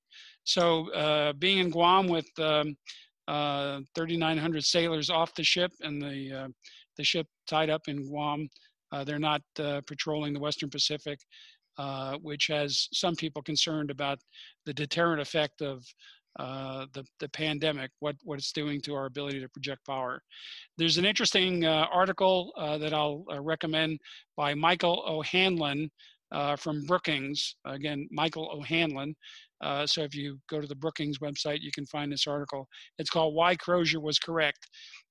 So, 0.45 0.91
uh, 0.93 1.35
being 1.35 1.59
in 1.59 1.71
Guam 1.71 2.09
with 2.09 2.27
um, 2.39 2.77
3,900 3.27 4.65
sailors 4.65 5.11
off 5.11 5.35
the 5.35 5.45
ship 5.45 5.71
and 5.83 6.01
the 6.01 6.51
the 6.97 7.05
ship 7.05 7.27
tied 7.47 7.71
up 7.71 7.83
in 7.87 8.05
Guam 8.09 8.43
uh, 8.43 8.68
they're 9.05 9.19
not 9.19 9.43
uh, 9.59 9.81
patrolling 9.87 10.33
the 10.33 10.41
Western 10.41 10.71
Pacific, 10.71 11.19
uh, 11.79 12.17
which 12.23 12.47
has 12.49 12.89
some 12.93 13.15
people 13.15 13.43
concerned 13.43 13.91
about 13.91 14.19
the 14.67 14.75
deterrent 14.75 15.21
effect 15.21 15.63
of 15.63 15.85
uh, 16.39 16.87
the, 16.93 17.05
the 17.21 17.29
pandemic, 17.31 17.91
what, 18.01 18.17
what 18.23 18.39
it's 18.39 18.53
doing 18.53 18.81
to 18.81 18.95
our 18.95 19.07
ability 19.07 19.41
to 19.41 19.49
project 19.49 19.85
power. 19.87 20.23
There's 20.77 20.99
an 20.99 21.05
interesting 21.05 21.65
uh, 21.65 21.87
article 21.93 22.53
uh, 22.57 22.79
that 22.79 22.95
I'll 22.95 23.25
recommend 23.41 23.99
by 24.37 24.55
Michael 24.55 25.05
O'Hanlon 25.07 25.91
from 26.59 26.85
Brookings. 26.85 27.57
Again, 27.65 28.07
Michael 28.11 28.51
O'Hanlon. 28.53 29.15
so 29.87 30.03
if 30.03 30.15
you 30.15 30.39
go 30.49 30.61
to 30.61 30.67
the 30.67 30.77
Brookings 30.77 31.19
website, 31.19 31.61
you 31.61 31.73
can 31.73 31.87
find 31.87 32.13
this 32.13 32.27
article. 32.27 32.69
It's 32.99 33.11
called 33.11 33.35
Why 33.35 33.57
Crozier 33.57 34.01
Was 34.01 34.19
Correct. 34.19 34.69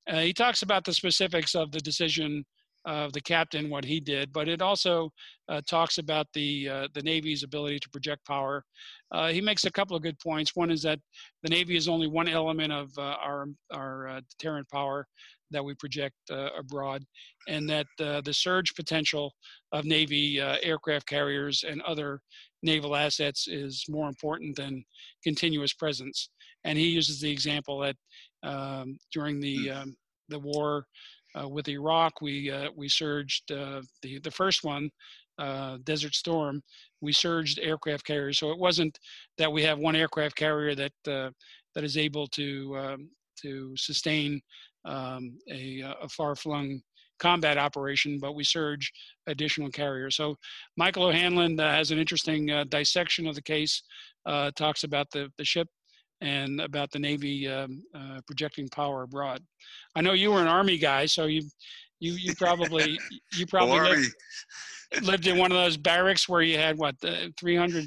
he 0.10 0.34
talks 0.34 0.62
about 0.62 0.86
the 0.86 0.94
specifics 0.94 1.56
of 1.56 1.72
the 1.72 1.80
decision 1.80 2.46
of 2.88 3.12
the 3.12 3.22
captain, 3.22 3.70
what 3.70 3.84
he 3.84 4.00
did, 4.00 4.32
but 4.32 4.48
it 4.48 4.62
also 4.62 5.12
uh, 5.50 5.62
talks 5.70 5.98
about 5.98 6.26
the 6.34 6.70
uh, 6.70 6.88
the 6.94 7.02
Navy's 7.02 7.44
ability 7.44 7.80
to 7.80 7.90
project 7.90 8.26
power. 8.26 8.64
Uh, 9.12 9.28
he 9.28 9.42
makes 9.42 9.66
a 9.66 9.72
couple 9.72 9.96
of 9.96 10.02
good 10.02 10.18
points. 10.20 10.56
One 10.56 10.72
is 10.72 10.82
that 10.84 11.00
the 11.44 11.50
Navy 11.50 11.76
is 11.76 11.90
only 11.90 12.08
one 12.08 12.30
element 12.30 12.72
of 12.72 12.90
uh, 12.98 13.16
our 13.22 13.48
our 13.74 14.08
uh, 14.08 14.22
deterrent 14.30 14.70
power 14.70 15.06
that 15.52 15.64
we 15.64 15.74
project 15.76 16.16
uh, 16.32 16.50
abroad, 16.58 17.04
and 17.50 17.70
that 17.70 17.88
the 17.98 18.34
surge 18.34 18.74
potential 18.74 19.34
of 19.74 19.84
Navy 19.84 20.40
aircraft 20.40 21.08
carriers 21.08 21.66
and 21.68 21.82
other 21.82 22.22
naval 22.64 22.96
assets 22.96 23.48
is 23.48 23.86
more 23.90 24.08
important 24.08 24.56
than 24.56 24.84
continuous 25.24 25.74
presence. 25.74 26.30
And 26.64 26.78
he 26.78 26.88
uses 26.88 27.22
the 27.22 27.32
example 27.32 27.80
that 27.80 27.96
um, 28.44 28.98
during 29.14 29.40
the 29.42 29.68
hmm. 29.68 29.78
um, 29.78 29.96
the 30.30 30.40
war 30.40 30.86
with 31.46 31.68
Iraq, 31.68 32.22
we 32.22 32.52
uh, 32.52 32.70
we 32.76 32.88
surged 32.90 33.52
uh, 33.52 33.82
the 34.02 34.20
the 34.20 34.32
first 34.32 34.64
one, 34.64 34.90
Desert 35.84 36.16
Storm. 36.16 36.62
We 37.02 37.14
surged 37.14 37.60
aircraft 37.60 38.06
carriers, 38.06 38.40
so 38.40 38.52
it 38.52 38.58
wasn't 38.58 38.98
that 39.38 39.52
we 39.52 39.62
have 39.64 39.78
one 39.78 39.96
aircraft 39.96 40.36
carrier 40.36 40.74
that 40.76 40.94
that 41.06 41.84
is 41.84 41.98
able 41.98 42.28
to 42.28 42.78
um, 42.78 43.10
to 43.42 43.76
sustain 43.78 44.42
um, 44.86 45.38
a, 45.52 45.82
a 46.02 46.10
far-flung 46.10 46.82
combat 47.20 47.58
operation, 47.58 48.20
but 48.20 48.36
we 48.36 48.44
surge 48.44 48.92
additional 49.28 49.70
carriers. 49.70 50.16
So 50.16 50.36
Michael 50.76 51.06
O'Hanlon 51.06 51.60
uh, 51.60 51.72
has 51.72 51.92
an 51.92 52.00
interesting 52.00 52.52
uh, 52.52 52.64
dissection 52.66 53.28
of 53.28 53.36
the 53.36 53.42
case, 53.42 53.82
uh, 54.26 54.52
talks 54.56 54.84
about 54.84 55.08
the, 55.12 55.30
the 55.38 55.46
ship 55.46 55.68
and 56.22 56.62
about 56.62 56.92
the 56.92 57.00
Navy 57.00 57.48
um, 57.48 57.84
uh, 57.94 58.20
projecting 58.26 58.70
power 58.70 59.04
abroad. 59.04 59.44
I 59.96 60.02
know 60.02 60.14
you 60.14 60.32
were 60.32 60.42
an 60.42 60.48
Army 60.48 60.78
guy, 60.78 61.06
so 61.06 61.26
you 61.26 61.44
you 62.00 62.14
you 62.14 62.36
probably 62.36 63.00
you 63.34 63.46
probably 63.46 63.80
lived, 63.80 64.16
lived, 65.04 65.28
in 65.28 65.38
one 65.38 65.52
of 65.52 65.58
those 65.58 65.78
barracks 65.78 66.28
where 66.28 66.42
you 66.42 66.58
had 66.58 66.78
what 66.78 66.96
300 67.40 67.86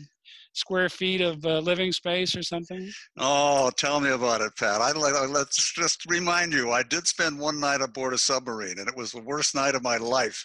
square 0.52 0.88
feet 0.88 1.20
of 1.20 1.44
uh, 1.44 1.58
living 1.60 1.92
space 1.92 2.36
or 2.36 2.42
something? 2.42 2.90
Oh, 3.18 3.70
tell 3.76 4.00
me 4.00 4.10
about 4.10 4.40
it, 4.40 4.52
Pat. 4.56 4.80
I 4.80 4.92
let's 4.92 5.72
just 5.72 6.04
remind 6.10 6.52
you. 6.52 6.70
I 6.70 6.82
did 6.82 7.06
spend 7.06 7.38
one 7.38 7.60
night 7.60 7.80
aboard 7.80 8.14
a 8.14 8.18
submarine, 8.18 8.78
and 8.78 8.88
it 8.88 8.96
was 8.96 9.12
the 9.12 9.22
worst 9.22 9.54
night 9.54 9.74
of 9.74 9.82
my 9.82 9.96
life 9.96 10.44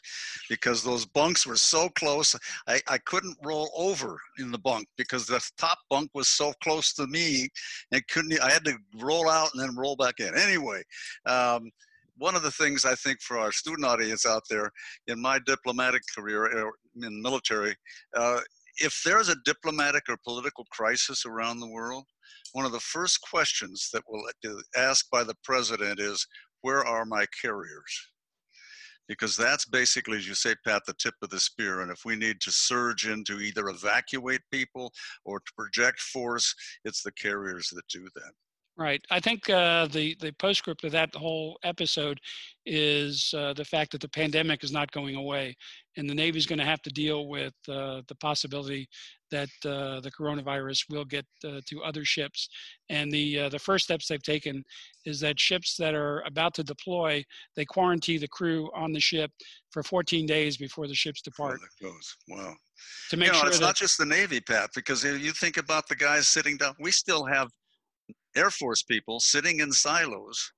because 0.49 0.83
those 0.83 1.05
bunks 1.05 1.45
were 1.45 1.55
so 1.55 1.89
close. 1.89 2.35
I, 2.67 2.81
I 2.87 2.97
couldn't 2.99 3.37
roll 3.43 3.71
over 3.75 4.19
in 4.39 4.51
the 4.51 4.59
bunk 4.59 4.87
because 4.97 5.25
the 5.25 5.43
top 5.57 5.79
bunk 5.89 6.09
was 6.13 6.27
so 6.27 6.53
close 6.63 6.93
to 6.93 7.07
me, 7.07 7.47
and 7.91 8.07
couldn't. 8.07 8.39
I 8.41 8.51
had 8.51 8.65
to 8.65 8.77
roll 8.97 9.29
out 9.29 9.49
and 9.53 9.61
then 9.61 9.75
roll 9.75 9.95
back 9.95 10.19
in. 10.19 10.37
Anyway. 10.37 10.83
Um, 11.25 11.71
one 12.17 12.35
of 12.35 12.43
the 12.43 12.51
things 12.51 12.85
I 12.85 12.95
think 12.95 13.21
for 13.21 13.37
our 13.37 13.51
student 13.51 13.85
audience 13.85 14.25
out 14.25 14.43
there 14.49 14.71
in 15.07 15.21
my 15.21 15.39
diplomatic 15.45 16.01
career 16.15 16.67
uh, 16.67 16.71
in 17.05 17.21
military, 17.21 17.75
uh, 18.15 18.39
if 18.77 19.01
there's 19.05 19.29
a 19.29 19.35
diplomatic 19.45 20.03
or 20.09 20.17
political 20.23 20.65
crisis 20.71 21.25
around 21.25 21.59
the 21.59 21.69
world, 21.69 22.05
one 22.53 22.65
of 22.65 22.71
the 22.71 22.79
first 22.79 23.21
questions 23.21 23.89
that 23.93 24.03
will 24.07 24.23
be 24.41 24.49
asked 24.77 25.09
by 25.11 25.23
the 25.23 25.35
president 25.43 25.99
is, 25.99 26.25
where 26.61 26.85
are 26.85 27.05
my 27.05 27.25
carriers? 27.41 28.09
Because 29.07 29.37
that's 29.37 29.65
basically, 29.65 30.17
as 30.17 30.27
you 30.27 30.33
say, 30.33 30.55
Pat, 30.65 30.81
the 30.87 30.95
tip 30.95 31.13
of 31.21 31.29
the 31.29 31.39
spear. 31.39 31.81
And 31.81 31.91
if 31.91 32.05
we 32.05 32.15
need 32.15 32.41
to 32.41 32.51
surge 32.51 33.07
in 33.07 33.23
to 33.25 33.39
either 33.39 33.69
evacuate 33.69 34.41
people 34.51 34.91
or 35.25 35.39
to 35.39 35.53
project 35.55 35.99
force, 35.99 36.55
it's 36.85 37.03
the 37.03 37.11
carriers 37.11 37.69
that 37.73 37.87
do 37.87 38.07
that. 38.15 38.31
Right. 38.77 39.01
I 39.09 39.21
think 39.21 39.49
uh, 39.49 39.87
the 39.87 40.17
the 40.19 40.33
postscript 40.33 40.83
of 40.83 40.91
that 40.91 41.15
whole 41.15 41.57
episode 41.63 42.19
is 42.65 43.33
uh, 43.37 43.53
the 43.53 43.63
fact 43.63 43.93
that 43.93 44.01
the 44.01 44.09
pandemic 44.09 44.65
is 44.65 44.71
not 44.73 44.91
going 44.91 45.15
away, 45.15 45.55
and 45.95 46.09
the 46.09 46.13
Navy 46.13 46.37
is 46.37 46.45
going 46.45 46.59
to 46.59 46.65
have 46.65 46.81
to 46.81 46.89
deal 46.89 47.29
with 47.29 47.53
uh, 47.69 48.01
the 48.09 48.15
possibility 48.19 48.89
that 49.31 49.49
uh, 49.65 50.01
the 50.01 50.11
coronavirus 50.11 50.89
will 50.89 51.05
get 51.05 51.25
uh, 51.45 51.61
to 51.67 51.83
other 51.83 52.03
ships. 52.03 52.49
And 52.89 53.09
the 53.09 53.41
uh, 53.41 53.49
the 53.49 53.59
first 53.59 53.85
steps 53.85 54.09
they've 54.09 54.21
taken 54.21 54.61
is 55.05 55.21
that 55.21 55.39
ships 55.39 55.77
that 55.77 55.93
are 55.93 56.21
about 56.25 56.53
to 56.55 56.63
deploy, 56.63 57.23
they 57.55 57.63
quarantine 57.63 58.19
the 58.19 58.27
crew 58.27 58.69
on 58.75 58.91
the 58.91 58.99
ship 58.99 59.31
for 59.71 59.83
14 59.83 60.25
days 60.25 60.57
before 60.57 60.87
the 60.87 60.95
ships 60.95 61.21
depart. 61.21 61.61
goes. 61.81 62.17
Wow. 62.27 62.53
To 63.11 63.17
make 63.17 63.27
you 63.27 63.33
know, 63.33 63.39
sure 63.39 63.47
it's 63.47 63.59
that, 63.59 63.65
not 63.65 63.75
just 63.77 63.97
the 63.97 64.05
Navy, 64.05 64.41
Pat, 64.41 64.71
because 64.75 65.05
you 65.05 65.31
think 65.31 65.55
about 65.55 65.87
the 65.87 65.95
guys 65.95 66.27
sitting 66.27 66.57
down. 66.57 66.73
We 66.77 66.91
still 66.91 67.23
have 67.23 67.49
Air 68.35 68.51
Force 68.51 68.83
people 68.83 69.19
sitting 69.19 69.59
in 69.59 69.71
silos 69.71 70.51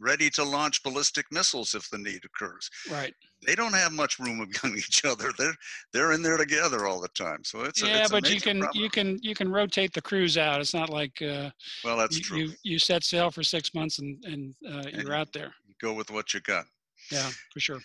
ready 0.00 0.30
to 0.30 0.44
launch 0.44 0.82
ballistic 0.82 1.26
missiles 1.30 1.74
if 1.74 1.88
the 1.90 1.98
need 1.98 2.20
occurs. 2.24 2.70
Right. 2.90 3.14
They 3.46 3.54
don't 3.54 3.74
have 3.74 3.92
much 3.92 4.18
room 4.18 4.40
among 4.40 4.76
each 4.76 5.04
other. 5.04 5.32
They're 5.36 5.54
they're 5.92 6.12
in 6.12 6.22
there 6.22 6.36
together 6.36 6.86
all 6.86 7.00
the 7.00 7.08
time. 7.08 7.44
So 7.44 7.62
it's 7.62 7.82
yeah, 7.82 7.98
a, 7.98 8.00
it's 8.02 8.10
but 8.10 8.30
you 8.30 8.40
can 8.40 8.60
problem. 8.60 8.82
you 8.82 8.90
can 8.90 9.18
you 9.22 9.34
can 9.34 9.50
rotate 9.50 9.92
the 9.92 10.02
crews 10.02 10.38
out. 10.38 10.60
It's 10.60 10.74
not 10.74 10.90
like 10.90 11.20
uh, 11.22 11.50
well, 11.84 11.96
that's 11.96 12.16
you, 12.16 12.22
true. 12.22 12.38
You, 12.38 12.52
you 12.62 12.78
set 12.78 13.04
sail 13.04 13.30
for 13.30 13.42
six 13.42 13.74
months 13.74 13.98
and 13.98 14.22
and 14.24 14.54
uh, 14.68 14.88
you're 14.92 15.14
out 15.14 15.32
there. 15.32 15.52
Go 15.80 15.92
with 15.92 16.10
what 16.10 16.32
you 16.32 16.40
got. 16.40 16.64
Yeah, 17.10 17.28
for 17.52 17.60
sure. 17.60 17.80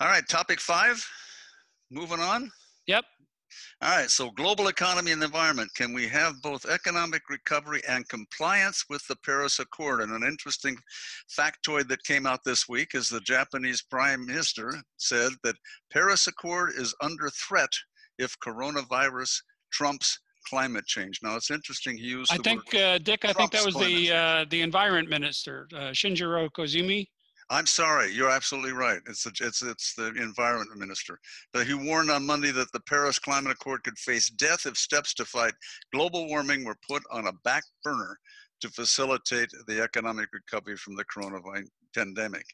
All 0.00 0.08
right, 0.08 0.26
topic 0.28 0.60
five. 0.60 1.04
Moving 1.90 2.20
on. 2.20 2.50
All 3.80 3.96
right, 3.96 4.10
so 4.10 4.30
global 4.30 4.68
economy 4.68 5.12
and 5.12 5.22
environment. 5.22 5.70
Can 5.74 5.92
we 5.92 6.08
have 6.08 6.42
both 6.42 6.66
economic 6.66 7.22
recovery 7.30 7.80
and 7.88 8.08
compliance 8.08 8.84
with 8.90 9.06
the 9.06 9.16
Paris 9.24 9.58
Accord? 9.58 10.00
And 10.00 10.12
an 10.12 10.22
interesting 10.22 10.76
factoid 11.38 11.88
that 11.88 12.02
came 12.04 12.26
out 12.26 12.40
this 12.44 12.68
week 12.68 12.94
is 12.94 13.08
the 13.08 13.20
Japanese 13.20 13.82
Prime 13.82 14.26
Minister 14.26 14.74
said 14.96 15.32
that 15.44 15.56
Paris 15.92 16.26
Accord 16.26 16.72
is 16.76 16.94
under 17.00 17.30
threat 17.30 17.70
if 18.18 18.38
coronavirus 18.40 19.40
trumps 19.72 20.18
climate 20.48 20.86
change. 20.86 21.20
Now 21.22 21.36
it's 21.36 21.50
interesting 21.50 21.96
he 21.96 22.06
used. 22.06 22.32
I 22.32 22.38
think, 22.38 22.74
uh, 22.74 22.98
Dick. 22.98 23.24
I 23.24 23.32
think 23.32 23.52
that 23.52 23.64
was 23.64 23.74
the 23.76 24.12
uh, 24.12 24.44
the 24.50 24.62
Environment 24.62 25.08
Minister, 25.08 25.68
uh, 25.74 25.90
Shinjiro 25.90 26.50
Koizumi. 26.50 27.06
I'm 27.50 27.66
sorry, 27.66 28.12
you're 28.12 28.30
absolutely 28.30 28.72
right. 28.72 29.00
It's 29.06 29.24
the, 29.24 29.32
it's 29.40 29.62
it's 29.62 29.94
the 29.94 30.08
environment 30.08 30.76
minister. 30.76 31.18
But 31.52 31.66
he 31.66 31.72
warned 31.72 32.10
on 32.10 32.26
Monday 32.26 32.50
that 32.50 32.70
the 32.72 32.80
Paris 32.80 33.18
Climate 33.18 33.52
Accord 33.52 33.84
could 33.84 33.98
face 33.98 34.28
death 34.28 34.66
if 34.66 34.76
steps 34.76 35.14
to 35.14 35.24
fight 35.24 35.54
global 35.92 36.28
warming 36.28 36.64
were 36.64 36.76
put 36.86 37.02
on 37.10 37.26
a 37.26 37.32
back 37.44 37.62
burner 37.82 38.18
to 38.60 38.68
facilitate 38.68 39.48
the 39.66 39.80
economic 39.80 40.28
recovery 40.32 40.76
from 40.76 40.94
the 40.94 41.04
coronavirus 41.06 41.68
pandemic. 41.94 42.44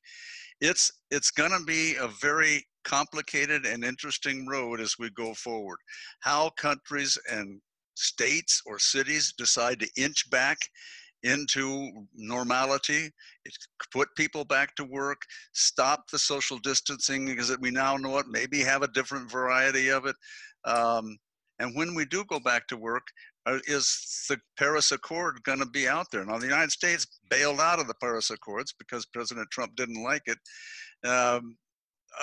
It's 0.61 0.93
it's 1.11 1.31
going 1.31 1.51
to 1.51 1.65
be 1.65 1.97
a 1.97 2.09
very 2.09 2.65
complicated 2.85 3.67
and 3.67 3.85
interesting 3.85 4.47
road 4.47 4.81
as 4.81 4.95
we 4.99 5.11
go 5.11 5.35
forward. 5.35 5.79
How 6.21 6.51
countries 6.51 7.19
and 7.31 7.61
states 7.97 8.63
or 8.67 8.79
cities 8.79 9.35
decide 9.37 9.81
to 9.81 9.89
inch 9.97 10.29
back 10.31 10.59
into 11.25 11.91
normality, 12.15 13.11
put 13.91 14.09
people 14.17 14.45
back 14.45 14.77
to 14.77 14.85
work, 14.85 15.23
stop 15.53 16.11
the 16.11 16.19
social 16.19 16.59
distancing 16.59 17.27
because 17.27 17.57
we 17.59 17.71
now 17.71 17.97
know 17.97 18.19
it, 18.19 18.27
maybe 18.29 18.61
have 18.61 18.83
a 18.83 18.89
different 18.89 19.31
variety 19.31 19.89
of 19.89 20.07
it. 20.07 20.17
Um, 20.65 21.17
and 21.59 21.75
when 21.75 21.95
we 21.95 22.05
do 22.05 22.25
go 22.27 22.39
back 22.39 22.67
to 22.69 22.77
work, 22.77 23.07
uh, 23.47 23.59
is 23.67 24.27
the 24.29 24.39
Paris 24.59 24.93
Accord 24.93 25.43
going 25.45 25.59
to 25.59 25.67
be 25.67 25.89
out 25.89 26.07
there? 26.11 26.25
Now, 26.25 26.39
the 26.39 26.47
United 26.47 26.73
States 26.73 27.07
bailed 27.31 27.61
out 27.61 27.79
of 27.79 27.87
the 27.87 27.95
Paris 27.95 28.31
Accords 28.31 28.75
because 28.79 29.07
President 29.07 29.51
Trump 29.51 29.77
didn't 29.77 30.03
like 30.03 30.23
it. 30.27 30.39
Um, 31.07 31.57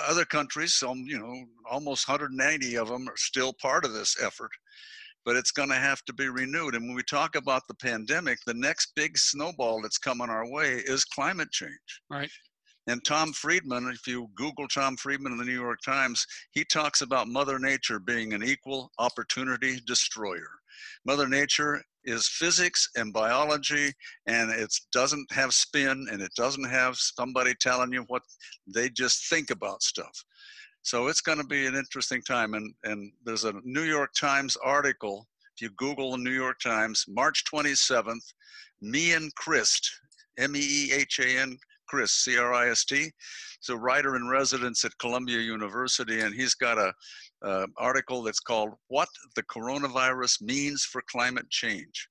other 0.08 0.24
countries, 0.24 0.74
some, 0.74 0.98
you 1.06 1.18
know, 1.18 1.44
almost 1.70 2.08
190 2.08 2.76
of 2.76 2.88
them 2.88 3.08
are 3.08 3.16
still 3.16 3.52
part 3.60 3.84
of 3.84 3.92
this 3.92 4.16
effort 4.22 4.50
but 5.24 5.36
it's 5.36 5.52
going 5.52 5.68
to 5.68 5.74
have 5.74 6.02
to 6.04 6.12
be 6.12 6.28
renewed. 6.28 6.74
And 6.74 6.86
when 6.86 6.96
we 6.96 7.02
talk 7.04 7.36
about 7.36 7.62
the 7.68 7.74
pandemic, 7.74 8.38
the 8.46 8.54
next 8.54 8.92
big 8.96 9.16
snowball 9.16 9.82
that's 9.82 9.98
coming 9.98 10.30
our 10.30 10.48
way 10.48 10.82
is 10.84 11.04
climate 11.04 11.50
change. 11.50 12.00
Right. 12.10 12.30
And 12.88 13.04
Tom 13.04 13.32
Friedman, 13.32 13.88
if 13.88 14.06
you 14.08 14.28
Google 14.34 14.66
Tom 14.66 14.96
Friedman 14.96 15.32
in 15.32 15.38
the 15.38 15.44
New 15.44 15.52
York 15.52 15.78
Times, 15.84 16.26
he 16.50 16.64
talks 16.64 17.00
about 17.00 17.28
Mother 17.28 17.58
Nature 17.58 18.00
being 18.00 18.32
an 18.32 18.42
equal 18.42 18.90
opportunity 18.98 19.80
destroyer. 19.86 20.50
Mother 21.06 21.28
Nature 21.28 21.82
is 22.04 22.26
physics 22.26 22.88
and 22.96 23.12
biology, 23.12 23.92
and 24.26 24.50
it 24.50 24.74
doesn't 24.92 25.30
have 25.30 25.54
spin 25.54 26.08
and 26.10 26.20
it 26.20 26.32
doesn't 26.36 26.68
have 26.68 26.96
somebody 26.96 27.54
telling 27.60 27.92
you 27.92 28.04
what 28.08 28.22
they 28.66 28.88
just 28.88 29.28
think 29.28 29.50
about 29.50 29.82
stuff. 29.82 30.24
So 30.82 31.06
it's 31.06 31.20
going 31.20 31.38
to 31.38 31.44
be 31.44 31.66
an 31.66 31.76
interesting 31.76 32.22
time. 32.22 32.54
And, 32.54 32.74
and 32.82 33.12
there's 33.24 33.44
a 33.44 33.54
New 33.64 33.82
York 33.82 34.12
Times 34.14 34.56
article. 34.64 35.26
If 35.54 35.62
you 35.62 35.70
Google 35.76 36.12
the 36.12 36.18
New 36.18 36.32
York 36.32 36.58
Times, 36.58 37.04
March 37.08 37.44
27th, 37.52 38.32
Meehan 38.80 39.30
Crist, 39.36 39.88
M 40.38 40.56
E 40.56 40.60
E 40.60 40.92
H 40.92 41.20
A 41.20 41.40
N 41.40 41.56
Crist, 41.88 42.24
C 42.24 42.36
R 42.36 42.52
I 42.52 42.70
S 42.70 42.84
T. 42.84 42.96
He's 42.96 43.68
a 43.68 43.76
writer 43.76 44.16
in 44.16 44.28
residence 44.28 44.84
at 44.84 44.98
Columbia 44.98 45.38
University, 45.38 46.20
and 46.20 46.34
he's 46.34 46.54
got 46.54 46.78
a 46.78 46.92
uh, 47.42 47.66
article 47.76 48.22
that's 48.22 48.40
called 48.40 48.70
"What 48.88 49.08
the 49.36 49.42
Coronavirus 49.44 50.42
Means 50.42 50.84
for 50.84 51.02
Climate 51.08 51.48
Change." 51.50 52.08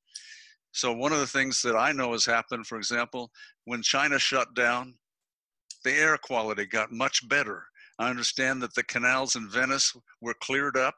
So 0.71 0.93
one 0.93 1.11
of 1.11 1.19
the 1.19 1.27
things 1.27 1.61
that 1.63 1.75
I 1.75 1.91
know 1.91 2.13
has 2.13 2.25
happened, 2.25 2.67
for 2.67 2.77
example, 2.77 3.31
when 3.65 3.81
China 3.81 4.17
shut 4.17 4.53
down, 4.55 4.93
the 5.83 5.91
air 5.91 6.17
quality 6.17 6.65
got 6.65 6.93
much 6.93 7.27
better 7.27 7.65
I 8.01 8.09
understand 8.09 8.63
that 8.63 8.73
the 8.73 8.83
canals 8.83 9.35
in 9.35 9.47
Venice 9.47 9.95
were 10.21 10.33
cleared 10.41 10.75
up 10.75 10.95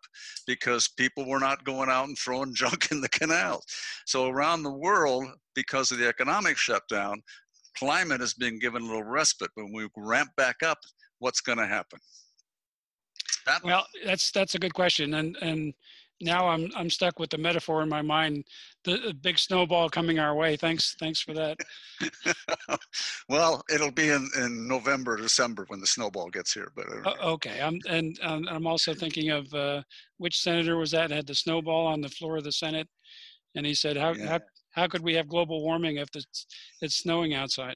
because 0.47 0.87
people 0.87 1.27
were 1.27 1.39
not 1.39 1.65
going 1.65 1.89
out 1.89 2.07
and 2.07 2.17
throwing 2.17 2.55
junk 2.55 2.91
in 2.91 3.01
the 3.01 3.09
canals. 3.09 3.65
So 4.05 4.29
around 4.29 4.63
the 4.63 4.71
world, 4.71 5.25
because 5.53 5.91
of 5.91 5.97
the 5.97 6.07
economic 6.07 6.55
shutdown, 6.55 7.21
climate 7.77 8.21
is 8.21 8.33
being 8.33 8.57
given 8.57 8.83
a 8.83 8.85
little 8.85 9.03
respite. 9.03 9.51
When 9.55 9.73
we 9.73 9.89
ramp 9.97 10.29
back 10.37 10.63
up, 10.63 10.77
what's 11.19 11.41
going 11.41 11.57
to 11.57 11.67
happen? 11.67 11.99
That- 13.45 13.63
well, 13.65 13.85
that's 14.05 14.31
that's 14.31 14.55
a 14.55 14.59
good 14.59 14.73
question, 14.73 15.15
and 15.15 15.35
and 15.41 15.73
now 16.21 16.47
I'm 16.47 16.71
I'm 16.73 16.89
stuck 16.89 17.19
with 17.19 17.29
the 17.29 17.37
metaphor 17.37 17.83
in 17.83 17.89
my 17.89 18.01
mind, 18.01 18.45
the, 18.83 19.13
big 19.21 19.37
snowball 19.37 19.89
coming 19.89 20.19
our 20.19 20.35
way. 20.35 20.55
Thanks, 20.55 20.95
thanks 20.99 21.21
for 21.21 21.33
that. 21.33 21.57
well, 23.29 23.63
it'll 23.73 23.91
be 23.91 24.09
in, 24.09 24.29
in 24.37 24.67
November, 24.67 25.17
December 25.17 25.65
when 25.67 25.79
the 25.79 25.87
snowball 25.87 26.29
gets 26.29 26.53
here. 26.53 26.71
But 26.75 26.87
uh, 27.05 27.13
okay, 27.33 27.61
I'm 27.61 27.79
and 27.89 28.19
um, 28.21 28.47
I'm 28.49 28.67
also 28.67 28.93
thinking 28.93 29.29
of 29.29 29.53
uh, 29.53 29.83
which 30.17 30.41
senator 30.41 30.77
was 30.77 30.91
that 30.91 31.11
had 31.11 31.27
the 31.27 31.35
snowball 31.35 31.87
on 31.87 32.01
the 32.01 32.09
floor 32.09 32.37
of 32.37 32.43
the 32.43 32.51
Senate, 32.51 32.87
and 33.55 33.65
he 33.65 33.73
said, 33.73 33.97
"How 33.97 34.13
yeah. 34.13 34.27
how 34.27 34.39
how 34.71 34.87
could 34.87 35.03
we 35.03 35.13
have 35.15 35.27
global 35.27 35.63
warming 35.63 35.97
if 35.97 36.09
it's 36.15 36.45
it's 36.81 36.95
snowing 36.95 37.33
outside?" 37.33 37.75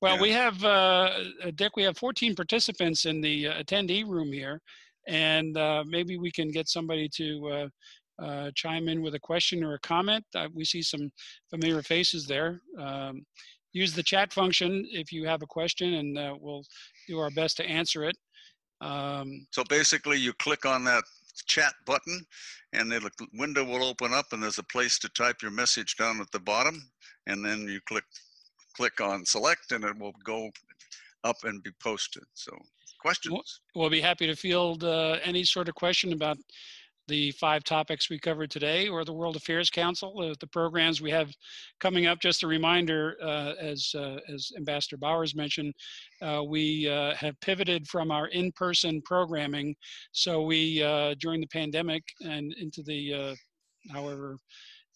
Well, 0.00 0.14
Yeah. 0.14 0.22
we 0.22 0.30
have, 0.30 0.64
uh, 0.64 1.10
uh, 1.42 1.50
Dick, 1.56 1.76
we 1.76 1.82
have 1.82 1.98
14 1.98 2.36
participants 2.36 3.04
in 3.04 3.20
the 3.20 3.48
uh, 3.48 3.62
attendee 3.62 4.06
room 4.06 4.32
here, 4.32 4.60
and 5.08 5.56
uh, 5.56 5.82
maybe 5.86 6.18
we 6.18 6.30
can 6.30 6.50
get 6.52 6.68
somebody 6.68 7.08
to 7.14 7.70
uh, 8.18 8.50
chime 8.54 8.88
in 8.88 9.02
with 9.02 9.14
a 9.14 9.20
question 9.20 9.62
or 9.64 9.74
a 9.74 9.80
comment. 9.80 10.24
Uh, 10.34 10.48
we 10.54 10.64
see 10.64 10.82
some 10.82 11.10
familiar 11.50 11.82
faces 11.82 12.26
there. 12.26 12.60
Um, 12.78 13.24
use 13.72 13.94
the 13.94 14.02
chat 14.02 14.32
function 14.32 14.86
if 14.90 15.12
you 15.12 15.26
have 15.26 15.42
a 15.42 15.46
question, 15.46 15.94
and 15.94 16.18
uh, 16.18 16.34
we'll 16.40 16.64
do 17.06 17.18
our 17.18 17.30
best 17.30 17.56
to 17.58 17.64
answer 17.64 18.04
it. 18.04 18.16
Um, 18.80 19.46
So 19.50 19.64
basically, 19.64 20.18
you 20.18 20.32
click 20.34 20.64
on 20.66 20.84
that 20.84 21.04
chat 21.46 21.74
button, 21.86 22.24
and 22.72 22.90
the 22.90 23.10
window 23.34 23.64
will 23.64 23.84
open 23.84 24.12
up, 24.12 24.32
and 24.32 24.42
there's 24.42 24.58
a 24.58 24.64
place 24.64 24.98
to 25.00 25.08
type 25.10 25.42
your 25.42 25.50
message 25.50 25.96
down 25.96 26.20
at 26.20 26.30
the 26.32 26.40
bottom, 26.40 26.82
and 27.26 27.44
then 27.44 27.68
you 27.68 27.80
click 27.86 28.04
click 28.74 29.00
on 29.00 29.24
select, 29.24 29.72
and 29.72 29.84
it 29.84 29.98
will 29.98 30.14
go 30.24 30.50
up 31.24 31.36
and 31.44 31.62
be 31.62 31.70
posted. 31.82 32.22
So 32.34 32.56
questions? 33.00 33.60
we'll 33.74 33.90
be 33.90 34.00
happy 34.00 34.26
to 34.26 34.36
field 34.36 34.84
uh, 34.84 35.18
any 35.22 35.44
sort 35.44 35.68
of 35.68 35.74
question 35.74 36.12
about 36.12 36.38
the 37.08 37.32
five 37.32 37.64
topics 37.64 38.08
we 38.08 38.18
covered 38.18 38.50
today 38.50 38.88
or 38.88 39.04
the 39.04 39.12
World 39.12 39.34
Affairs 39.34 39.70
Council, 39.70 40.14
uh, 40.20 40.34
the 40.38 40.46
programs 40.46 41.00
we 41.00 41.10
have 41.10 41.32
coming 41.80 42.06
up. 42.06 42.20
Just 42.20 42.42
a 42.42 42.46
reminder, 42.46 43.16
uh, 43.22 43.54
as, 43.58 43.92
uh, 43.96 44.18
as 44.32 44.52
Ambassador 44.56 44.98
Bowers 44.98 45.34
mentioned, 45.34 45.74
uh, 46.22 46.42
we 46.46 46.88
uh, 46.88 47.14
have 47.14 47.40
pivoted 47.40 47.88
from 47.88 48.10
our 48.10 48.28
in-person 48.28 49.02
programming. 49.02 49.74
So 50.12 50.42
we, 50.42 50.82
uh, 50.82 51.14
during 51.18 51.40
the 51.40 51.48
pandemic 51.48 52.04
and 52.20 52.52
into 52.54 52.82
the, 52.82 53.36
however, 53.90 54.36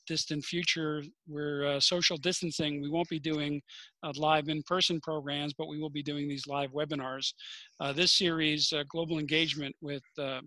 distant 0.06 0.44
future, 0.44 1.02
we're 1.26 1.66
uh, 1.66 1.80
social 1.80 2.16
distancing. 2.16 2.80
We 2.80 2.90
won't 2.90 3.08
be 3.08 3.20
doing 3.20 3.60
uh, 4.02 4.12
live 4.16 4.48
in-person 4.48 5.00
programs, 5.00 5.54
but 5.54 5.68
we 5.68 5.80
will 5.80 5.90
be 5.90 6.02
doing 6.02 6.28
these 6.28 6.46
live 6.46 6.70
webinars. 6.72 7.32
Uh, 7.80 7.92
this 7.92 8.12
series, 8.12 8.72
uh, 8.72 8.84
Global 8.88 9.18
Engagement 9.18 9.74
with 9.80 10.02
uh, 10.18 10.40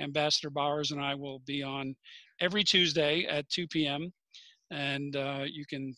Ambassador 0.00 0.50
Bowers 0.50 0.90
and 0.90 1.00
I 1.00 1.14
will 1.14 1.40
be 1.46 1.62
on 1.62 1.94
every 2.40 2.64
Tuesday 2.64 3.24
at 3.26 3.48
2 3.48 3.66
p.m. 3.68 4.12
And 4.70 5.16
uh, 5.16 5.44
you 5.50 5.64
can 5.66 5.92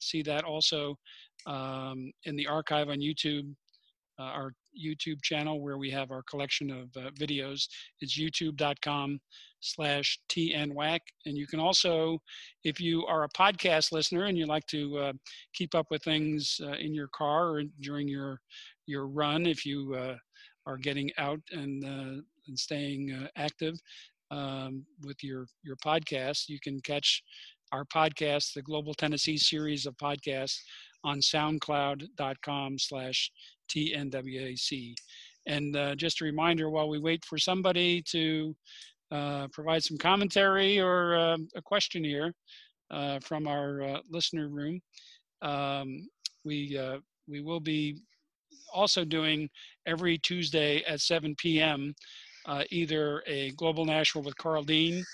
see 0.00 0.22
that 0.22 0.44
also 0.44 0.96
um, 1.46 2.10
in 2.24 2.34
the 2.36 2.46
archive 2.46 2.88
on 2.88 2.98
YouTube, 2.98 3.54
our 4.18 4.52
YouTube 4.78 5.22
channel 5.22 5.60
where 5.60 5.78
we 5.78 5.90
have 5.90 6.10
our 6.10 6.22
collection 6.22 6.70
of 6.70 6.88
uh, 6.96 7.10
videos. 7.10 7.66
It's 8.00 8.18
youtube.com 8.18 9.20
slash 9.60 10.18
TNWAC. 10.30 11.00
And 11.26 11.36
you 11.36 11.46
can 11.46 11.60
also, 11.60 12.20
if 12.64 12.80
you 12.80 13.04
are 13.06 13.24
a 13.24 13.28
podcast 13.30 13.92
listener 13.92 14.24
and 14.24 14.38
you 14.38 14.46
like 14.46 14.66
to 14.66 14.98
uh, 14.98 15.12
keep 15.54 15.74
up 15.74 15.86
with 15.90 16.02
things 16.02 16.60
uh, 16.62 16.72
in 16.72 16.94
your 16.94 17.08
car 17.08 17.50
or 17.50 17.62
during 17.80 18.08
your, 18.08 18.40
your 18.86 19.06
run, 19.06 19.46
if 19.46 19.66
you 19.66 19.94
uh, 19.94 20.16
are 20.66 20.76
getting 20.76 21.10
out 21.18 21.40
and, 21.52 21.84
uh, 21.84 22.22
and 22.46 22.58
staying 22.58 23.12
uh, 23.12 23.28
active 23.36 23.74
um, 24.30 24.84
with 25.02 25.22
your, 25.22 25.46
your 25.62 25.76
podcast, 25.76 26.48
you 26.48 26.58
can 26.60 26.80
catch 26.80 27.22
our 27.72 27.84
podcast, 27.84 28.54
the 28.54 28.62
Global 28.62 28.94
Tennessee 28.94 29.36
series 29.36 29.86
of 29.86 29.96
podcasts 29.96 30.58
on 31.04 31.20
soundcloud.com 31.20 32.78
slash 32.78 33.30
TNWAC. 33.68 34.94
And 35.46 35.76
uh, 35.76 35.94
just 35.94 36.20
a 36.20 36.24
reminder, 36.24 36.68
while 36.68 36.88
we 36.88 36.98
wait 36.98 37.24
for 37.24 37.38
somebody 37.38 38.02
to 38.10 38.54
uh, 39.10 39.48
provide 39.52 39.82
some 39.82 39.96
commentary 39.96 40.78
or 40.78 41.16
uh, 41.16 41.38
a 41.56 41.62
question 41.62 42.04
here 42.04 42.34
uh, 42.90 43.18
from 43.20 43.48
our 43.48 43.82
uh, 43.82 43.98
listener 44.10 44.48
room, 44.48 44.80
um, 45.40 46.06
we, 46.44 46.76
uh, 46.76 46.98
we 47.26 47.40
will 47.40 47.60
be 47.60 47.96
also 48.72 49.04
doing 49.04 49.48
every 49.86 50.18
Tuesday 50.18 50.82
at 50.84 51.00
7 51.00 51.34
p.m. 51.36 51.94
Either 52.70 53.22
a 53.26 53.50
Global 53.52 53.84
Nashville 53.84 54.22
with 54.22 54.36
Karl 54.36 54.62
Dean, 54.62 55.04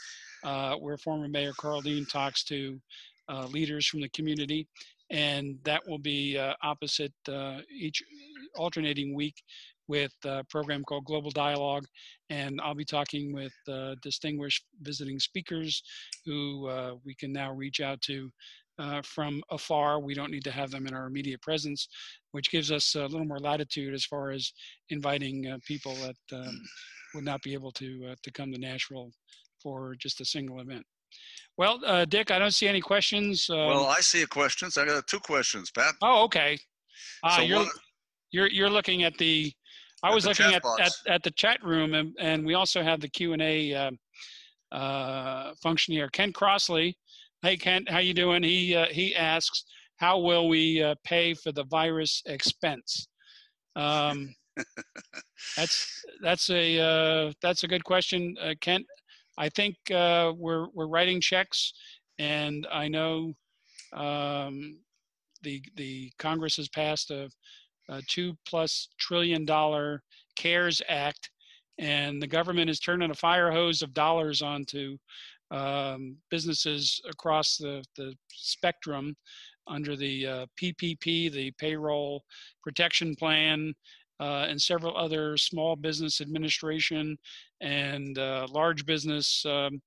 where 0.78 0.96
former 0.96 1.28
Mayor 1.28 1.52
Karl 1.58 1.80
Dean 1.80 2.06
talks 2.06 2.44
to 2.44 2.80
leaders 3.48 3.86
from 3.86 4.00
the 4.00 4.08
community, 4.10 4.68
and 5.10 5.58
that 5.64 5.82
will 5.88 5.98
be 5.98 6.38
opposite 6.62 7.12
each 7.76 8.02
alternating 8.56 9.14
week 9.14 9.34
with 9.88 10.12
a 10.24 10.42
program 10.44 10.82
called 10.84 11.04
Global 11.04 11.30
Dialogue, 11.30 11.84
and 12.30 12.60
I'll 12.62 12.74
be 12.74 12.84
talking 12.84 13.32
with 13.34 13.52
uh, 13.68 13.94
distinguished 14.02 14.64
visiting 14.80 15.18
speakers 15.18 15.82
who 16.24 16.68
uh, 16.68 16.94
we 17.04 17.14
can 17.14 17.32
now 17.32 17.52
reach 17.52 17.80
out 17.80 18.00
to 18.02 18.30
uh, 18.78 19.02
from 19.04 19.42
afar. 19.50 20.00
We 20.00 20.14
don't 20.14 20.30
need 20.30 20.44
to 20.44 20.50
have 20.50 20.70
them 20.70 20.86
in 20.86 20.94
our 20.94 21.06
immediate 21.06 21.42
presence, 21.42 21.86
which 22.32 22.50
gives 22.50 22.72
us 22.72 22.94
a 22.94 23.02
little 23.06 23.26
more 23.26 23.38
latitude 23.38 23.94
as 23.94 24.04
far 24.04 24.30
as 24.30 24.52
inviting 24.88 25.46
uh, 25.48 25.58
people 25.66 25.94
that 25.96 26.16
um, 26.36 26.60
would 27.14 27.24
not 27.24 27.42
be 27.42 27.52
able 27.52 27.70
to 27.72 28.08
uh, 28.10 28.14
to 28.22 28.32
come 28.32 28.52
to 28.52 28.58
Nashville 28.58 29.10
for 29.62 29.94
just 29.98 30.20
a 30.20 30.24
single 30.24 30.60
event. 30.60 30.84
Well, 31.56 31.80
uh, 31.86 32.04
Dick, 32.06 32.30
I 32.32 32.38
don't 32.40 32.50
see 32.50 32.66
any 32.66 32.80
questions. 32.80 33.48
Um, 33.48 33.56
well, 33.58 33.86
I 33.86 34.00
see 34.00 34.22
a 34.22 34.26
questions. 34.26 34.76
I 34.76 34.84
got 34.86 35.06
two 35.06 35.20
questions, 35.20 35.70
Pat. 35.70 35.94
oh, 36.02 36.24
okay. 36.24 36.58
Uh, 37.22 37.36
So 37.36 37.42
you're 37.42 37.58
one- 37.58 37.68
you're 38.34 38.48
you're 38.48 38.70
looking 38.70 39.04
at 39.04 39.16
the. 39.18 39.52
I 40.02 40.08
At 40.08 40.14
was 40.14 40.24
the 40.24 40.30
looking 40.30 40.54
at, 40.54 40.62
at 40.80 40.92
at 41.06 41.22
the 41.22 41.30
chat 41.30 41.62
room, 41.62 41.94
and, 41.94 42.14
and 42.18 42.44
we 42.44 42.54
also 42.54 42.82
have 42.82 43.00
the 43.00 43.08
Q 43.08 43.32
and 43.32 43.40
A 43.42 43.72
uh, 43.72 43.90
uh, 44.72 45.54
function 45.62 45.94
here. 45.94 46.08
Ken 46.08 46.32
Crossley, 46.32 46.96
hey 47.42 47.56
Ken, 47.56 47.84
how 47.88 47.98
you 47.98 48.12
doing? 48.12 48.42
He 48.42 48.74
uh, 48.74 48.86
he 48.90 49.14
asks, 49.14 49.64
how 49.96 50.18
will 50.18 50.48
we 50.48 50.82
uh, 50.82 50.96
pay 51.04 51.34
for 51.34 51.52
the 51.52 51.64
virus 51.64 52.22
expense? 52.26 53.08
Um, 53.76 54.34
that's 55.56 56.04
that's 56.22 56.50
a 56.50 56.80
uh, 56.80 57.32
that's 57.40 57.62
a 57.62 57.68
good 57.68 57.84
question, 57.84 58.34
uh, 58.42 58.54
Kent. 58.60 58.84
I 59.38 59.48
think 59.48 59.76
uh, 59.90 60.32
we're 60.36 60.66
we're 60.74 60.88
writing 60.88 61.20
checks, 61.20 61.72
and 62.18 62.66
I 62.70 62.88
know 62.88 63.34
um, 63.94 64.78
the 65.42 65.62
the 65.76 66.12
Congress 66.18 66.56
has 66.56 66.68
passed 66.68 67.10
a, 67.10 67.30
a 67.88 68.02
two 68.08 68.34
plus 68.46 68.88
trillion 68.98 69.44
dollar 69.44 70.02
CARES 70.36 70.82
Act, 70.88 71.30
and 71.78 72.20
the 72.22 72.26
government 72.26 72.70
is 72.70 72.80
turning 72.80 73.10
a 73.10 73.14
fire 73.14 73.50
hose 73.50 73.82
of 73.82 73.94
dollars 73.94 74.42
onto 74.42 74.96
um, 75.50 76.16
businesses 76.30 77.00
across 77.08 77.56
the 77.56 77.84
the 77.96 78.14
spectrum 78.32 79.14
under 79.66 79.96
the 79.96 80.26
uh, 80.26 80.46
PPP, 80.60 81.32
the 81.32 81.50
Payroll 81.58 82.22
Protection 82.62 83.14
Plan, 83.14 83.72
uh, 84.20 84.46
and 84.48 84.60
several 84.60 84.96
other 84.96 85.36
small 85.36 85.76
business 85.76 86.20
administration 86.20 87.16
and 87.60 88.18
uh, 88.18 88.46
large 88.50 88.86
business 88.86 89.44
um, 89.46 89.80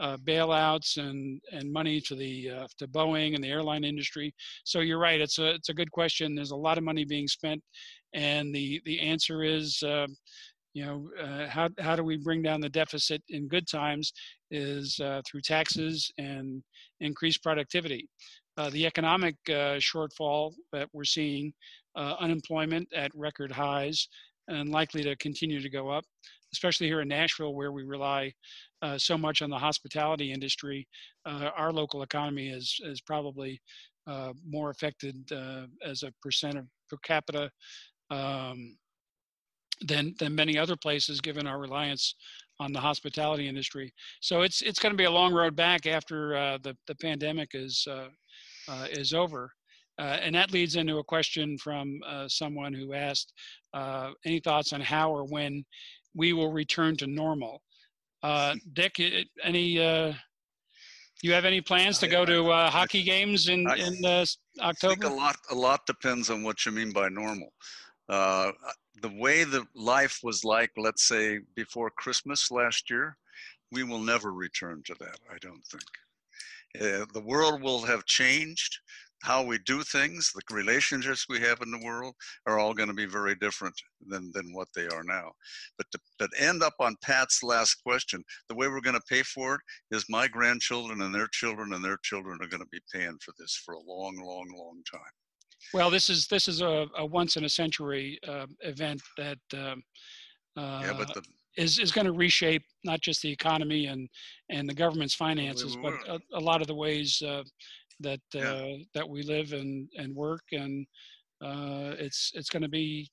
uh, 0.00 0.16
bailouts 0.16 0.96
and 0.96 1.40
and 1.52 1.72
money 1.72 2.00
to 2.00 2.14
the 2.14 2.50
uh, 2.50 2.66
to 2.78 2.88
Boeing 2.88 3.34
and 3.34 3.44
the 3.44 3.48
airline 3.48 3.84
industry. 3.84 4.34
So 4.64 4.80
you're 4.80 4.98
right. 4.98 5.20
It's 5.20 5.38
a 5.38 5.50
it's 5.54 5.68
a 5.68 5.74
good 5.74 5.90
question. 5.90 6.34
There's 6.34 6.50
a 6.50 6.56
lot 6.56 6.78
of 6.78 6.84
money 6.84 7.04
being 7.04 7.28
spent, 7.28 7.62
and 8.14 8.54
the 8.54 8.80
the 8.84 9.00
answer 9.00 9.42
is. 9.42 9.82
Uh, 9.82 10.06
you 10.72 10.86
know, 10.86 11.10
uh, 11.20 11.48
how, 11.48 11.68
how 11.80 11.96
do 11.96 12.04
we 12.04 12.16
bring 12.16 12.42
down 12.42 12.60
the 12.60 12.68
deficit 12.68 13.20
in 13.28 13.48
good 13.48 13.66
times 13.66 14.12
is 14.52 15.00
uh, 15.00 15.20
through 15.26 15.40
taxes 15.40 16.12
and 16.16 16.62
increased 17.00 17.42
productivity. 17.42 18.08
Uh, 18.56 18.70
the 18.70 18.86
economic 18.86 19.34
shortfall 19.48 20.52
that 20.72 20.88
we're 20.92 21.02
seeing, 21.02 21.52
unemployment 21.96 22.86
at 22.94 23.10
record 23.16 23.50
highs 23.50 24.06
and 24.46 24.70
likely 24.70 25.02
to 25.02 25.16
continue 25.16 25.60
to 25.60 25.68
go 25.68 25.88
up, 25.88 26.04
especially 26.52 26.86
here 26.86 27.00
in 27.00 27.08
Nashville 27.08 27.54
where 27.54 27.72
we 27.72 27.82
rely 27.82 28.32
uh, 28.82 28.98
so 28.98 29.16
much 29.18 29.42
on 29.42 29.50
the 29.50 29.58
hospitality 29.58 30.32
industry. 30.32 30.86
Uh, 31.26 31.50
our 31.56 31.72
local 31.72 32.02
economy 32.02 32.48
is, 32.48 32.80
is 32.84 33.00
probably 33.00 33.60
uh, 34.06 34.32
more 34.48 34.70
affected 34.70 35.16
uh, 35.32 35.66
as 35.84 36.02
a 36.02 36.12
percent 36.22 36.56
of 36.58 36.66
per 36.88 36.96
capita 37.04 37.50
um, 38.10 38.76
than, 39.86 40.14
than 40.18 40.34
many 40.34 40.58
other 40.58 40.76
places 40.76 41.20
given 41.20 41.46
our 41.46 41.58
reliance 41.58 42.14
on 42.58 42.72
the 42.72 42.80
hospitality 42.80 43.48
industry. 43.48 43.92
So 44.20 44.42
it's, 44.42 44.60
it's 44.62 44.78
going 44.78 44.92
to 44.92 44.98
be 44.98 45.04
a 45.04 45.10
long 45.10 45.32
road 45.32 45.56
back 45.56 45.86
after 45.86 46.36
uh, 46.36 46.58
the, 46.62 46.76
the 46.86 46.94
pandemic 46.96 47.50
is, 47.54 47.86
uh, 47.88 48.08
is 48.90 49.12
over. 49.14 49.50
Uh, 50.00 50.16
and 50.22 50.34
that 50.34 50.50
leads 50.50 50.76
into 50.76 50.96
a 50.98 51.04
question 51.04 51.58
from 51.58 52.00
uh, 52.06 52.26
someone 52.26 52.72
who 52.72 52.94
asked, 52.94 53.34
uh, 53.74 54.10
any 54.24 54.40
thoughts 54.40 54.72
on 54.72 54.80
how 54.80 55.10
or 55.10 55.24
when 55.24 55.62
we 56.14 56.32
will 56.32 56.50
return 56.50 56.96
to 56.96 57.06
normal? 57.06 57.60
Uh, 58.22 58.54
Dick, 58.72 59.00
any, 59.42 59.78
uh, 59.82 60.12
you 61.22 61.32
have 61.32 61.44
any 61.44 61.60
plans 61.60 61.98
to 61.98 62.08
go 62.08 62.24
to 62.24 62.50
uh, 62.50 62.70
hockey 62.70 63.02
games 63.02 63.48
in, 63.48 63.66
I- 63.68 63.76
in 63.76 64.04
uh, 64.04 64.08
s- 64.20 64.38
I 64.60 64.72
think 64.72 65.04
October? 65.04 65.14
a 65.14 65.16
lot, 65.16 65.36
a 65.50 65.54
lot 65.54 65.86
depends 65.86 66.30
on 66.30 66.42
what 66.42 66.64
you 66.66 66.72
mean 66.72 66.92
by 66.92 67.08
normal. 67.08 67.52
Uh, 68.08 68.52
the 69.02 69.08
way 69.08 69.44
the 69.44 69.64
life 69.74 70.20
was 70.22 70.44
like, 70.44 70.70
let's 70.76 71.04
say, 71.04 71.40
before 71.54 71.90
Christmas 71.90 72.50
last 72.50 72.90
year, 72.90 73.16
we 73.72 73.84
will 73.84 74.00
never 74.00 74.32
return 74.32 74.82
to 74.86 74.94
that. 75.00 75.18
I 75.32 75.38
don't 75.40 75.64
think. 75.64 75.84
Uh, 76.80 77.04
the 77.14 77.22
world 77.24 77.62
will 77.62 77.82
have 77.82 78.04
changed. 78.04 78.78
How 79.22 79.42
we 79.44 79.58
do 79.66 79.82
things, 79.82 80.32
the 80.34 80.54
relationships 80.54 81.26
we 81.28 81.40
have 81.40 81.60
in 81.62 81.70
the 81.70 81.84
world 81.84 82.14
are 82.46 82.58
all 82.58 82.72
going 82.72 82.88
to 82.88 82.94
be 82.94 83.06
very 83.06 83.34
different 83.34 83.74
than, 84.06 84.30
than 84.34 84.54
what 84.54 84.68
they 84.74 84.86
are 84.86 85.04
now. 85.04 85.30
But 85.76 85.86
to 85.92 85.98
but 86.18 86.30
end 86.38 86.62
up 86.62 86.74
on 86.80 86.96
Pat's 87.02 87.42
last 87.42 87.76
question, 87.84 88.24
the 88.48 88.54
way 88.54 88.68
we're 88.68 88.80
going 88.80 88.96
to 88.96 89.02
pay 89.08 89.22
for 89.22 89.56
it 89.56 89.60
is 89.96 90.04
my 90.08 90.26
grandchildren 90.26 91.02
and 91.02 91.14
their 91.14 91.28
children 91.32 91.72
and 91.74 91.84
their 91.84 91.98
children 92.02 92.38
are 92.40 92.48
going 92.48 92.62
to 92.62 92.68
be 92.72 92.80
paying 92.92 93.18
for 93.24 93.32
this 93.38 93.60
for 93.64 93.74
a 93.74 93.80
long, 93.80 94.16
long, 94.16 94.48
long 94.56 94.82
time. 94.90 95.00
Well, 95.74 95.90
this 95.90 96.08
is 96.08 96.26
this 96.26 96.48
is 96.48 96.62
a, 96.62 96.86
a 96.96 97.04
once 97.04 97.36
in 97.36 97.44
a 97.44 97.48
century 97.48 98.18
uh, 98.26 98.46
event 98.60 99.02
that 99.18 99.38
um, 99.52 99.82
uh, 100.56 100.82
yeah, 100.84 100.94
but 100.96 101.12
the, 101.12 101.22
is 101.56 101.78
is 101.78 101.92
going 101.92 102.06
to 102.06 102.12
reshape 102.12 102.62
not 102.84 103.00
just 103.00 103.22
the 103.22 103.30
economy 103.30 103.86
and 103.86 104.08
and 104.48 104.68
the 104.68 104.74
government's 104.74 105.14
finances, 105.14 105.76
but 105.82 105.94
a, 106.08 106.18
a 106.34 106.40
lot 106.40 106.60
of 106.60 106.66
the 106.66 106.74
ways 106.74 107.22
uh, 107.22 107.42
that 108.00 108.20
yeah. 108.34 108.42
Uh, 108.42 108.76
that 108.94 109.08
we 109.08 109.22
live 109.22 109.52
and 109.52 109.88
and 109.96 110.14
work, 110.14 110.42
and 110.52 110.86
uh, 111.42 111.94
it's 111.98 112.32
it's 112.34 112.50
going 112.50 112.62
to 112.62 112.68
be 112.68 113.10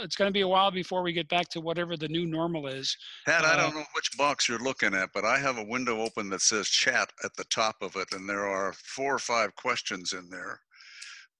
it's 0.00 0.16
going 0.16 0.28
to 0.28 0.32
be 0.32 0.42
a 0.42 0.48
while 0.48 0.70
before 0.70 1.02
we 1.02 1.12
get 1.12 1.28
back 1.28 1.48
to 1.48 1.60
whatever 1.60 1.96
the 1.96 2.08
new 2.08 2.26
normal 2.26 2.66
is. 2.66 2.94
Pat, 3.24 3.44
I 3.44 3.56
don't 3.56 3.74
uh, 3.74 3.78
know 3.78 3.86
which 3.94 4.10
box 4.18 4.48
you're 4.48 4.58
looking 4.58 4.94
at, 4.94 5.10
but 5.14 5.24
I 5.24 5.38
have 5.38 5.58
a 5.58 5.64
window 5.64 6.00
open 6.02 6.28
that 6.30 6.42
says 6.42 6.68
chat 6.68 7.10
at 7.24 7.34
the 7.36 7.44
top 7.44 7.76
of 7.80 7.96
it, 7.96 8.08
and 8.12 8.28
there 8.28 8.46
are 8.46 8.74
four 8.74 9.14
or 9.14 9.18
five 9.18 9.54
questions 9.56 10.12
in 10.12 10.28
there. 10.28 10.60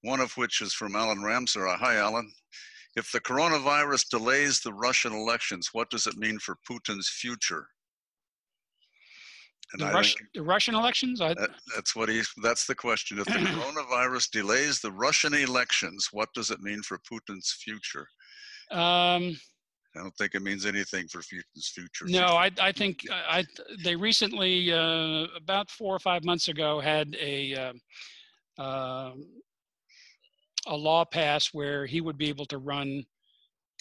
One 0.03 0.21
of 0.21 0.33
which 0.37 0.63
is 0.63 0.73
from 0.73 0.97
Alan 0.97 1.19
Ramsar. 1.19 1.77
Hi, 1.77 1.97
Alan. 1.97 2.33
If 2.97 3.13
the 3.13 3.21
coronavirus 3.21 4.09
delays 4.11 4.61
the 4.61 4.73
Russian 4.73 5.13
elections, 5.13 5.71
what 5.73 5.91
does 5.91 6.07
it 6.07 6.17
mean 6.17 6.39
for 6.39 6.57
Putin's 6.69 7.09
future? 7.09 7.67
And 9.73 9.83
the, 9.83 9.87
Rus- 9.87 10.15
the, 10.35 10.43
Russian 10.43 10.75
elections? 10.75 11.21
I, 11.21 11.35
that, 11.35 11.51
that's 11.75 11.97
what 11.97 12.09
he. 12.09 12.23
That's 12.43 12.67
the 12.67 12.75
question. 12.75 13.19
If 13.19 13.27
the 13.27 13.33
coronavirus 13.33 14.31
delays 14.31 14.81
the 14.81 14.93
Russian 14.93 15.35
elections, 15.35 16.09
what 16.13 16.29
does 16.35 16.51
it 16.51 16.61
mean 16.61 16.83
for 16.83 16.99
Putin's 16.99 17.53
future? 17.53 18.07
Um, 18.71 19.37
I 19.95 20.01
don't 20.01 20.17
think 20.17 20.35
it 20.35 20.43
means 20.43 20.67
anything 20.67 21.09
for 21.09 21.21
Putin's 21.21 21.69
future. 21.69 22.07
No, 22.07 22.27
I, 22.27 22.51
I 22.61 22.73
think 22.73 23.01
I, 23.11 23.45
they 23.83 23.97
recently, 23.97 24.73
uh, 24.73 25.27
about 25.37 25.71
four 25.71 25.95
or 25.95 25.99
five 25.99 26.25
months 26.25 26.49
ago, 26.49 26.81
had 26.81 27.17
a 27.21 27.55
uh, 28.59 28.63
uh, 28.63 29.13
a 30.67 30.77
law 30.77 31.05
passed 31.05 31.51
where 31.53 31.87
he 31.87 32.01
would 32.01 32.19
be 32.19 32.29
able 32.29 32.47
to 32.47 32.59
run 32.59 33.05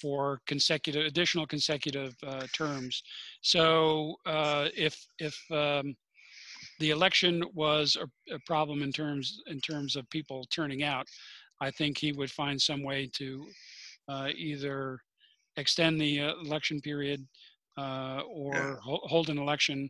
for 0.01 0.39
consecutive 0.47 1.05
additional 1.05 1.45
consecutive 1.45 2.15
uh, 2.25 2.47
terms. 2.53 3.03
So 3.41 4.15
uh, 4.25 4.69
if 4.75 5.05
if 5.19 5.35
um, 5.51 5.95
the 6.79 6.89
election 6.89 7.43
was 7.53 7.97
a, 7.97 8.35
a, 8.35 8.39
problem 8.45 8.81
in 8.81 8.91
terms 8.91 9.41
in 9.47 9.59
terms 9.61 9.95
of 9.95 10.09
people 10.09 10.45
turning 10.53 10.83
out, 10.83 11.05
I 11.61 11.71
think 11.71 11.97
he 11.97 12.11
would 12.11 12.31
find 12.31 12.59
some 12.59 12.83
way 12.83 13.09
to 13.17 13.45
uh, 14.09 14.29
either 14.35 14.99
extend 15.57 15.99
the 15.99 16.21
uh, 16.21 16.33
election 16.43 16.81
period 16.81 17.25
uh, 17.77 18.21
or 18.27 18.53
yeah. 18.55 18.75
ho- 18.83 19.01
hold 19.03 19.29
an 19.29 19.37
election 19.37 19.89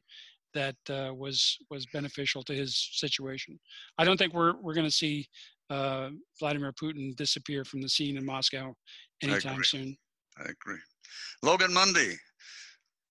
that 0.54 0.76
uh, 0.90 1.14
was 1.14 1.58
was 1.70 1.86
beneficial 1.88 2.44
to 2.44 2.54
his 2.54 2.90
situation. 2.94 3.60
I 3.98 4.04
don't 4.06 4.18
think 4.18 4.34
we're 4.34 4.56
we're 4.62 4.74
going 4.74 4.88
to 4.88 4.92
see 4.92 5.28
uh, 5.72 6.10
Vladimir 6.40 6.74
Putin 6.74 7.16
disappear 7.16 7.64
from 7.64 7.82
the 7.82 7.90
scene 7.90 8.18
in 8.18 8.26
Moscow 8.26 8.76
anytime 9.24 9.64
soon. 9.64 9.98
I 10.38 10.44
agree. 10.44 10.80
Logan 11.42 11.74
Mundy 11.74 12.16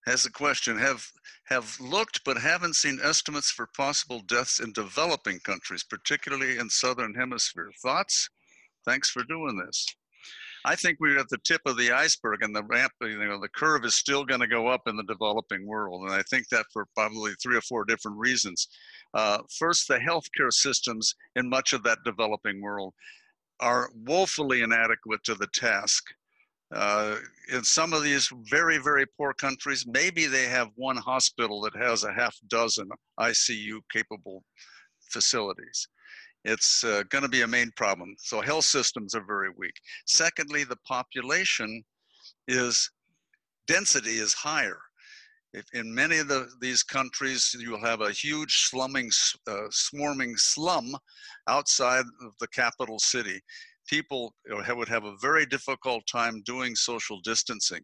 has 0.07 0.27
a 0.27 0.31
question. 0.31 0.79
Have 0.79 1.07
have 1.47 1.77
looked 1.81 2.23
but 2.25 2.37
haven't 2.37 2.77
seen 2.77 2.99
estimates 3.03 3.51
for 3.51 3.69
possible 3.77 4.21
deaths 4.21 4.61
in 4.61 4.73
developing 4.73 5.41
countries, 5.41 5.85
particularly 5.85 6.59
in 6.59 6.71
southern 6.71 7.15
hemisphere. 7.15 7.71
Thoughts? 7.83 8.29
Thanks 8.87 9.11
for 9.11 9.25
doing 9.25 9.61
this. 9.65 9.87
I 10.65 10.77
think 10.77 10.99
we're 11.01 11.19
at 11.19 11.29
the 11.31 11.39
tip 11.39 11.63
of 11.67 11.77
the 11.77 11.93
iceberg, 11.93 12.43
and 12.43 12.55
the 12.55 12.65
ramp, 12.65 12.93
you 13.01 13.19
know, 13.19 13.41
the 13.41 13.49
curve 13.49 13.85
is 13.85 13.95
still 13.95 14.25
going 14.25 14.41
to 14.41 14.47
go 14.47 14.69
up 14.69 14.83
in 14.87 14.97
the 14.97 15.05
developing 15.05 15.67
world, 15.67 16.03
and 16.03 16.13
I 16.13 16.23
think 16.23 16.49
that 16.49 16.67
for 16.73 16.87
probably 16.95 17.33
three 17.43 17.57
or 17.57 17.63
four 17.63 17.85
different 17.85 18.19
reasons. 18.19 18.69
Uh, 19.15 19.39
first, 19.59 19.89
the 19.89 19.99
healthcare 19.99 20.53
systems 20.53 21.15
in 21.37 21.49
much 21.49 21.73
of 21.73 21.83
that 21.85 21.99
developing 22.05 22.61
world 22.61 22.95
are 23.61 23.91
woefully 24.07 24.63
inadequate 24.63 25.23
to 25.25 25.35
the 25.35 25.49
task. 25.49 26.05
Uh, 26.75 27.17
in 27.53 27.65
some 27.65 27.93
of 27.93 28.03
these 28.03 28.31
very, 28.49 28.79
very 28.79 29.05
poor 29.17 29.33
countries, 29.33 29.87
maybe 29.89 30.27
they 30.27 30.45
have 30.45 30.69
one 30.77 30.97
hospital 30.97 31.61
that 31.63 31.75
has 31.75 32.05
a 32.05 32.13
half 32.13 32.37
dozen 32.49 32.89
ICU 33.19 33.81
capable 33.93 34.45
facilities. 35.11 35.89
It's 36.45 36.85
uh, 36.85 37.03
going 37.11 37.23
to 37.23 37.29
be 37.29 37.43
a 37.43 37.47
main 37.47 37.71
problem. 37.77 38.15
So 38.19 38.41
health 38.41 38.65
systems 38.65 39.15
are 39.15 39.25
very 39.25 39.51
weak. 39.57 39.75
Secondly, 40.07 40.65
the 40.65 40.79
population 40.87 41.83
is 42.49 42.91
density 43.67 44.17
is 44.17 44.33
higher. 44.33 44.79
If 45.53 45.65
in 45.75 45.93
many 45.93 46.19
of 46.19 46.29
the, 46.29 46.49
these 46.61 46.83
countries, 46.83 47.55
you'll 47.59 47.85
have 47.85 48.03
a 48.03 48.13
huge 48.13 48.59
slumming, 48.69 49.11
uh, 49.49 49.67
swarming 49.71 50.37
slum 50.37 50.97
outside 51.49 52.05
of 52.23 52.33
the 52.39 52.49
capital 52.49 52.99
city. 52.99 53.41
People 53.89 54.33
would 54.49 54.89
have 54.89 55.05
a 55.05 55.17
very 55.21 55.45
difficult 55.47 56.07
time 56.07 56.43
doing 56.47 56.77
social 56.77 57.19
distancing. 57.25 57.83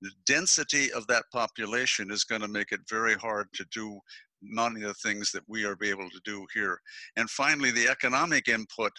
The 0.00 0.12
density 0.26 0.92
of 0.92 1.04
that 1.08 1.24
population 1.32 2.12
is 2.12 2.22
going 2.22 2.42
to 2.42 2.48
make 2.48 2.70
it 2.70 2.80
very 2.88 3.14
hard 3.14 3.48
to 3.54 3.64
do 3.72 3.98
many 4.42 4.82
of 4.82 4.88
the 4.88 4.94
things 4.94 5.30
that 5.32 5.42
we 5.48 5.64
are 5.64 5.76
able 5.82 6.08
to 6.10 6.20
do 6.24 6.46
here. 6.54 6.80
And 7.16 7.28
finally, 7.30 7.70
the 7.70 7.88
economic 7.88 8.48
input 8.48 8.92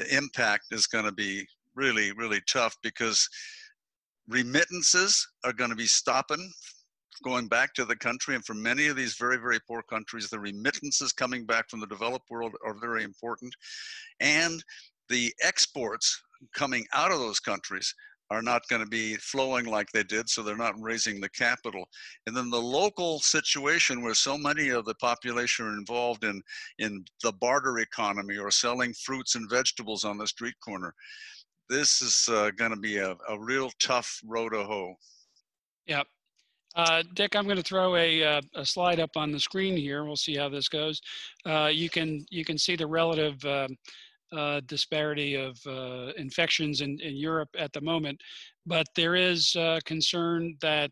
uh, 0.00 0.04
impact 0.10 0.66
is 0.70 0.86
going 0.86 1.04
to 1.04 1.12
be 1.12 1.46
really, 1.74 2.12
really 2.12 2.40
tough 2.50 2.76
because 2.82 3.28
remittances 4.28 5.26
are 5.44 5.52
going 5.52 5.70
to 5.70 5.76
be 5.76 5.86
stopping 5.86 6.52
going 7.24 7.48
back 7.48 7.74
to 7.74 7.84
the 7.84 7.96
country. 7.96 8.34
And 8.34 8.44
for 8.44 8.54
many 8.54 8.86
of 8.86 8.96
these 8.96 9.16
very, 9.16 9.38
very 9.38 9.58
poor 9.66 9.82
countries, 9.82 10.28
the 10.28 10.38
remittances 10.38 11.12
coming 11.12 11.44
back 11.44 11.68
from 11.68 11.80
the 11.80 11.86
developed 11.86 12.30
world 12.30 12.52
are 12.64 12.78
very 12.80 13.02
important. 13.02 13.54
And 14.20 14.62
the 15.08 15.32
exports 15.42 16.20
coming 16.54 16.86
out 16.92 17.10
of 17.10 17.18
those 17.18 17.40
countries 17.40 17.92
are 18.30 18.42
not 18.42 18.66
going 18.68 18.82
to 18.82 18.88
be 18.88 19.16
flowing 19.16 19.66
like 19.66 19.90
they 19.92 20.02
did, 20.02 20.28
so 20.28 20.42
they're 20.42 20.56
not 20.56 20.80
raising 20.80 21.20
the 21.20 21.30
capital. 21.30 21.84
And 22.26 22.36
then 22.36 22.50
the 22.50 22.60
local 22.60 23.20
situation 23.20 24.02
where 24.02 24.14
so 24.14 24.36
many 24.36 24.68
of 24.68 24.84
the 24.84 24.94
population 24.96 25.66
are 25.66 25.78
involved 25.78 26.24
in, 26.24 26.42
in 26.78 27.04
the 27.22 27.32
barter 27.32 27.78
economy 27.78 28.36
or 28.36 28.50
selling 28.50 28.92
fruits 28.94 29.34
and 29.34 29.48
vegetables 29.48 30.04
on 30.04 30.18
the 30.18 30.26
street 30.26 30.56
corner, 30.62 30.94
this 31.70 32.02
is 32.02 32.28
uh, 32.30 32.50
going 32.56 32.70
to 32.70 32.78
be 32.78 32.98
a, 32.98 33.14
a 33.28 33.38
real 33.38 33.70
tough 33.80 34.20
road 34.24 34.50
to 34.50 34.64
hoe. 34.64 34.94
Yep. 35.86 36.06
Uh, 36.76 37.02
Dick, 37.14 37.34
I'm 37.34 37.44
going 37.44 37.56
to 37.56 37.62
throw 37.62 37.96
a, 37.96 38.22
uh, 38.22 38.40
a, 38.54 38.64
slide 38.64 39.00
up 39.00 39.10
on 39.16 39.32
the 39.32 39.40
screen 39.40 39.76
here. 39.76 40.04
We'll 40.04 40.16
see 40.16 40.36
how 40.36 40.48
this 40.48 40.68
goes. 40.68 41.00
Uh, 41.46 41.70
you 41.72 41.88
can 41.88 42.24
you 42.30 42.44
can 42.44 42.58
see 42.58 42.76
the 42.76 42.86
relative 42.86 43.42
um, 43.44 43.76
uh, 44.32 44.60
disparity 44.66 45.34
of 45.34 45.58
uh, 45.66 46.12
infections 46.16 46.80
in, 46.80 46.98
in 47.00 47.16
Europe 47.16 47.48
at 47.58 47.72
the 47.72 47.80
moment, 47.80 48.20
but 48.66 48.86
there 48.94 49.14
is 49.14 49.56
uh, 49.56 49.78
concern 49.84 50.56
that 50.60 50.90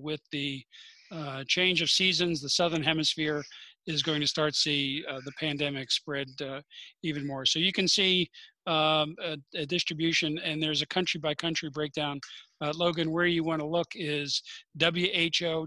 with 0.00 0.20
the 0.32 0.62
change 1.46 1.80
of 1.80 1.90
seasons, 1.90 2.40
the 2.40 2.48
southern 2.48 2.82
hemisphere 2.82 3.42
is 3.86 4.02
going 4.02 4.20
to 4.20 4.26
start 4.26 4.54
see 4.54 5.04
the 5.24 5.32
pandemic 5.38 5.90
spread 5.90 6.28
even 7.02 7.26
more. 7.26 7.46
So 7.46 7.58
you 7.58 7.72
can 7.72 7.86
see 7.86 8.28
um, 8.66 9.14
a, 9.22 9.36
a, 9.54 9.66
distribution, 9.66 10.38
and 10.38 10.62
there's 10.62 10.80
a 10.80 10.86
country 10.86 11.20
by 11.20 11.34
country 11.34 11.68
breakdown. 11.68 12.18
Uh, 12.62 12.72
Logan, 12.74 13.10
where 13.10 13.26
you 13.26 13.44
want 13.44 13.60
to 13.60 13.66
look 13.66 13.88
is 13.94 14.42
WHO.int. 14.80 15.66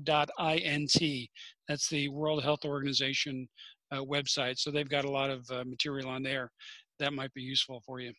That's 1.68 1.89
the 1.89 2.09
World 2.09 2.43
Health 2.43 2.65
Organization 2.65 3.47
uh, 3.91 3.97
website. 3.97 4.57
So 4.57 4.72
they've 4.72 4.89
got 4.89 5.05
a 5.05 5.11
lot 5.11 5.30
of 5.30 5.45
uh, 5.51 5.63
material 5.65 6.09
on 6.09 6.24
there 6.24 6.51
that 7.00 7.14
might 7.14 7.34
be 7.34 7.41
useful 7.41 7.82
for 7.86 8.00
you. 8.00 8.14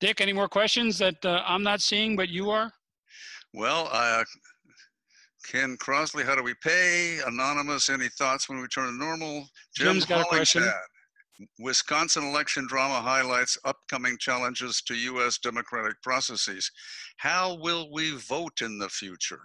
Dick, 0.00 0.20
any 0.20 0.32
more 0.32 0.48
questions 0.48 0.98
that 0.98 1.24
uh, 1.24 1.42
I'm 1.46 1.62
not 1.62 1.80
seeing, 1.80 2.16
but 2.16 2.28
you 2.28 2.50
are? 2.50 2.70
Well, 3.54 3.88
uh, 3.90 4.24
Ken 5.50 5.76
Crosley, 5.78 6.24
how 6.24 6.34
do 6.34 6.42
we 6.42 6.54
pay? 6.62 7.20
Anonymous, 7.26 7.88
any 7.88 8.08
thoughts 8.08 8.48
when 8.48 8.60
we 8.60 8.66
turn 8.68 8.86
to 8.88 8.92
normal? 8.92 9.48
Jim 9.74 9.94
Jim's 9.94 10.04
got 10.04 10.20
a 10.22 10.24
question. 10.24 10.64
Wisconsin 11.58 12.24
election 12.24 12.66
drama 12.66 13.00
highlights 13.00 13.58
upcoming 13.64 14.16
challenges 14.18 14.82
to 14.86 14.94
U.S. 14.94 15.38
democratic 15.38 16.00
processes. 16.02 16.70
How 17.18 17.54
will 17.54 17.92
we 17.92 18.16
vote 18.16 18.62
in 18.62 18.78
the 18.78 18.88
future? 18.88 19.40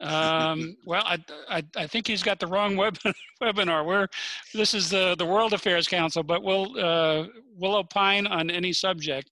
Um, 0.00 0.76
well, 0.84 1.02
I, 1.06 1.18
I, 1.48 1.62
I, 1.76 1.86
think 1.86 2.06
he's 2.06 2.22
got 2.22 2.40
the 2.40 2.46
wrong 2.46 2.76
web, 2.76 2.98
webinar. 3.42 3.86
We're, 3.86 4.08
this 4.52 4.74
is 4.74 4.90
the, 4.90 5.14
the 5.16 5.24
World 5.24 5.52
Affairs 5.52 5.86
Council, 5.86 6.22
but 6.22 6.42
we'll, 6.42 6.78
uh, 6.78 7.26
we'll 7.56 7.76
opine 7.76 8.26
on 8.26 8.50
any 8.50 8.72
subject. 8.72 9.30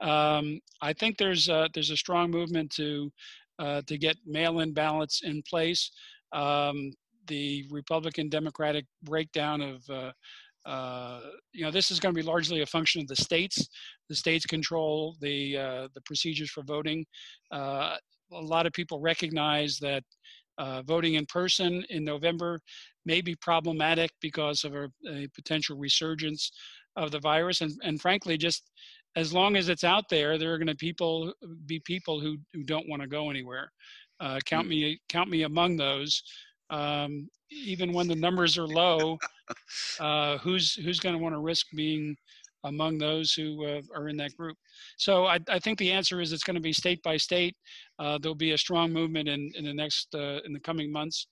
Um, 0.00 0.60
I 0.82 0.92
think 0.92 1.16
there's 1.16 1.48
a, 1.48 1.68
there's 1.72 1.90
a 1.90 1.96
strong 1.96 2.30
movement 2.30 2.70
to, 2.72 3.10
uh, 3.58 3.82
to 3.86 3.96
get 3.96 4.16
mail-in 4.26 4.74
ballots 4.74 5.22
in 5.24 5.42
place. 5.42 5.90
Um, 6.32 6.92
the 7.26 7.64
Republican 7.70 8.28
Democratic 8.28 8.84
breakdown 9.02 9.60
of, 9.60 9.82
uh, 9.88 10.12
uh, 10.68 11.20
you 11.52 11.64
know, 11.64 11.70
this 11.70 11.90
is 11.90 12.00
going 12.00 12.14
to 12.14 12.20
be 12.20 12.26
largely 12.26 12.62
a 12.62 12.66
function 12.66 13.00
of 13.00 13.08
the 13.08 13.16
states. 13.16 13.68
The 14.08 14.14
states 14.14 14.46
control 14.46 15.16
the 15.20 15.56
uh, 15.56 15.88
the 15.94 16.00
procedures 16.02 16.50
for 16.50 16.62
voting. 16.62 17.04
Uh, 17.50 17.96
a 18.32 18.40
lot 18.40 18.66
of 18.66 18.72
people 18.72 19.00
recognize 19.00 19.78
that 19.78 20.02
uh, 20.58 20.82
voting 20.82 21.14
in 21.14 21.26
person 21.26 21.84
in 21.90 22.04
November 22.04 22.58
may 23.04 23.20
be 23.20 23.34
problematic 23.36 24.10
because 24.20 24.64
of 24.64 24.74
a, 24.74 24.88
a, 25.08 25.26
potential 25.34 25.76
resurgence 25.76 26.52
of 26.96 27.10
the 27.10 27.18
virus, 27.18 27.62
and, 27.62 27.72
and 27.82 28.00
frankly, 28.00 28.36
just 28.36 28.70
as 29.16 29.32
long 29.32 29.56
as 29.56 29.68
it's 29.68 29.84
out 29.84 30.04
there, 30.10 30.38
there 30.38 30.52
are 30.52 30.58
going 30.58 30.66
to 30.66 30.74
people 30.74 31.32
be 31.66 31.80
people 31.80 32.20
who, 32.20 32.36
who 32.52 32.62
don't 32.64 32.88
want 32.88 33.02
to 33.02 33.08
go 33.08 33.30
anywhere. 33.30 33.70
Uh, 34.20 34.38
count 34.44 34.68
me 34.68 35.00
count 35.08 35.28
me 35.28 35.42
among 35.42 35.76
those. 35.76 36.22
Um, 36.70 37.28
even 37.50 37.92
when 37.92 38.08
the 38.08 38.14
numbers 38.14 38.56
are 38.56 38.66
low, 38.66 39.18
uh, 40.00 40.38
who's 40.38 40.74
who's 40.74 41.00
going 41.00 41.14
to 41.14 41.22
want 41.22 41.34
to 41.34 41.40
risk 41.40 41.66
being 41.74 42.16
among 42.64 42.98
those 42.98 43.32
who 43.32 43.64
uh, 43.64 43.82
are 43.94 44.08
in 44.08 44.16
that 44.18 44.36
group? 44.36 44.56
So 44.96 45.26
I, 45.26 45.38
I, 45.48 45.58
think 45.58 45.78
the 45.78 45.92
answer 45.92 46.20
is 46.20 46.32
it's 46.32 46.44
going 46.44 46.54
to 46.54 46.60
be 46.60 46.72
state 46.72 47.02
by 47.02 47.16
state. 47.16 47.56
Uh, 47.98 48.18
there'll 48.20 48.34
be 48.34 48.52
a 48.52 48.58
strong 48.58 48.92
movement 48.92 49.28
in 49.28 49.50
in 49.54 49.64
the 49.64 49.74
next 49.74 50.14
uh, 50.14 50.40
in 50.44 50.52
the 50.52 50.60
coming 50.60 50.92
months. 50.92 51.26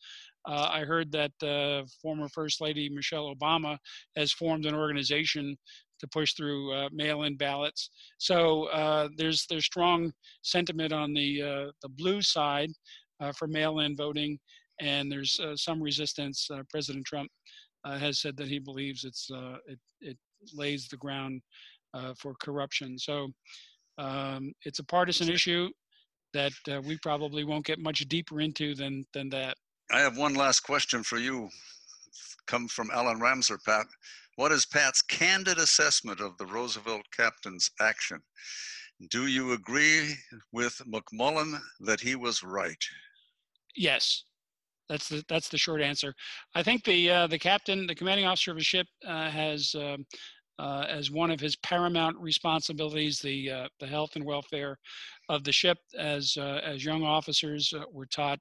Uh, 0.49 0.69
I 0.71 0.85
heard 0.85 1.13
that 1.13 1.33
uh, 1.43 1.87
former 2.01 2.29
First 2.29 2.61
Lady 2.61 2.89
Michelle 2.89 3.35
Obama 3.35 3.77
has 4.17 4.33
formed 4.33 4.67
an 4.67 4.75
organization 4.75 5.57
to 6.01 6.09
push 6.09 6.35
through 6.35 6.73
uh, 6.73 6.89
mail-in 6.93 7.37
ballots. 7.37 7.91
So 8.19 8.65
uh, 8.65 9.09
there's 9.17 9.47
there's 9.49 9.67
strong 9.67 10.13
sentiment 10.43 10.93
on 10.93 11.15
the 11.15 11.43
uh, 11.43 11.71
the 11.83 11.89
blue 11.89 12.23
side 12.23 12.71
uh, 13.21 13.33
for 13.33 13.47
mail-in 13.47 13.97
voting, 13.97 14.39
and 14.81 15.13
there's 15.13 15.39
uh, 15.39 15.57
some 15.57 15.81
resistance. 15.81 16.49
Uh, 16.53 16.63
President 16.71 17.05
Trump 17.07 17.31
has 17.85 18.21
said 18.21 18.37
that 18.37 18.49
he 18.49 18.59
believes 18.59 19.05
it's 19.05 19.31
it 19.67 19.79
it 20.01 20.19
lays 20.55 20.89
the 20.89 20.97
ground 20.97 21.43
for 22.17 22.35
corruption. 22.41 22.99
So 22.99 23.29
um, 23.99 24.53
it's 24.65 24.79
a 24.79 24.85
partisan 24.85 25.29
issue 25.31 25.69
that 26.33 26.53
we 26.85 26.97
probably 26.99 27.45
won't 27.45 27.67
get 27.67 27.79
much 27.79 28.01
deeper 28.09 28.41
into 28.41 28.75
than 28.75 29.05
than 29.13 29.29
that. 29.31 29.57
I 29.93 30.01
have 30.01 30.17
one 30.17 30.35
last 30.35 30.61
question 30.61 31.03
for 31.03 31.19
you. 31.19 31.49
Come 32.47 32.69
from 32.69 32.91
Alan 32.93 33.21
Ramser, 33.21 33.59
Pat. 33.65 33.87
What 34.37 34.53
is 34.53 34.65
Pat's 34.65 35.03
candid 35.03 35.59
assessment 35.59 36.21
of 36.21 36.39
the 36.39 36.47
Roosevelt 36.47 37.03
captain's 37.15 37.71
action? 37.81 38.21
Do 39.11 39.27
you 39.27 39.53
agree 39.53 40.15
with 40.53 40.81
McMullen 40.87 41.61
that 41.81 42.01
he 42.01 42.15
was 42.15 42.43
right? 42.43 42.83
Yes, 43.75 44.25
that's 44.91 45.09
the 45.09 45.23
that's 45.29 45.49
the 45.49 45.57
short 45.57 45.81
answer. 45.81 46.13
I 46.55 46.63
think 46.63 46.85
the 46.85 47.11
uh, 47.11 47.27
the 47.29 47.39
captain, 47.39 47.87
the 47.87 47.95
commanding 47.95 48.27
officer 48.27 48.51
of 48.51 48.57
a 48.59 48.63
ship, 48.63 48.89
uh, 49.07 49.31
has 49.31 49.75
uh, 49.75 49.97
uh 50.59 50.85
as 50.89 51.11
one 51.13 51.31
of 51.31 51.39
his 51.39 51.57
paramount 51.57 52.17
responsibilities 52.19 53.21
the 53.21 53.51
uh, 53.51 53.69
the 53.79 53.87
health 53.87 54.17
and 54.17 54.25
welfare 54.25 54.77
of 55.29 55.45
the 55.45 55.53
ship. 55.53 55.79
As 55.97 56.37
uh, 56.37 56.61
as 56.65 56.85
young 56.85 57.05
officers 57.05 57.73
were 57.93 58.07
taught 58.07 58.41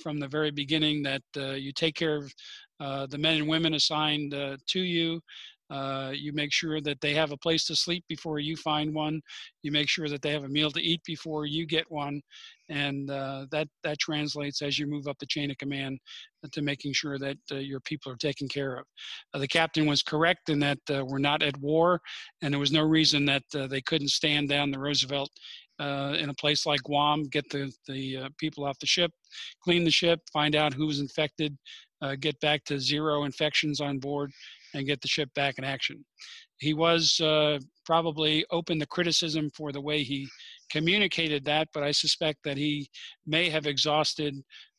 from 0.00 0.20
the 0.20 0.28
very 0.28 0.52
beginning 0.52 1.02
that 1.02 1.22
you 1.34 1.72
take 1.72 1.96
care 1.96 2.16
of 2.78 3.10
the 3.10 3.18
men 3.18 3.38
and 3.38 3.48
women 3.48 3.74
assigned 3.74 4.30
to 4.30 4.80
you. 4.80 5.20
Uh, 5.70 6.12
you 6.14 6.32
make 6.32 6.52
sure 6.52 6.80
that 6.80 7.00
they 7.00 7.12
have 7.14 7.32
a 7.32 7.36
place 7.36 7.64
to 7.66 7.74
sleep 7.74 8.04
before 8.08 8.38
you 8.38 8.56
find 8.56 8.94
one. 8.94 9.20
You 9.62 9.72
make 9.72 9.88
sure 9.88 10.08
that 10.08 10.22
they 10.22 10.30
have 10.30 10.44
a 10.44 10.48
meal 10.48 10.70
to 10.70 10.80
eat 10.80 11.02
before 11.04 11.46
you 11.46 11.66
get 11.66 11.90
one, 11.90 12.20
and 12.68 13.10
uh, 13.10 13.46
that 13.50 13.68
that 13.82 13.98
translates 13.98 14.62
as 14.62 14.78
you 14.78 14.86
move 14.86 15.08
up 15.08 15.18
the 15.18 15.26
chain 15.26 15.50
of 15.50 15.58
command 15.58 15.98
to 16.52 16.62
making 16.62 16.92
sure 16.92 17.18
that 17.18 17.38
uh, 17.50 17.56
your 17.56 17.80
people 17.80 18.12
are 18.12 18.16
taken 18.16 18.46
care 18.48 18.76
of. 18.76 18.84
Uh, 19.34 19.38
the 19.38 19.48
captain 19.48 19.86
was 19.86 20.02
correct 20.02 20.48
in 20.48 20.60
that 20.60 20.78
we're 20.88 21.18
not 21.18 21.42
at 21.42 21.58
war, 21.58 22.00
and 22.42 22.52
there 22.52 22.60
was 22.60 22.72
no 22.72 22.82
reason 22.82 23.24
that 23.24 23.42
they 23.52 23.80
couldn't 23.80 24.08
stand 24.08 24.48
down 24.48 24.70
the 24.70 24.78
Roosevelt 24.78 25.30
uh, 25.78 26.16
in 26.18 26.30
a 26.30 26.34
place 26.34 26.66
like 26.66 26.82
Guam, 26.82 27.24
get 27.24 27.48
the, 27.50 27.72
the 27.86 28.16
uh, 28.16 28.28
people 28.38 28.64
off 28.64 28.78
the 28.78 28.86
ship, 28.86 29.12
clean 29.62 29.84
the 29.84 29.90
ship, 29.90 30.20
find 30.32 30.56
out 30.56 30.72
who 30.72 30.86
was 30.86 31.00
infected, 31.00 31.56
uh, 32.02 32.14
get 32.18 32.38
back 32.40 32.64
to 32.64 32.78
zero 32.78 33.24
infections 33.24 33.80
on 33.80 33.98
board 33.98 34.30
and 34.74 34.86
get 34.86 35.00
the 35.00 35.08
ship 35.08 35.28
back 35.34 35.58
in 35.58 35.64
action. 35.64 36.04
He 36.58 36.74
was 36.74 37.20
uh, 37.20 37.58
probably 37.84 38.44
open 38.50 38.78
to 38.80 38.86
criticism 38.86 39.50
for 39.54 39.72
the 39.72 39.80
way 39.80 40.02
he 40.02 40.28
communicated 40.70 41.44
that, 41.44 41.68
but 41.72 41.82
I 41.82 41.92
suspect 41.92 42.38
that 42.44 42.56
he 42.56 42.88
may 43.26 43.48
have 43.50 43.66
exhausted 43.66 44.34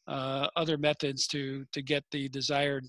uh, 0.07 0.47
other 0.55 0.77
methods 0.77 1.27
to 1.27 1.65
to 1.73 1.81
get 1.81 2.03
the 2.11 2.29
desired 2.29 2.85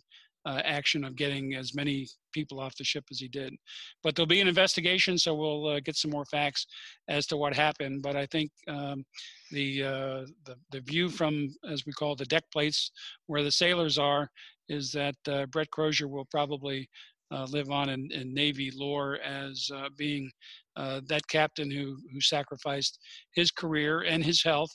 uh, 0.46 0.62
action 0.64 1.04
of 1.04 1.16
getting 1.16 1.54
as 1.54 1.74
many 1.74 2.06
people 2.32 2.60
off 2.60 2.76
the 2.76 2.84
ship 2.84 3.04
as 3.10 3.18
he 3.18 3.28
did. 3.28 3.54
But 4.02 4.14
there'll 4.14 4.26
be 4.26 4.40
an 4.40 4.48
investigation, 4.48 5.18
so 5.18 5.34
we'll 5.34 5.66
uh, 5.66 5.80
get 5.80 5.96
some 5.96 6.10
more 6.10 6.24
facts 6.24 6.66
as 7.08 7.26
to 7.26 7.36
what 7.36 7.54
happened. 7.54 8.02
But 8.02 8.16
I 8.16 8.26
think 8.26 8.50
um, 8.66 9.04
the, 9.50 9.82
uh, 9.82 10.26
the, 10.46 10.56
the 10.70 10.80
view 10.80 11.08
from, 11.08 11.48
as 11.68 11.84
we 11.84 11.92
call 11.92 12.12
it, 12.12 12.18
the 12.18 12.24
deck 12.24 12.44
plates, 12.52 12.92
where 13.26 13.42
the 13.42 13.50
sailors 13.50 13.98
are, 13.98 14.30
is 14.68 14.92
that 14.92 15.16
uh, 15.28 15.46
Brett 15.46 15.70
Crozier 15.70 16.08
will 16.08 16.26
probably 16.30 16.88
uh, 17.30 17.46
live 17.50 17.70
on 17.70 17.90
in, 17.90 18.10
in, 18.12 18.32
Navy 18.32 18.70
lore 18.74 19.16
as 19.16 19.70
uh, 19.74 19.88
being 19.96 20.30
that 20.76 21.26
captain 21.28 21.70
who 21.70 21.98
who 22.12 22.20
sacrificed 22.20 22.98
his 23.34 23.50
career 23.50 24.00
and 24.02 24.24
his 24.24 24.42
health. 24.42 24.70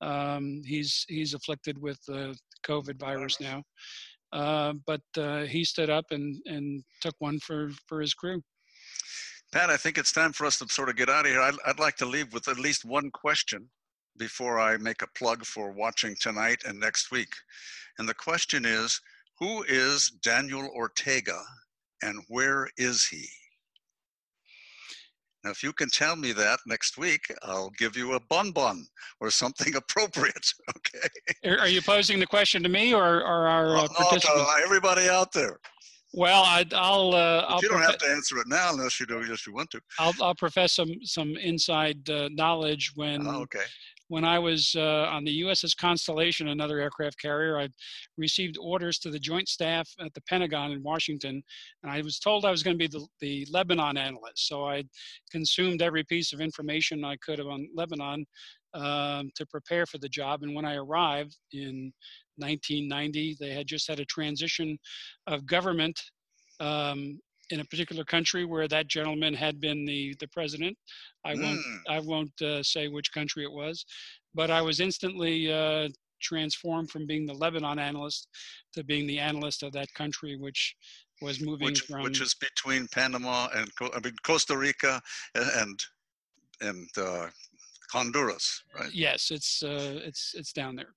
Um, 0.00 0.62
he's 0.64 1.04
he's 1.08 1.34
afflicted 1.34 1.76
with 1.80 1.98
the 2.06 2.36
COVID 2.66 2.98
virus 2.98 3.40
now. 3.40 3.62
Uh, 4.32 4.74
but 4.86 5.00
uh, 5.16 5.42
he 5.42 5.64
stood 5.64 5.90
up 5.90 6.06
and, 6.10 6.36
and 6.46 6.82
took 7.00 7.14
one 7.18 7.38
for, 7.40 7.70
for 7.86 8.00
his 8.00 8.14
crew. 8.14 8.42
Pat, 9.52 9.70
I 9.70 9.76
think 9.76 9.96
it's 9.96 10.12
time 10.12 10.32
for 10.32 10.44
us 10.44 10.58
to 10.58 10.68
sort 10.68 10.90
of 10.90 10.96
get 10.96 11.08
out 11.08 11.24
of 11.24 11.32
here. 11.32 11.40
I'd, 11.40 11.54
I'd 11.66 11.80
like 11.80 11.96
to 11.96 12.06
leave 12.06 12.32
with 12.34 12.48
at 12.48 12.58
least 12.58 12.84
one 12.84 13.10
question 13.10 13.68
before 14.18 14.58
I 14.58 14.76
make 14.76 15.00
a 15.02 15.18
plug 15.18 15.44
for 15.44 15.70
watching 15.70 16.14
tonight 16.20 16.62
and 16.66 16.78
next 16.78 17.10
week. 17.10 17.32
And 17.98 18.08
the 18.08 18.14
question 18.14 18.66
is 18.66 19.00
Who 19.40 19.62
is 19.68 20.10
Daniel 20.22 20.68
Ortega 20.74 21.40
and 22.02 22.22
where 22.28 22.68
is 22.76 23.06
he? 23.06 23.24
Now, 25.44 25.50
if 25.50 25.62
you 25.62 25.72
can 25.72 25.88
tell 25.88 26.16
me 26.16 26.32
that 26.32 26.58
next 26.66 26.98
week, 26.98 27.20
I'll 27.42 27.70
give 27.78 27.96
you 27.96 28.14
a 28.14 28.20
bonbon 28.20 28.86
or 29.20 29.30
something 29.30 29.74
appropriate. 29.76 30.52
Okay. 30.76 31.56
Are 31.56 31.68
you 31.68 31.80
posing 31.80 32.18
the 32.18 32.26
question 32.26 32.62
to 32.64 32.68
me 32.68 32.92
or, 32.92 33.20
or 33.20 33.46
our 33.46 33.76
uh, 33.76 33.88
no, 34.00 34.18
to 34.18 34.46
everybody 34.64 35.08
out 35.08 35.32
there? 35.32 35.60
Well, 36.14 36.42
I, 36.42 36.64
will 36.72 37.14
uh, 37.14 37.44
I'll 37.48 37.60
you 37.62 37.68
don't 37.68 37.82
have 37.82 37.98
to 37.98 38.08
answer 38.08 38.38
it 38.38 38.48
now 38.48 38.70
unless 38.72 38.98
you 38.98 39.06
do, 39.06 39.18
unless 39.18 39.46
you 39.46 39.52
want 39.52 39.70
to. 39.70 39.80
I'll, 39.98 40.14
I'll 40.20 40.34
profess 40.34 40.72
some 40.72 40.90
some 41.04 41.36
inside 41.36 42.08
uh, 42.08 42.30
knowledge 42.32 42.92
when 42.94 43.26
oh, 43.26 43.42
okay 43.42 43.64
when 44.08 44.24
I 44.24 44.38
was 44.38 44.74
uh, 44.76 45.06
on 45.10 45.24
the 45.24 45.42
USS 45.42 45.76
Constellation, 45.76 46.48
another 46.48 46.80
aircraft 46.80 47.20
carrier, 47.20 47.58
I 47.58 47.68
received 48.16 48.56
orders 48.60 48.98
to 49.00 49.10
the 49.10 49.18
Joint 49.18 49.48
Staff 49.48 49.88
at 50.00 50.12
the 50.14 50.22
Pentagon 50.22 50.72
in 50.72 50.82
Washington, 50.82 51.42
and 51.82 51.92
I 51.92 52.00
was 52.00 52.18
told 52.18 52.44
I 52.44 52.50
was 52.50 52.62
going 52.62 52.78
to 52.78 52.88
be 52.88 52.98
the, 52.98 53.06
the 53.20 53.46
Lebanon 53.50 53.96
analyst. 53.96 54.48
So 54.48 54.66
I 54.66 54.84
consumed 55.30 55.82
every 55.82 56.04
piece 56.04 56.32
of 56.32 56.40
information 56.40 57.04
I 57.04 57.16
could 57.16 57.38
on 57.40 57.68
Lebanon 57.74 58.26
um, 58.74 59.30
to 59.34 59.46
prepare 59.46 59.86
for 59.86 59.98
the 59.98 60.08
job. 60.08 60.42
And 60.42 60.54
when 60.54 60.64
I 60.64 60.76
arrived 60.76 61.36
in 61.52 61.92
1990, 62.36 63.36
they 63.38 63.50
had 63.50 63.66
just 63.66 63.88
had 63.88 64.00
a 64.00 64.04
transition 64.06 64.78
of 65.26 65.46
government 65.46 66.00
um, 66.60 67.20
in 67.50 67.60
a 67.60 67.64
particular 67.64 68.04
country 68.04 68.44
where 68.44 68.68
that 68.68 68.88
gentleman 68.88 69.34
had 69.34 69.60
been 69.60 69.84
the 69.84 70.14
the 70.20 70.28
president. 70.28 70.76
I 71.24 71.34
mm. 71.34 71.42
won't 71.42 71.60
I 71.88 72.00
won't 72.00 72.42
uh, 72.42 72.62
say 72.62 72.88
which 72.88 73.12
country 73.12 73.44
it 73.44 73.52
was, 73.52 73.84
but 74.34 74.50
I 74.50 74.62
was 74.62 74.80
instantly 74.80 75.52
uh, 75.52 75.88
transformed 76.20 76.90
from 76.90 77.06
being 77.06 77.26
the 77.26 77.34
Lebanon 77.34 77.78
analyst 77.78 78.28
to 78.74 78.84
being 78.84 79.06
the 79.06 79.18
analyst 79.18 79.62
of 79.62 79.72
that 79.72 79.92
country, 79.94 80.36
which 80.36 80.76
was 81.20 81.40
moving 81.40 81.66
which, 81.66 81.80
from 81.82 82.02
which 82.02 82.20
is 82.20 82.34
between 82.34 82.86
Panama 82.88 83.48
and 83.54 83.70
I 83.80 84.00
mean 84.00 84.14
Costa 84.22 84.56
Rica 84.56 85.00
and 85.34 85.78
and 86.60 86.88
uh, 86.96 87.28
Honduras, 87.92 88.62
right? 88.78 88.92
Yes, 88.92 89.30
it's 89.30 89.62
uh, 89.62 90.00
it's 90.04 90.34
it's 90.36 90.52
down 90.52 90.76
there 90.76 90.94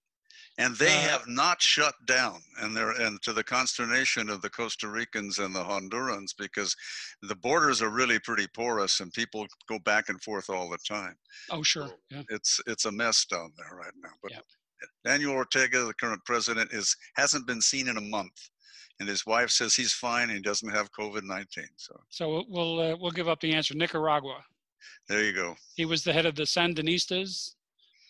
and 0.58 0.76
they 0.76 0.88
uh, 0.88 1.10
have 1.10 1.28
not 1.28 1.62
shut 1.62 1.94
down 2.06 2.42
and 2.62 2.76
they're 2.76 2.92
and 2.92 3.22
to 3.22 3.34
the 3.34 3.44
consternation 3.44 4.30
of 4.30 4.42
the 4.42 4.50
costa 4.50 4.88
ricans 4.88 5.40
and 5.40 5.56
the 5.56 5.64
hondurans 5.64 6.32
because 6.38 6.76
the 7.24 7.36
borders 7.36 7.82
are 7.82 7.90
really 7.90 8.20
pretty 8.20 8.48
porous 8.54 9.00
and 9.00 9.14
people 9.14 9.46
go 9.68 9.80
back 9.80 10.10
and 10.10 10.22
forth 10.22 10.50
all 10.50 10.70
the 10.70 10.78
time. 10.88 11.16
Oh 11.50 11.64
sure. 11.64 11.88
So 11.88 11.96
yeah. 12.10 12.24
it's 12.30 12.60
it's 12.68 12.86
a 12.86 12.92
mess 12.92 13.26
down 13.26 13.52
there 13.58 13.78
right 13.78 13.94
now 14.04 14.12
but 14.22 14.32
yeah. 14.32 14.40
daniel 15.06 15.34
ortega 15.34 15.84
the 15.86 15.94
current 15.94 16.22
president 16.26 16.72
is 16.74 16.96
hasn't 17.16 17.48
been 17.48 17.62
seen 17.62 17.88
in 17.88 17.98
a 17.98 18.02
month 18.02 18.50
and 19.00 19.08
his 19.08 19.26
wife 19.26 19.50
says 19.50 19.76
he's 19.76 19.94
fine 19.94 20.30
and 20.30 20.34
he 20.34 20.42
doesn't 20.42 20.70
have 20.70 20.92
covid-19 20.92 21.48
so. 21.78 22.00
So 22.10 22.44
we'll 22.50 22.80
uh, 22.80 22.96
we'll 23.00 23.12
give 23.12 23.30
up 23.30 23.40
the 23.40 23.54
answer. 23.54 23.74
Nicaragua. 23.76 24.44
There 25.08 25.24
you 25.24 25.34
go. 25.34 25.56
He 25.76 25.86
was 25.86 26.04
the 26.04 26.14
head 26.14 26.26
of 26.26 26.36
the 26.36 26.44
sandinistas 26.44 27.56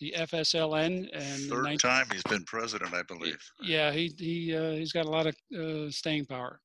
the 0.02 0.12
FSLN 0.18 1.08
and 1.12 1.48
third 1.48 1.64
19- 1.64 1.78
time 1.78 2.06
he's 2.12 2.24
been 2.24 2.42
president, 2.44 2.92
I 2.92 3.02
believe. 3.02 3.38
Yeah, 3.62 3.92
he 3.92 4.12
he 4.18 4.56
uh, 4.56 4.72
he's 4.72 4.92
got 4.92 5.06
a 5.06 5.10
lot 5.10 5.26
of 5.28 5.36
uh, 5.56 5.90
staying 5.90 6.26
power. 6.26 6.60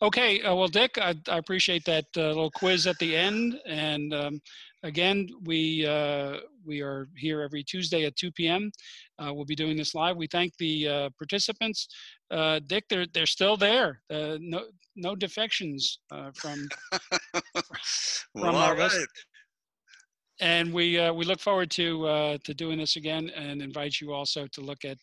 Okay, 0.00 0.40
uh, 0.42 0.54
well, 0.54 0.68
Dick, 0.68 0.96
I, 0.96 1.16
I 1.28 1.38
appreciate 1.38 1.84
that 1.86 2.04
uh, 2.16 2.28
little 2.28 2.52
quiz 2.52 2.86
at 2.86 2.96
the 3.00 3.16
end. 3.16 3.58
And 3.66 4.14
um, 4.14 4.40
again, 4.84 5.28
we 5.42 5.84
uh, 5.86 6.36
we 6.64 6.82
are 6.82 7.08
here 7.16 7.42
every 7.42 7.64
Tuesday 7.64 8.04
at 8.04 8.14
2 8.14 8.30
p.m. 8.30 8.70
Uh, 9.18 9.34
we'll 9.34 9.44
be 9.44 9.56
doing 9.56 9.76
this 9.76 9.96
live. 9.96 10.16
We 10.16 10.28
thank 10.28 10.56
the 10.58 10.86
uh, 10.86 11.10
participants. 11.18 11.88
Uh, 12.30 12.60
Dick, 12.64 12.84
they're 12.88 13.06
they're 13.12 13.26
still 13.26 13.56
there. 13.56 14.02
no 14.08 14.66
no 14.94 15.16
defections 15.16 15.98
from 16.34 16.68
well, 17.32 17.42
from 18.34 18.54
our 18.54 18.76
right. 18.76 19.06
And 20.40 20.72
we 20.72 21.10
we 21.10 21.24
look 21.24 21.40
forward 21.40 21.70
to 21.72 22.38
to 22.44 22.54
doing 22.54 22.78
this 22.78 22.96
again, 22.96 23.30
and 23.30 23.60
invite 23.60 24.00
you 24.00 24.12
also 24.12 24.46
to 24.52 24.60
look 24.60 24.84
at 24.84 24.98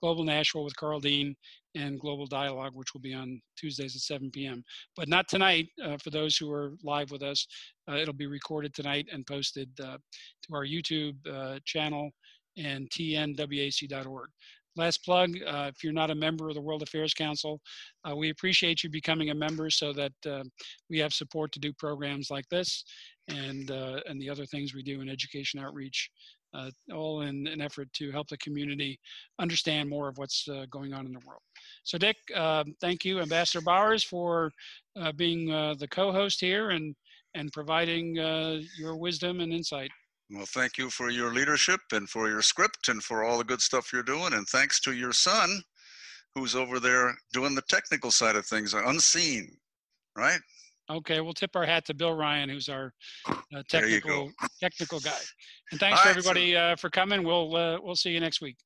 Global 0.00 0.24
Nashville 0.24 0.64
with 0.64 0.76
Karl 0.76 1.00
Dean 1.00 1.34
and 1.74 1.98
Global 1.98 2.26
Dialogue, 2.26 2.72
which 2.74 2.92
will 2.92 3.00
be 3.00 3.14
on 3.14 3.40
Tuesdays 3.56 3.96
at 3.96 4.02
7 4.02 4.30
p.m. 4.30 4.64
But 4.96 5.08
not 5.08 5.28
tonight 5.28 5.68
uh, 5.82 5.96
for 5.98 6.10
those 6.10 6.36
who 6.36 6.52
are 6.52 6.72
live 6.82 7.10
with 7.10 7.22
us. 7.22 7.46
Uh, 7.88 7.96
it'll 7.96 8.14
be 8.14 8.26
recorded 8.26 8.74
tonight 8.74 9.08
and 9.12 9.26
posted 9.26 9.68
uh, 9.80 9.98
to 10.42 10.54
our 10.54 10.66
YouTube 10.66 11.16
uh, 11.26 11.58
channel 11.64 12.10
and 12.56 12.88
tnwac.org. 12.90 14.28
Last 14.76 15.04
plug, 15.04 15.30
uh, 15.46 15.70
if 15.74 15.84
you're 15.84 15.92
not 15.92 16.10
a 16.10 16.14
member 16.14 16.48
of 16.48 16.54
the 16.54 16.60
World 16.60 16.82
Affairs 16.82 17.14
Council, 17.14 17.60
uh, 18.08 18.16
we 18.16 18.30
appreciate 18.30 18.82
you 18.82 18.90
becoming 18.90 19.30
a 19.30 19.34
member 19.34 19.68
so 19.70 19.92
that 19.92 20.12
we 20.88 20.98
have 20.98 21.12
support 21.12 21.52
to 21.52 21.60
do 21.60 21.72
programs 21.74 22.30
like 22.30 22.48
this 22.50 22.84
and, 23.28 23.70
and 23.70 24.20
the 24.20 24.30
other 24.30 24.46
things 24.46 24.74
we 24.74 24.82
do 24.82 25.00
in 25.00 25.08
education 25.08 25.60
outreach 25.60 26.10
uh, 26.54 26.70
all 26.92 27.22
in 27.22 27.46
an 27.46 27.60
effort 27.60 27.88
to 27.94 28.10
help 28.10 28.28
the 28.28 28.36
community 28.38 28.98
understand 29.38 29.88
more 29.88 30.08
of 30.08 30.18
what's 30.18 30.46
uh, 30.48 30.66
going 30.70 30.92
on 30.92 31.06
in 31.06 31.12
the 31.12 31.20
world. 31.26 31.42
So, 31.84 31.98
Dick, 31.98 32.16
uh, 32.34 32.64
thank 32.80 33.04
you, 33.04 33.20
Ambassador 33.20 33.62
Bowers, 33.62 34.04
for 34.04 34.50
uh, 34.96 35.12
being 35.12 35.50
uh, 35.50 35.74
the 35.78 35.88
co-host 35.88 36.40
here 36.40 36.70
and 36.70 36.94
and 37.34 37.50
providing 37.50 38.18
uh, 38.18 38.60
your 38.78 38.94
wisdom 38.94 39.40
and 39.40 39.54
insight. 39.54 39.90
Well, 40.30 40.46
thank 40.46 40.78
you 40.78 40.88
for 40.88 41.10
your 41.10 41.34
leadership 41.34 41.80
and 41.92 42.08
for 42.08 42.28
your 42.28 42.42
script 42.42 42.88
and 42.88 43.02
for 43.02 43.22
all 43.22 43.38
the 43.38 43.44
good 43.44 43.60
stuff 43.60 43.92
you're 43.92 44.02
doing. 44.02 44.32
And 44.32 44.46
thanks 44.48 44.80
to 44.80 44.92
your 44.92 45.12
son, 45.12 45.62
who's 46.34 46.54
over 46.54 46.80
there 46.80 47.14
doing 47.32 47.54
the 47.54 47.62
technical 47.68 48.10
side 48.10 48.36
of 48.36 48.46
things, 48.46 48.74
unseen, 48.74 49.56
right? 50.16 50.40
Okay, 50.90 51.20
we'll 51.20 51.32
tip 51.32 51.54
our 51.54 51.64
hat 51.64 51.84
to 51.86 51.94
Bill 51.94 52.14
Ryan, 52.14 52.48
who's 52.48 52.68
our 52.68 52.92
uh, 53.28 53.62
technical 53.68 54.30
technical 54.60 55.00
guy. 55.00 55.18
And 55.70 55.80
thanks 55.80 56.00
for 56.00 56.08
everybody 56.08 56.54
so, 56.54 56.58
uh, 56.58 56.76
for 56.76 56.90
coming. 56.90 57.22
We'll 57.22 57.54
uh, 57.54 57.78
we'll 57.80 57.96
see 57.96 58.10
you 58.10 58.20
next 58.20 58.40
week. 58.40 58.56